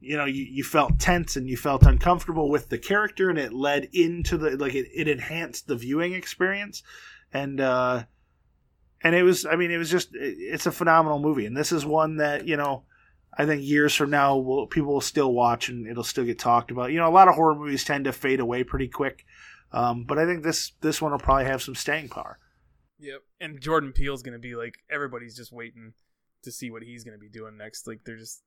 [0.00, 3.52] you know you, you felt tense and you felt uncomfortable with the character and it
[3.52, 6.82] led into the like it, it enhanced the viewing experience.
[7.32, 8.04] And uh
[9.02, 11.46] and it was i mean it was just it- it's a phenomenal movie.
[11.46, 12.84] And this is one that you know
[13.36, 16.70] i think years from now will people will still watch and it'll still get talked
[16.70, 19.24] about you know a lot of horror movies tend to fade away pretty quick
[19.72, 22.38] um, but i think this this one will probably have some staying power
[22.98, 23.22] Yep.
[23.40, 25.92] And Jordan Peele's gonna be like everybody's just waiting
[26.42, 27.86] to see what he's gonna be doing next.
[27.86, 28.42] Like they're just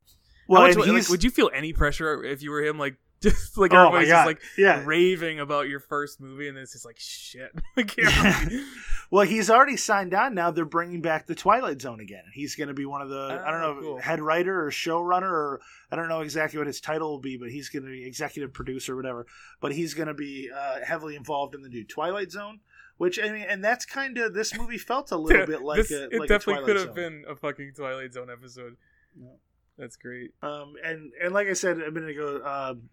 [0.48, 2.80] well much- like, would you feel any pressure if you were him?
[2.80, 6.72] Like just like Oh everybody's just like yeah raving about your first movie, and it's
[6.74, 7.52] just like shit.
[7.78, 8.66] I can't believe-
[9.12, 12.68] well he's already signed on now they're bringing back the twilight zone again he's going
[12.68, 13.98] to be one of the i don't Oh, know cool.
[14.00, 17.50] head writer or showrunner or i don't know exactly what his title will be but
[17.50, 19.26] he's going to be executive producer or whatever
[19.62, 22.60] but he's going to be uh, heavily involved in the new twilight zone
[22.98, 25.92] which i mean and that's kind of this movie felt a little bit like This-
[25.92, 26.96] a it like definitely could have Zone.
[26.96, 28.78] been a fucking Twilight Zone episode.
[29.20, 29.28] Yeah.
[29.78, 30.32] That's great.
[30.44, 32.90] Um, and and like I said a minute ago, um,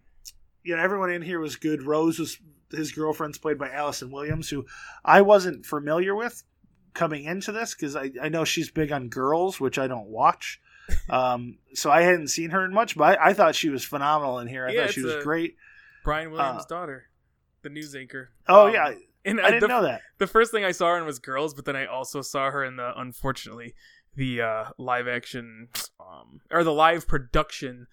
[0.67, 1.81] you know, everyone in here was good.
[1.83, 2.37] Rose was
[2.71, 4.65] his girlfriend's played by Allison Williams, who
[5.05, 6.43] I wasn't familiar with
[6.93, 10.59] coming into this because I, I know she's big on girls, which I don't watch.
[11.09, 14.39] Um, so I hadn't seen her in much, but I, I thought she was phenomenal
[14.39, 14.65] in here.
[14.65, 15.57] I Yeah, thought she was great.
[16.05, 17.09] Brian Williams' Uh, daughter,
[17.61, 18.29] the news anchor.
[18.47, 18.93] Oh Um, yeah,
[19.25, 20.01] and I didn't the, know that.
[20.17, 22.63] the first thing I saw her in was Girls, but then I also saw her
[22.63, 23.75] in the unfortunately
[24.15, 25.67] the uh, live action
[25.99, 27.87] um, or the live production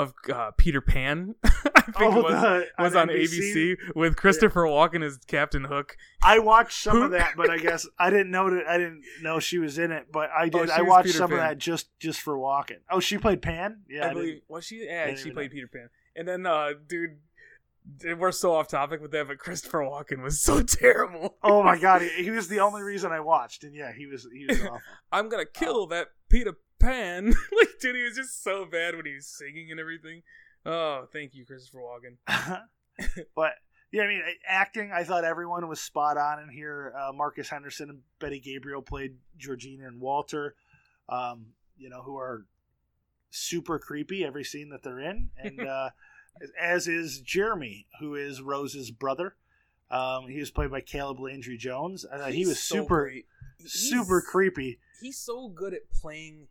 [0.00, 1.34] of uh, Peter Pan.
[1.44, 1.48] I
[1.82, 5.96] think Oh, it was, the- was on ABC, with Christopher Walken as Captain Hook.
[6.22, 9.02] I watched some Who- of that, but I guess I didn't know that I didn't
[9.22, 10.06] know she was in it.
[10.12, 10.68] But I Oh, did.
[10.68, 12.78] she I watched Peter some of that just just for walking.
[12.90, 13.80] Oh, she played Pan.
[13.88, 14.84] Yeah, I I believe was she?
[14.86, 15.54] Yeah, she played know.
[15.54, 15.88] Peter Pan.
[16.16, 17.18] And then, uh, dude,
[18.18, 21.36] we're so off topic with that, but Christopher Walken was so terrible.
[21.42, 24.26] Oh my god, he, he was the only reason I watched, and yeah, he was
[24.32, 24.80] he was awful.
[25.12, 27.26] I'm gonna kill that Peter Pan.
[27.58, 30.22] like, dude, he was just so bad when he was singing and everything.
[30.66, 32.62] Oh, thank you, Christopher Walken.
[33.36, 33.52] but
[33.92, 34.92] yeah, I mean, acting.
[34.92, 36.94] I thought everyone was spot on in here.
[36.98, 40.54] Uh, Marcus Henderson and Betty Gabriel played Georgina and Walter.
[41.08, 41.46] Um,
[41.76, 42.44] you know, who are
[43.30, 45.90] super creepy every scene that they're in, and uh,
[46.60, 49.34] as is Jeremy, who is Rose's brother.
[49.90, 52.04] Um, he was played by Caleb Landry Jones.
[52.04, 53.12] Uh, he was so super,
[53.66, 54.78] super creepy.
[55.00, 56.46] He's so good at playing.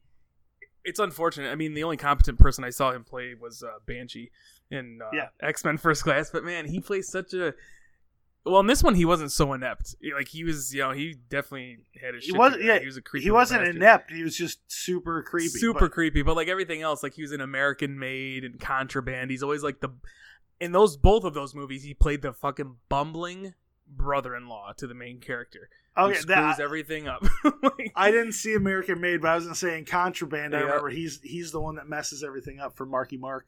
[0.89, 1.49] It's unfortunate.
[1.51, 4.31] I mean, the only competent person I saw him play was uh, Banshee
[4.71, 5.27] in uh, Yeah.
[5.41, 6.29] X Men First Class.
[6.31, 7.53] But man, he plays such a.
[8.45, 9.95] Well, in this one, he wasn't so inept.
[10.15, 12.25] Like he was, you know, he definitely had his.
[12.25, 13.25] He was- yeah, he was a creepy.
[13.25, 13.75] He wasn't bastard.
[13.75, 14.11] inept.
[14.11, 15.49] He was just super creepy.
[15.49, 16.21] super but- creepy.
[16.23, 19.29] But like everything else, like he was an American made and contraband.
[19.31, 19.89] He's always like the
[20.59, 23.53] in those both of those movies, he played the fucking bumbling
[23.89, 25.69] brother-in-law to the main character.
[25.97, 27.23] Okay, screws that, everything up.
[27.63, 30.55] Like- I didn't see American Made, but I was gonna say in Contraband.
[30.55, 33.47] I remember he's he's the one that messes everything up for Marky Mark.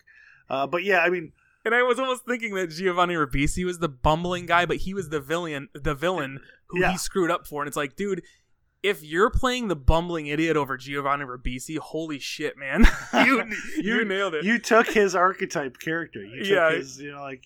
[0.49, 1.31] Uh, but yeah, I mean,
[1.63, 5.09] and I was almost thinking that Giovanni Ribisi was the bumbling guy, but he was
[5.09, 6.91] the villain, the villain who Yeah.
[6.91, 7.61] he screwed up for.
[7.61, 8.22] And it's like, dude.
[8.84, 12.84] If you're playing the bumbling idiot over Giovanni Ribisi, holy shit, man!
[13.13, 13.43] you,
[13.77, 14.43] you You- nailed it.
[14.43, 16.23] you took his archetype character.
[16.23, 16.72] You took Yeah.
[16.72, 17.43] his, you know, like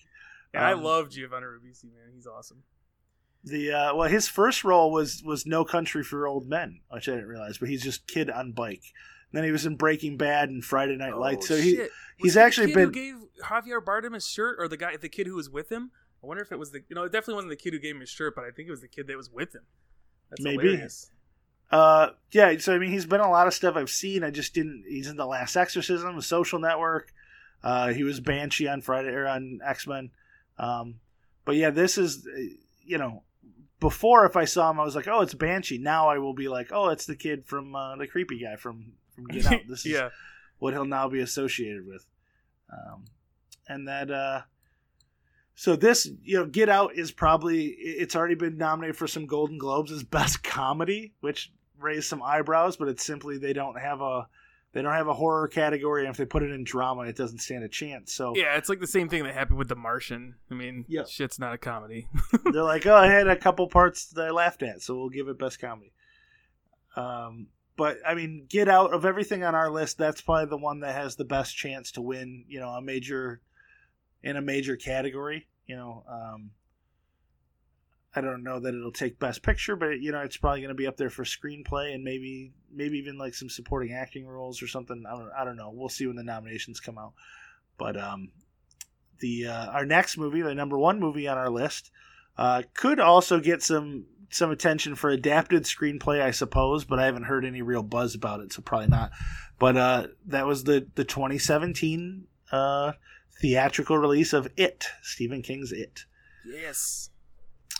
[0.54, 2.10] and I um, love Giovanni Ribisi, man.
[2.14, 2.62] He's awesome.
[3.46, 7.12] The uh, well, his first role was was No Country for Old Men, which I
[7.12, 8.82] didn't realize, but he's just kid on bike.
[9.32, 11.48] And then he was in Breaking Bad and Friday Night Lights.
[11.48, 11.90] So he Oh, shit.
[12.18, 13.14] he's Was actually kid been- Who gave
[13.44, 15.90] Javier Bardem his shirt, or the guy, the kid who was with him?
[16.22, 16.80] I wonder if it was the.
[16.88, 18.68] You know, it definitely wasn't the kid who gave him his shirt, but I think
[18.68, 19.62] it was the kid that was with him.
[20.30, 20.62] That's Maybe.
[20.68, 21.10] hilarious.
[21.70, 22.56] Uh, yeah.
[22.58, 24.24] So I mean, he's been a lot of stuff I've seen.
[24.24, 24.84] I just didn't.
[24.88, 27.12] He's in the Last Exorcism, The Social Network.
[27.62, 30.10] Uh, he was Banshee on Friday or on X Men.
[30.58, 30.96] Um,
[31.44, 32.40] but yeah, this is uh,
[32.84, 33.22] you know.
[33.78, 36.48] Before, if I saw him, I was like, "Oh, it's Banshee." Now I will be
[36.48, 39.84] like, "Oh, it's the kid from uh, the creepy guy from from Get Out." This
[39.84, 40.00] is
[40.58, 42.06] what he'll now be associated with.
[42.72, 43.04] Um,
[43.68, 44.42] and that, uh,
[45.54, 49.58] so this, you know, Get Out is probably, it's already been nominated for some Golden
[49.58, 54.28] Globes as best comedy, which raised some eyebrows, but it's simply they don't have a,
[54.76, 56.02] they don't have a horror category.
[56.02, 58.12] And if they put it in drama, it doesn't stand a chance.
[58.12, 58.58] So yeah.
[58.58, 60.34] It's like the same thing that happened with The Martian.
[60.50, 61.04] I mean, Yeah.
[61.08, 62.08] shit's not a comedy.
[62.52, 65.28] they're like, oh, I had a couple parts that I laughed at, so we'll give
[65.28, 65.92] it best comedy.
[66.94, 67.46] Um,
[67.78, 70.94] but I mean, Get Out of everything on our list, that's probably the one that
[70.94, 72.44] has the best chance to win.
[72.46, 73.40] You know, a major
[74.22, 75.46] in a major category.
[75.66, 76.50] You know, um,
[78.16, 80.74] I don't know that it'll take Best Picture, but you know, it's probably going to
[80.74, 84.66] be up there for screenplay and maybe maybe even like some supporting acting roles or
[84.66, 85.04] something.
[85.06, 85.70] I don't I don't know.
[85.74, 87.12] We'll see when the nominations come out.
[87.78, 88.30] But um,
[89.20, 91.90] the uh, our next movie, the number one movie on our list,
[92.38, 96.84] uh, could also get some some attention for adapted screenplay, I suppose.
[96.84, 99.10] But I haven't heard any real buzz about it, so probably not.
[99.58, 102.92] But uh, that was the the 2017 uh,
[103.40, 106.04] theatrical release of It, Stephen King's It.
[106.44, 107.10] yes.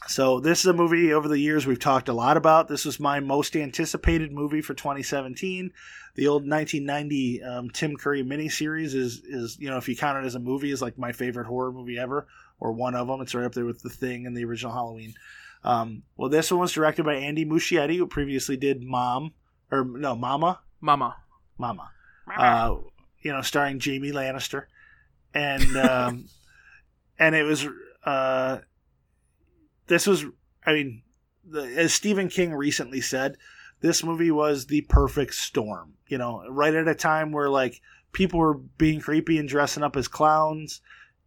[0.08, 2.68] So this is a movie over the years we've talked a lot about.
[2.68, 5.72] This was my most anticipated movie for 2017.
[6.14, 10.26] The old 1990 um, Tim Curry miniseries is is you know if you count it
[10.26, 12.28] as a movie is like my favorite horror movie ever
[12.60, 13.20] or one of them.
[13.20, 15.14] It's right up there with The Thing and the original Halloween.
[15.64, 19.34] Um, well, this one was directed by Andy Muschietti, who previously did Mom
[19.70, 21.16] or no Mama Mama.
[21.58, 21.90] Mama
[22.34, 22.76] uh,
[23.20, 24.64] you know, starring Jamie Lannister,
[25.34, 26.28] and um,
[27.18, 27.66] and it was
[28.04, 28.58] uh,
[29.86, 30.24] this was,
[30.64, 31.02] I mean,
[31.54, 33.36] as Stephen King recently said,
[33.80, 35.94] this movie was the perfect storm.
[36.08, 37.80] You know, right at a time where like
[38.12, 40.80] people were being creepy and dressing up as clowns,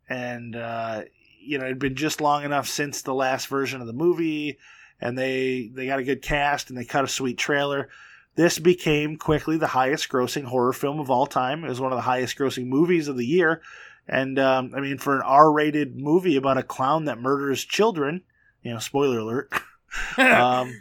[0.07, 1.03] and uh,
[1.41, 4.57] you know, it'd been just long enough since the last version of the movie,
[4.99, 7.89] and they they got a good cast and they cut a sweet trailer.
[8.35, 11.63] This became quickly the highest grossing horror film of all time.
[11.65, 13.61] It was one of the highest grossing movies of the year.
[14.07, 18.23] And, um, I mean, for an R rated movie about a clown that murders children,
[18.63, 19.51] you know, spoiler alert,
[20.17, 20.73] um,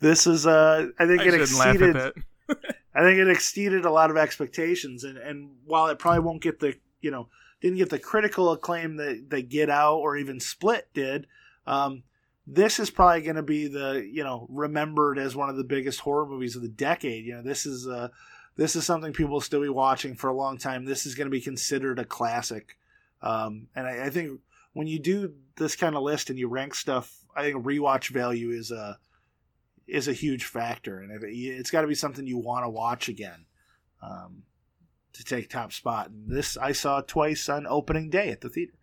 [0.00, 2.24] this is, uh, I think I it shouldn't laugh at exceeded.
[2.94, 5.04] I think it exceeded a lot of expectations.
[5.04, 7.28] And, and while it probably won't get the, you know,
[7.60, 11.26] didn't get the critical acclaim that, that Get Out or even Split did,
[11.66, 12.02] um,
[12.46, 16.00] this is probably going to be the you know remembered as one of the biggest
[16.00, 17.24] horror movies of the decade.
[17.24, 18.08] You know, this is uh
[18.56, 20.84] this is something people will still be watching for a long time.
[20.84, 22.76] This is going to be considered a classic,
[23.22, 24.40] um, and I, I think
[24.74, 28.50] when you do this kind of list and you rank stuff, I think rewatch value
[28.50, 28.98] is a
[29.86, 33.46] is a huge factor, and it's got to be something you want to watch again
[34.02, 34.42] um,
[35.12, 36.10] to take top spot.
[36.10, 38.74] And this I saw twice on opening day at the theater.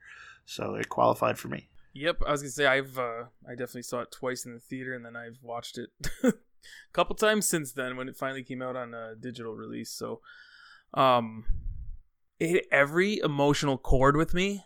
[0.45, 1.69] so it qualified for me.
[1.93, 4.93] Yep, I was gonna say I've uh, I definitely saw it twice in the theater,
[4.93, 5.89] and then I've watched it
[6.23, 6.33] a
[6.93, 9.91] couple times since then when it finally came out on a digital release.
[9.91, 10.21] So,
[10.93, 11.43] um,
[12.39, 14.63] it hit every emotional chord with me,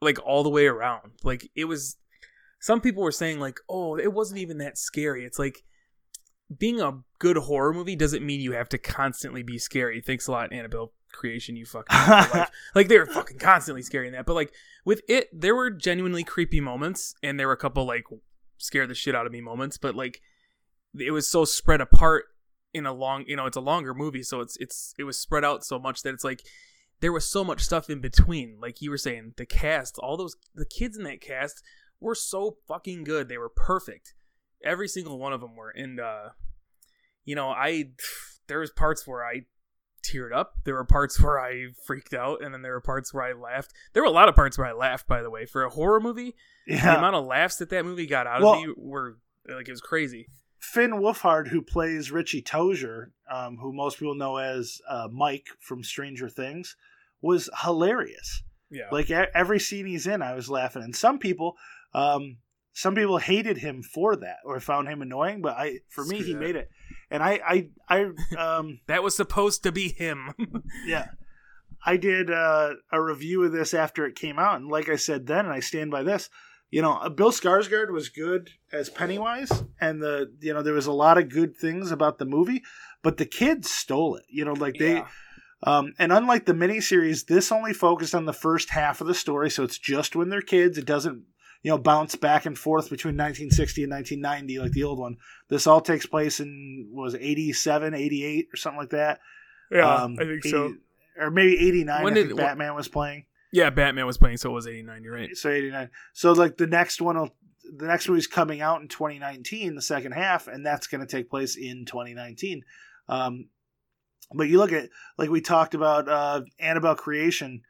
[0.00, 1.12] like all the way around.
[1.22, 1.96] Like it was.
[2.62, 5.64] Some people were saying like, "Oh, it wasn't even that scary." It's like
[6.56, 10.00] being a good horror movie doesn't mean you have to constantly be scary.
[10.00, 11.56] Thanks a lot, Annabelle creation.
[11.56, 14.26] You fucking like, like they were fucking constantly scary in that.
[14.26, 14.52] But like
[14.84, 18.04] with it, there were genuinely creepy moments, and there were a couple like
[18.58, 19.78] scare the shit out of me moments.
[19.78, 20.20] But like
[20.98, 22.24] it was so spread apart
[22.72, 25.44] in a long, you know, it's a longer movie, so it's it's it was spread
[25.44, 26.42] out so much that it's like
[27.00, 28.58] there was so much stuff in between.
[28.60, 31.62] Like you were saying, the cast, all those the kids in that cast
[32.00, 33.28] were so fucking good.
[33.28, 34.14] They were perfect.
[34.64, 35.70] Every single one of them were.
[35.70, 36.30] And uh
[37.24, 37.90] you know, I
[38.48, 39.42] there was parts where I
[40.02, 40.54] teared up.
[40.64, 43.72] There were parts where I freaked out, and then there were parts where I laughed.
[43.92, 45.06] There were a lot of parts where I laughed.
[45.06, 46.34] By the way, for a horror movie,
[46.66, 46.92] Yeah.
[46.94, 49.18] the amount of laughs that that movie got out Well- of me were
[49.48, 50.26] like it was crazy.
[50.58, 55.82] Finn Wolfhard, who plays Richie Tozier, um, who most people know as uh, Mike from
[55.82, 56.76] Stranger Things,
[57.22, 58.42] was hilarious.
[58.70, 60.82] Yeah, Like every scene he's in, I was laughing.
[60.82, 61.56] And some people,
[61.92, 62.36] um,
[62.72, 65.42] some people hated him for that or found him annoying.
[65.42, 66.38] But I, for me, he that.
[66.38, 66.70] made it.
[67.10, 68.06] And I, I,
[68.36, 70.34] I, um, that was supposed to be him.
[70.86, 71.08] yeah,
[71.84, 75.26] I did uh, a review of this after it came out, and like I said
[75.26, 76.28] then, and I stand by this.
[76.70, 80.86] You know, uh, Bill Skarsgård was good as Pennywise, and the you know there was
[80.86, 82.62] a lot of good things about the movie,
[83.02, 84.24] but the kids stole it.
[84.28, 84.94] You know, like they.
[84.94, 85.08] Yeah.
[85.62, 89.50] Um, and unlike the miniseries, this only focused on the first half of the story,
[89.50, 90.78] so it's just when they're kids.
[90.78, 91.22] It doesn't,
[91.62, 95.16] you know, bounce back and forth between 1960 and 1990 like the old one.
[95.48, 99.20] This all takes place in was it, 87, 88 or something like that.
[99.70, 100.74] yeah, Um, I think 80 so.
[101.18, 102.04] Or maybe 89.
[102.04, 103.26] When I did- think when- Batman was playing.
[103.52, 105.02] Yeah, Batman was playing, so it was eighty nine.
[105.02, 105.36] You're right.
[105.36, 105.90] So 89.
[106.12, 107.34] So like the next one will
[107.76, 111.28] the next movie's coming out in 2019, the second half, and that's going to take
[111.28, 112.62] place in 2019.
[113.08, 113.46] Um,
[114.32, 114.88] but you look at
[115.18, 117.62] like we talked about uh, Annabelle Creation.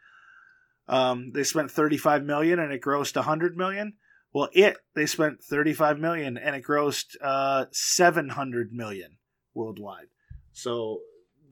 [0.89, 3.95] Um, they spent 35 million and it grossed 100 million.
[4.33, 9.17] Well, it they spent 35 million and it grossed uh, 700 million
[9.55, 10.07] worldwide.
[10.53, 11.01] So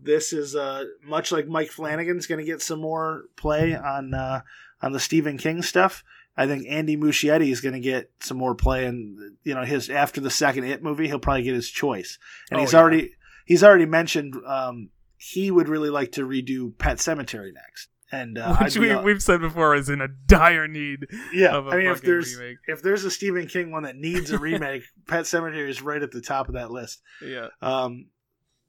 [0.03, 4.41] this is uh, much like Mike Flanagan's going to get some more play on uh,
[4.83, 6.05] on the Stephen King stuff.
[6.37, 9.91] I think Andy Muschietti is going to get some more play, and you know his
[9.91, 12.19] after the second It movie, he'll probably get his choice.
[12.51, 12.79] And Oh, he's yeah.
[12.79, 13.13] already
[13.45, 17.89] he's already mentioned um, he would really like to redo Pet Sematary next.
[18.11, 21.71] And uh, Which we, we've said before is in a dire need yeah, of a
[21.71, 22.57] I mean if there's remake.
[22.67, 26.11] if there's a Stephen King one that needs a remake, Pet Sematary is right at
[26.11, 27.03] the top of that list.
[27.23, 27.49] Yeah.
[27.61, 28.07] Um,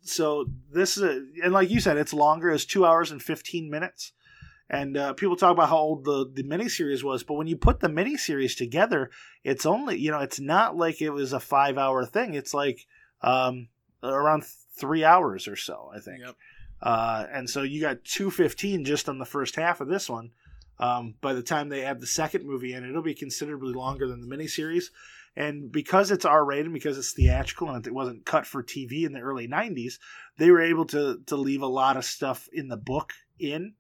[0.02, 2.50] so this is, a, and like you said, it's longer.
[2.50, 4.12] It's two hours and fifteen minutes.
[4.70, 7.80] And uh, people talk about how old the the miniseries was, but when you put
[7.80, 9.10] the miniseries together,
[9.44, 12.34] it's only you know it's not like it was a five hour thing.
[12.34, 12.86] It's like
[13.22, 13.70] um,
[14.04, 14.46] around
[14.78, 16.22] three hours or so, I think.
[16.22, 16.36] Yep.
[16.82, 20.32] Uh, and so you got two fifteen just on the first half of this one.
[20.80, 24.22] Um, by the time they add the second movie in, it'll be considerably longer than
[24.22, 24.86] the miniseries.
[25.36, 29.14] And because it's R rated, because it's theatrical and it wasn't cut for TV in
[29.14, 30.00] the early '90s,
[30.38, 33.74] they were able to to leave a lot of stuff in the book in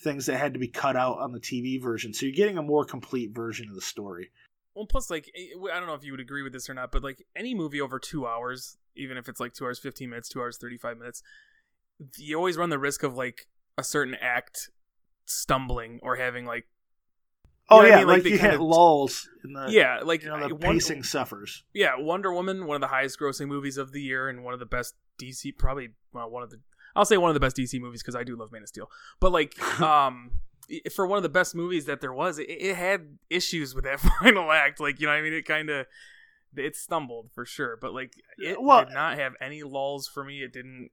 [0.00, 2.14] things that had to be cut out on the TV version.
[2.14, 4.30] So you're getting a more complete version of the story.
[4.74, 6.92] Well, plus, like, eh, I don't know if you would agree with this or not,
[6.92, 10.28] but like any movie over two hours, even if it's like two hours fifteen minutes,
[10.28, 11.22] two hours thirty five minutes,
[12.18, 13.48] you always run the risk of like
[13.78, 14.70] a certain act
[15.26, 16.66] stumbling or having like
[17.70, 18.06] Oh what I yeah, mean?
[18.08, 21.62] Like, like, you hit lulls in the yeah, like you know the pacing Wonder, suffers.
[21.72, 24.58] yeah, Wonder Woman, one of the highest grossing movies of the year, and one of
[24.58, 26.58] the best DC, probably well, one of the
[26.96, 28.90] I'll say one of the best DC movies because I do love Man of Steel,
[29.20, 30.32] but like um.
[30.94, 33.98] For one of the best movies that there was, it, it had issues with that
[34.20, 34.78] final act.
[34.78, 35.86] Like you know, what I mean, it kind of
[36.56, 40.42] it stumbled for sure, but like it Well- did not have any lulls for me.
[40.42, 40.90] It didn't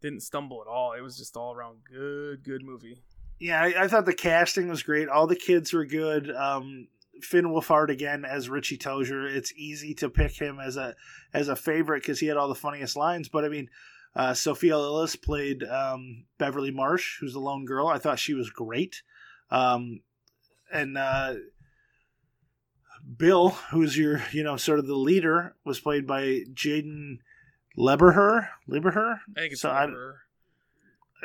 [0.00, 0.92] didn't stumble at all.
[0.94, 3.02] It was just all around good, good movie.
[3.38, 5.08] Yeah, I, I thought the casting was great.
[5.08, 6.30] All the kids were good.
[6.30, 6.88] Um,
[7.22, 9.26] Finn Wolfhard again as Richie Tozier.
[9.26, 10.94] It's easy to pick him as a
[11.34, 13.28] as a favorite because he had all the funniest lines.
[13.28, 13.68] But I mean,
[14.16, 17.88] uh, Sophia Lillis played um, Beverly Marsh, who's the lone girl.
[17.88, 19.02] I thought she was great.
[19.50, 20.00] Um,
[20.72, 21.34] and uh,
[23.16, 27.18] Bill, who's your you know sort of the leader, was played by Jaeden
[27.76, 28.48] Lieberher.
[28.68, 29.16] Lieberher.
[29.36, 30.22] I think it's So I- for-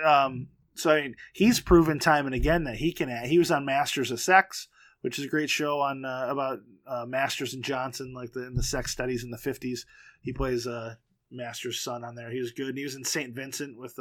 [0.04, 3.10] Um, so I mean, he's proven time and again that he can.
[3.10, 3.28] Act.
[3.28, 4.68] He was on Masters of Sex,
[5.02, 8.56] which is a great show on uh, about uh, Masters and Johnson, like the in
[8.56, 9.86] the sex studies in the fifties.
[10.22, 10.96] He plays uh,
[11.32, 12.30] Master's son on there.
[12.32, 12.70] He was good.
[12.70, 13.98] And he was in Saint Vincent with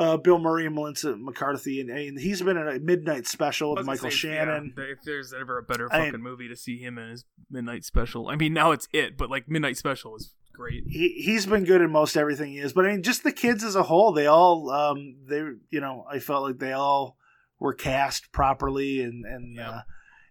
[0.00, 3.84] uh, Bill Murray and Melissa McCarthy, and, and he's been in a Midnight Special with
[3.84, 4.72] Michael say, Shannon.
[4.76, 8.28] yeah, if there's ever a better fucking movie to see him in his Midnight Special,
[8.28, 10.84] I mean, now it's it, but like Midnight Special was great.
[10.86, 12.72] he he's been good in most everything he is.
[12.72, 16.06] But I mean, just the kids as a whole, they all um they you know
[16.10, 17.18] I felt like they all
[17.58, 19.82] were cast properly and and uh,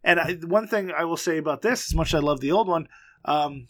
[0.03, 2.53] and I, one thing I will say about this, as much as I love the
[2.53, 2.87] old one,
[3.23, 3.67] um,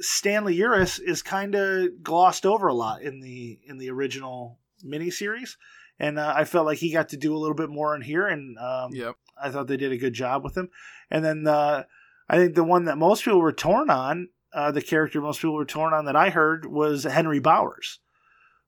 [0.00, 5.56] Stanley Uris is kind of glossed over a lot in the in the original miniseries.
[5.98, 8.26] And uh, I felt like he got to do a little bit more in here,
[8.26, 9.14] and um, Yep.
[9.40, 10.68] I thought they did a good job with him.
[11.10, 11.84] And then uh,
[12.28, 15.54] I think the one that most people were torn on, uh, the character most people
[15.54, 18.00] were torn on that I heard was Henry Bowers,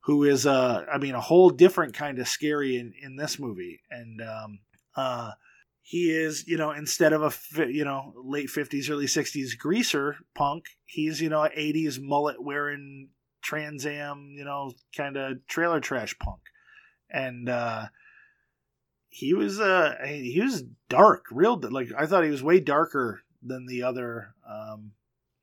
[0.01, 3.81] who is, uh, I mean, a whole different kind of scary in, in this movie.
[3.91, 4.61] And um,
[4.97, 5.33] uh,
[5.83, 7.23] he is, you know, instead of
[7.57, 13.11] a, you know, late 50s, early 60s greaser punk, he's, you know, 80s mullet wearing
[13.47, 16.41] Trans Am, you know, kind of trailer trash punk.
[17.09, 17.87] And, uh,
[19.17, 23.65] he was uh he was dark real like i thought he was way darker than
[23.65, 24.93] the other um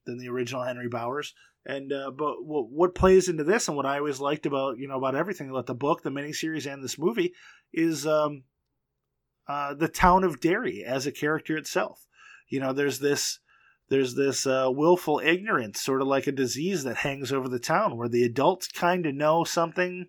[0.06, 1.34] than the original henry bowers
[1.66, 4.88] and uh but what, what plays into this and what i always liked about you
[4.88, 7.34] know about everything about the book the miniseries and this movie
[7.74, 8.44] is um
[9.48, 12.06] uh the town of derry as a character itself
[12.50, 13.40] you know there's this
[13.90, 17.98] there's this uh, willful ignorance sort of like a disease that hangs over the town
[17.98, 20.08] where the adults kind of know something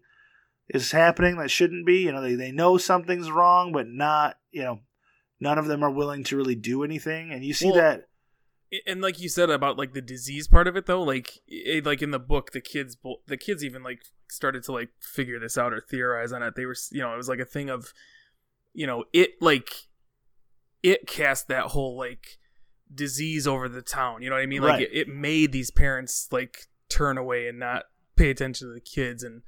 [0.69, 1.99] is happening that shouldn't be.
[1.99, 4.81] You know, they, they know something's wrong, but not, you know,
[5.41, 7.31] none of them are willing to really do anything.
[7.33, 8.09] And you see Well, that.
[8.87, 12.01] and like you said about like the disease part of it though like it, like
[12.03, 12.97] in the book the kids
[13.27, 16.65] the kids even like started to like figure this out or theorize on it they
[16.67, 17.93] were you know it was like a thing of
[18.73, 19.71] you know it like
[20.83, 22.39] it cast that whole like
[22.95, 24.63] disease over the town you know what i mean?
[24.63, 24.83] Like Right.
[24.83, 27.85] it, it made these parents like turn away and not
[28.17, 29.43] pay attention to the kids and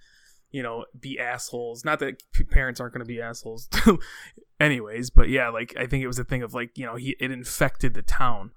[0.50, 1.84] you know be assholes.
[1.84, 3.68] Not that parents aren't going to be assholes
[4.60, 7.14] anyways but yeah like i think it was a thing of like you know he
[7.20, 8.52] it infected the town.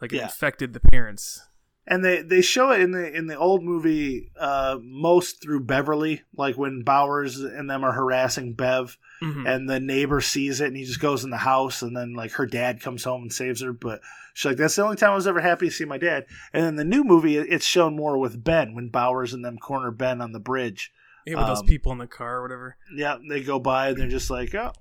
[0.00, 0.24] Like it Yeah.
[0.24, 1.46] infected the parents
[1.84, 6.22] And they, they show it in the in the old movie uh, most through Beverly,
[6.36, 9.48] like when Bowers and them are harassing Bev, Mhm.
[9.48, 12.32] and the neighbor sees it and he just goes in the house, and then like
[12.32, 13.72] her dad comes home and saves her.
[13.72, 14.00] But
[14.32, 16.64] she's like, "That's the only time I was ever happy to see my dad." And
[16.64, 20.20] then the new movie, it's shown more with Ben when Bowers and them corner Ben
[20.20, 20.92] on the bridge.
[21.26, 23.96] yeah, with those um, people in the car or whatever Yeah, they go by and
[23.98, 24.72] they're just like, "Oh."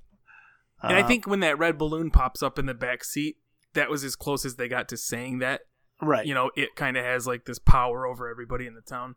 [0.84, 3.38] and i Uh, think when that red balloon pops up in the back seat
[3.74, 5.62] that was as close as they got to saying that
[6.02, 6.26] right.
[6.26, 9.16] you know it kind of has like this power over everybody in the town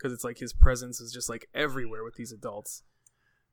[0.00, 2.82] because it's like his presence is just like everywhere with these adults.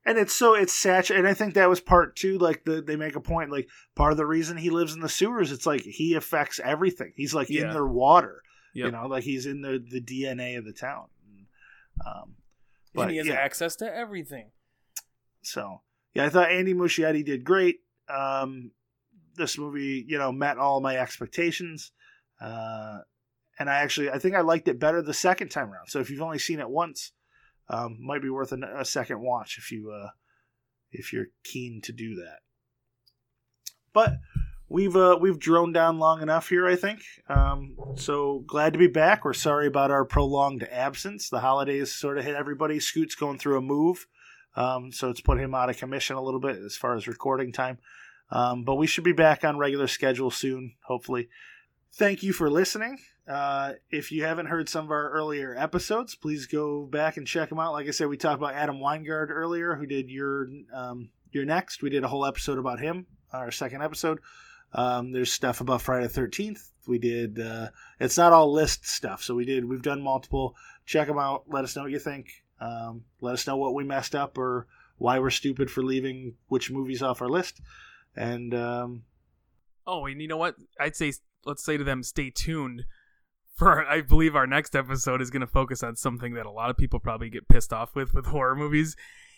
[0.05, 2.95] And it's so it's saturated and i think that was part two like the, they
[2.95, 5.81] make a point like part of the reason he lives in the sewers it's like
[5.81, 7.11] he affects everything.
[7.17, 8.41] He's like in their water
[8.73, 11.07] you know like he's in the the dna of the town.
[12.05, 12.35] Um
[12.95, 14.51] and he has yeah, access to everything.
[15.41, 15.81] So
[16.13, 17.79] yeah i thought andy muschietti did great.
[18.07, 18.71] Um
[19.35, 21.91] this movie you know met all my expectations
[22.41, 22.99] uh
[23.59, 26.09] and i actually i think i liked it better the second time around so if
[26.09, 27.11] you've only seen it once
[27.69, 30.09] um might be worth a, a second watch if you uh
[30.91, 32.39] if you're keen to do that
[33.93, 34.17] but
[34.69, 37.01] we've uh, we've droned down long enough here, I think.
[37.29, 39.25] Um, so glad to be back.
[39.25, 41.29] We're sorry about our prolonged absence.
[41.29, 42.79] The holidays sort of hit everybody.
[42.79, 44.07] Scoot's going through a move,
[44.55, 47.51] um, so it's put him out of commission a little bit as far as recording
[47.51, 47.79] time.
[48.29, 51.29] Um, but we should be back on regular schedule soon, hopefully.
[51.97, 52.99] Thank you for listening.
[53.27, 57.49] Uh, if you haven't heard some of our earlier episodes, please go back and check
[57.49, 57.73] them out.
[57.73, 61.81] Like I said, we talked about Adam Wingard earlier, who did your um, your next.
[61.81, 64.19] We did a whole episode about him, our second episode.
[64.73, 66.69] Um, there's stuff about Friday the Thirteenth.
[66.85, 67.39] We did.
[67.39, 67.69] Uh,
[67.99, 69.65] it's not all list stuff, so we did.
[69.65, 70.55] We've done multiple.
[70.85, 71.45] Check them out.
[71.47, 72.27] Let us know what you think.
[72.61, 74.67] Um, let us know what we messed up or
[74.99, 77.59] why we're stupid for leaving which movies off our list.
[78.15, 79.03] And um,
[79.87, 80.55] Oh, and you know what?
[80.77, 81.13] I'd say
[81.47, 82.85] let's say to them, stay tuned.
[83.55, 86.69] For I believe our next episode is going to focus on something that a lot
[86.69, 88.95] of people probably get pissed off with with horror movies.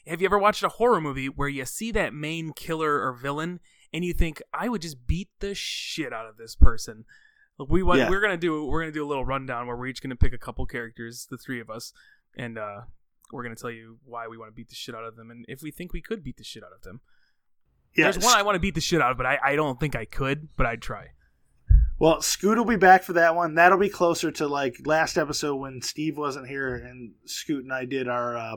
[0.08, 3.60] Have you ever watched a horror movie where you see that main killer or villain
[3.94, 7.06] and you think I would just beat the shit out of this person?
[7.60, 8.10] We what Yeah.
[8.10, 10.38] we're gonna do we're gonna do a little rundown where we're each gonna pick a
[10.38, 11.94] couple characters, the three of us,
[12.36, 12.82] and uh,
[13.32, 15.46] we're gonna tell you why we want to beat the shit out of them and
[15.48, 17.02] if we think we could beat the shit out of them.
[17.96, 19.80] yeah, There's one I want to beat the shit out of, but I, I don't
[19.80, 21.10] think I could, but I'd try.
[22.00, 23.56] Well, Scoot will be back for that one.
[23.56, 27.84] That'll be closer to like last episode when Steve wasn't here and Scoot and I
[27.84, 28.56] did our uh,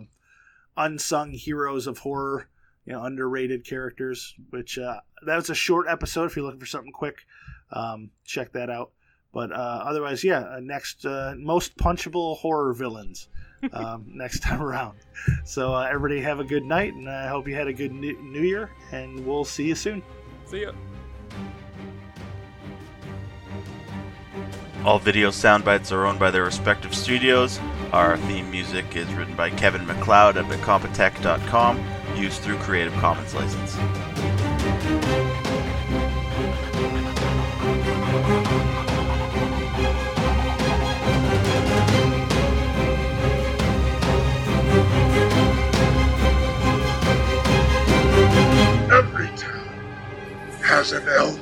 [0.76, 2.48] unsung heroes of horror,
[2.86, 4.34] you know, underrated characters.
[4.50, 6.26] Which uh, that was a short episode.
[6.26, 7.16] If you're looking for something quick,
[7.72, 8.92] um, check that out.
[9.32, 13.28] But uh, otherwise, yeah, uh, next uh, most punchable horror villains.
[13.72, 14.98] um, next time around.
[15.44, 18.20] So uh, everybody have a good night, and I hope you had a good new,
[18.20, 18.70] new year.
[18.90, 20.02] And we'll see you soon.
[20.46, 20.72] See ya.
[24.84, 27.60] All video sound bites are owned by their respective studios.
[27.92, 31.84] Our theme music is written by Kevin MacLeod at Incompetech.com,
[32.16, 33.76] used through Creative Commons license.
[48.90, 49.68] Every town
[50.64, 51.38] has an Elm.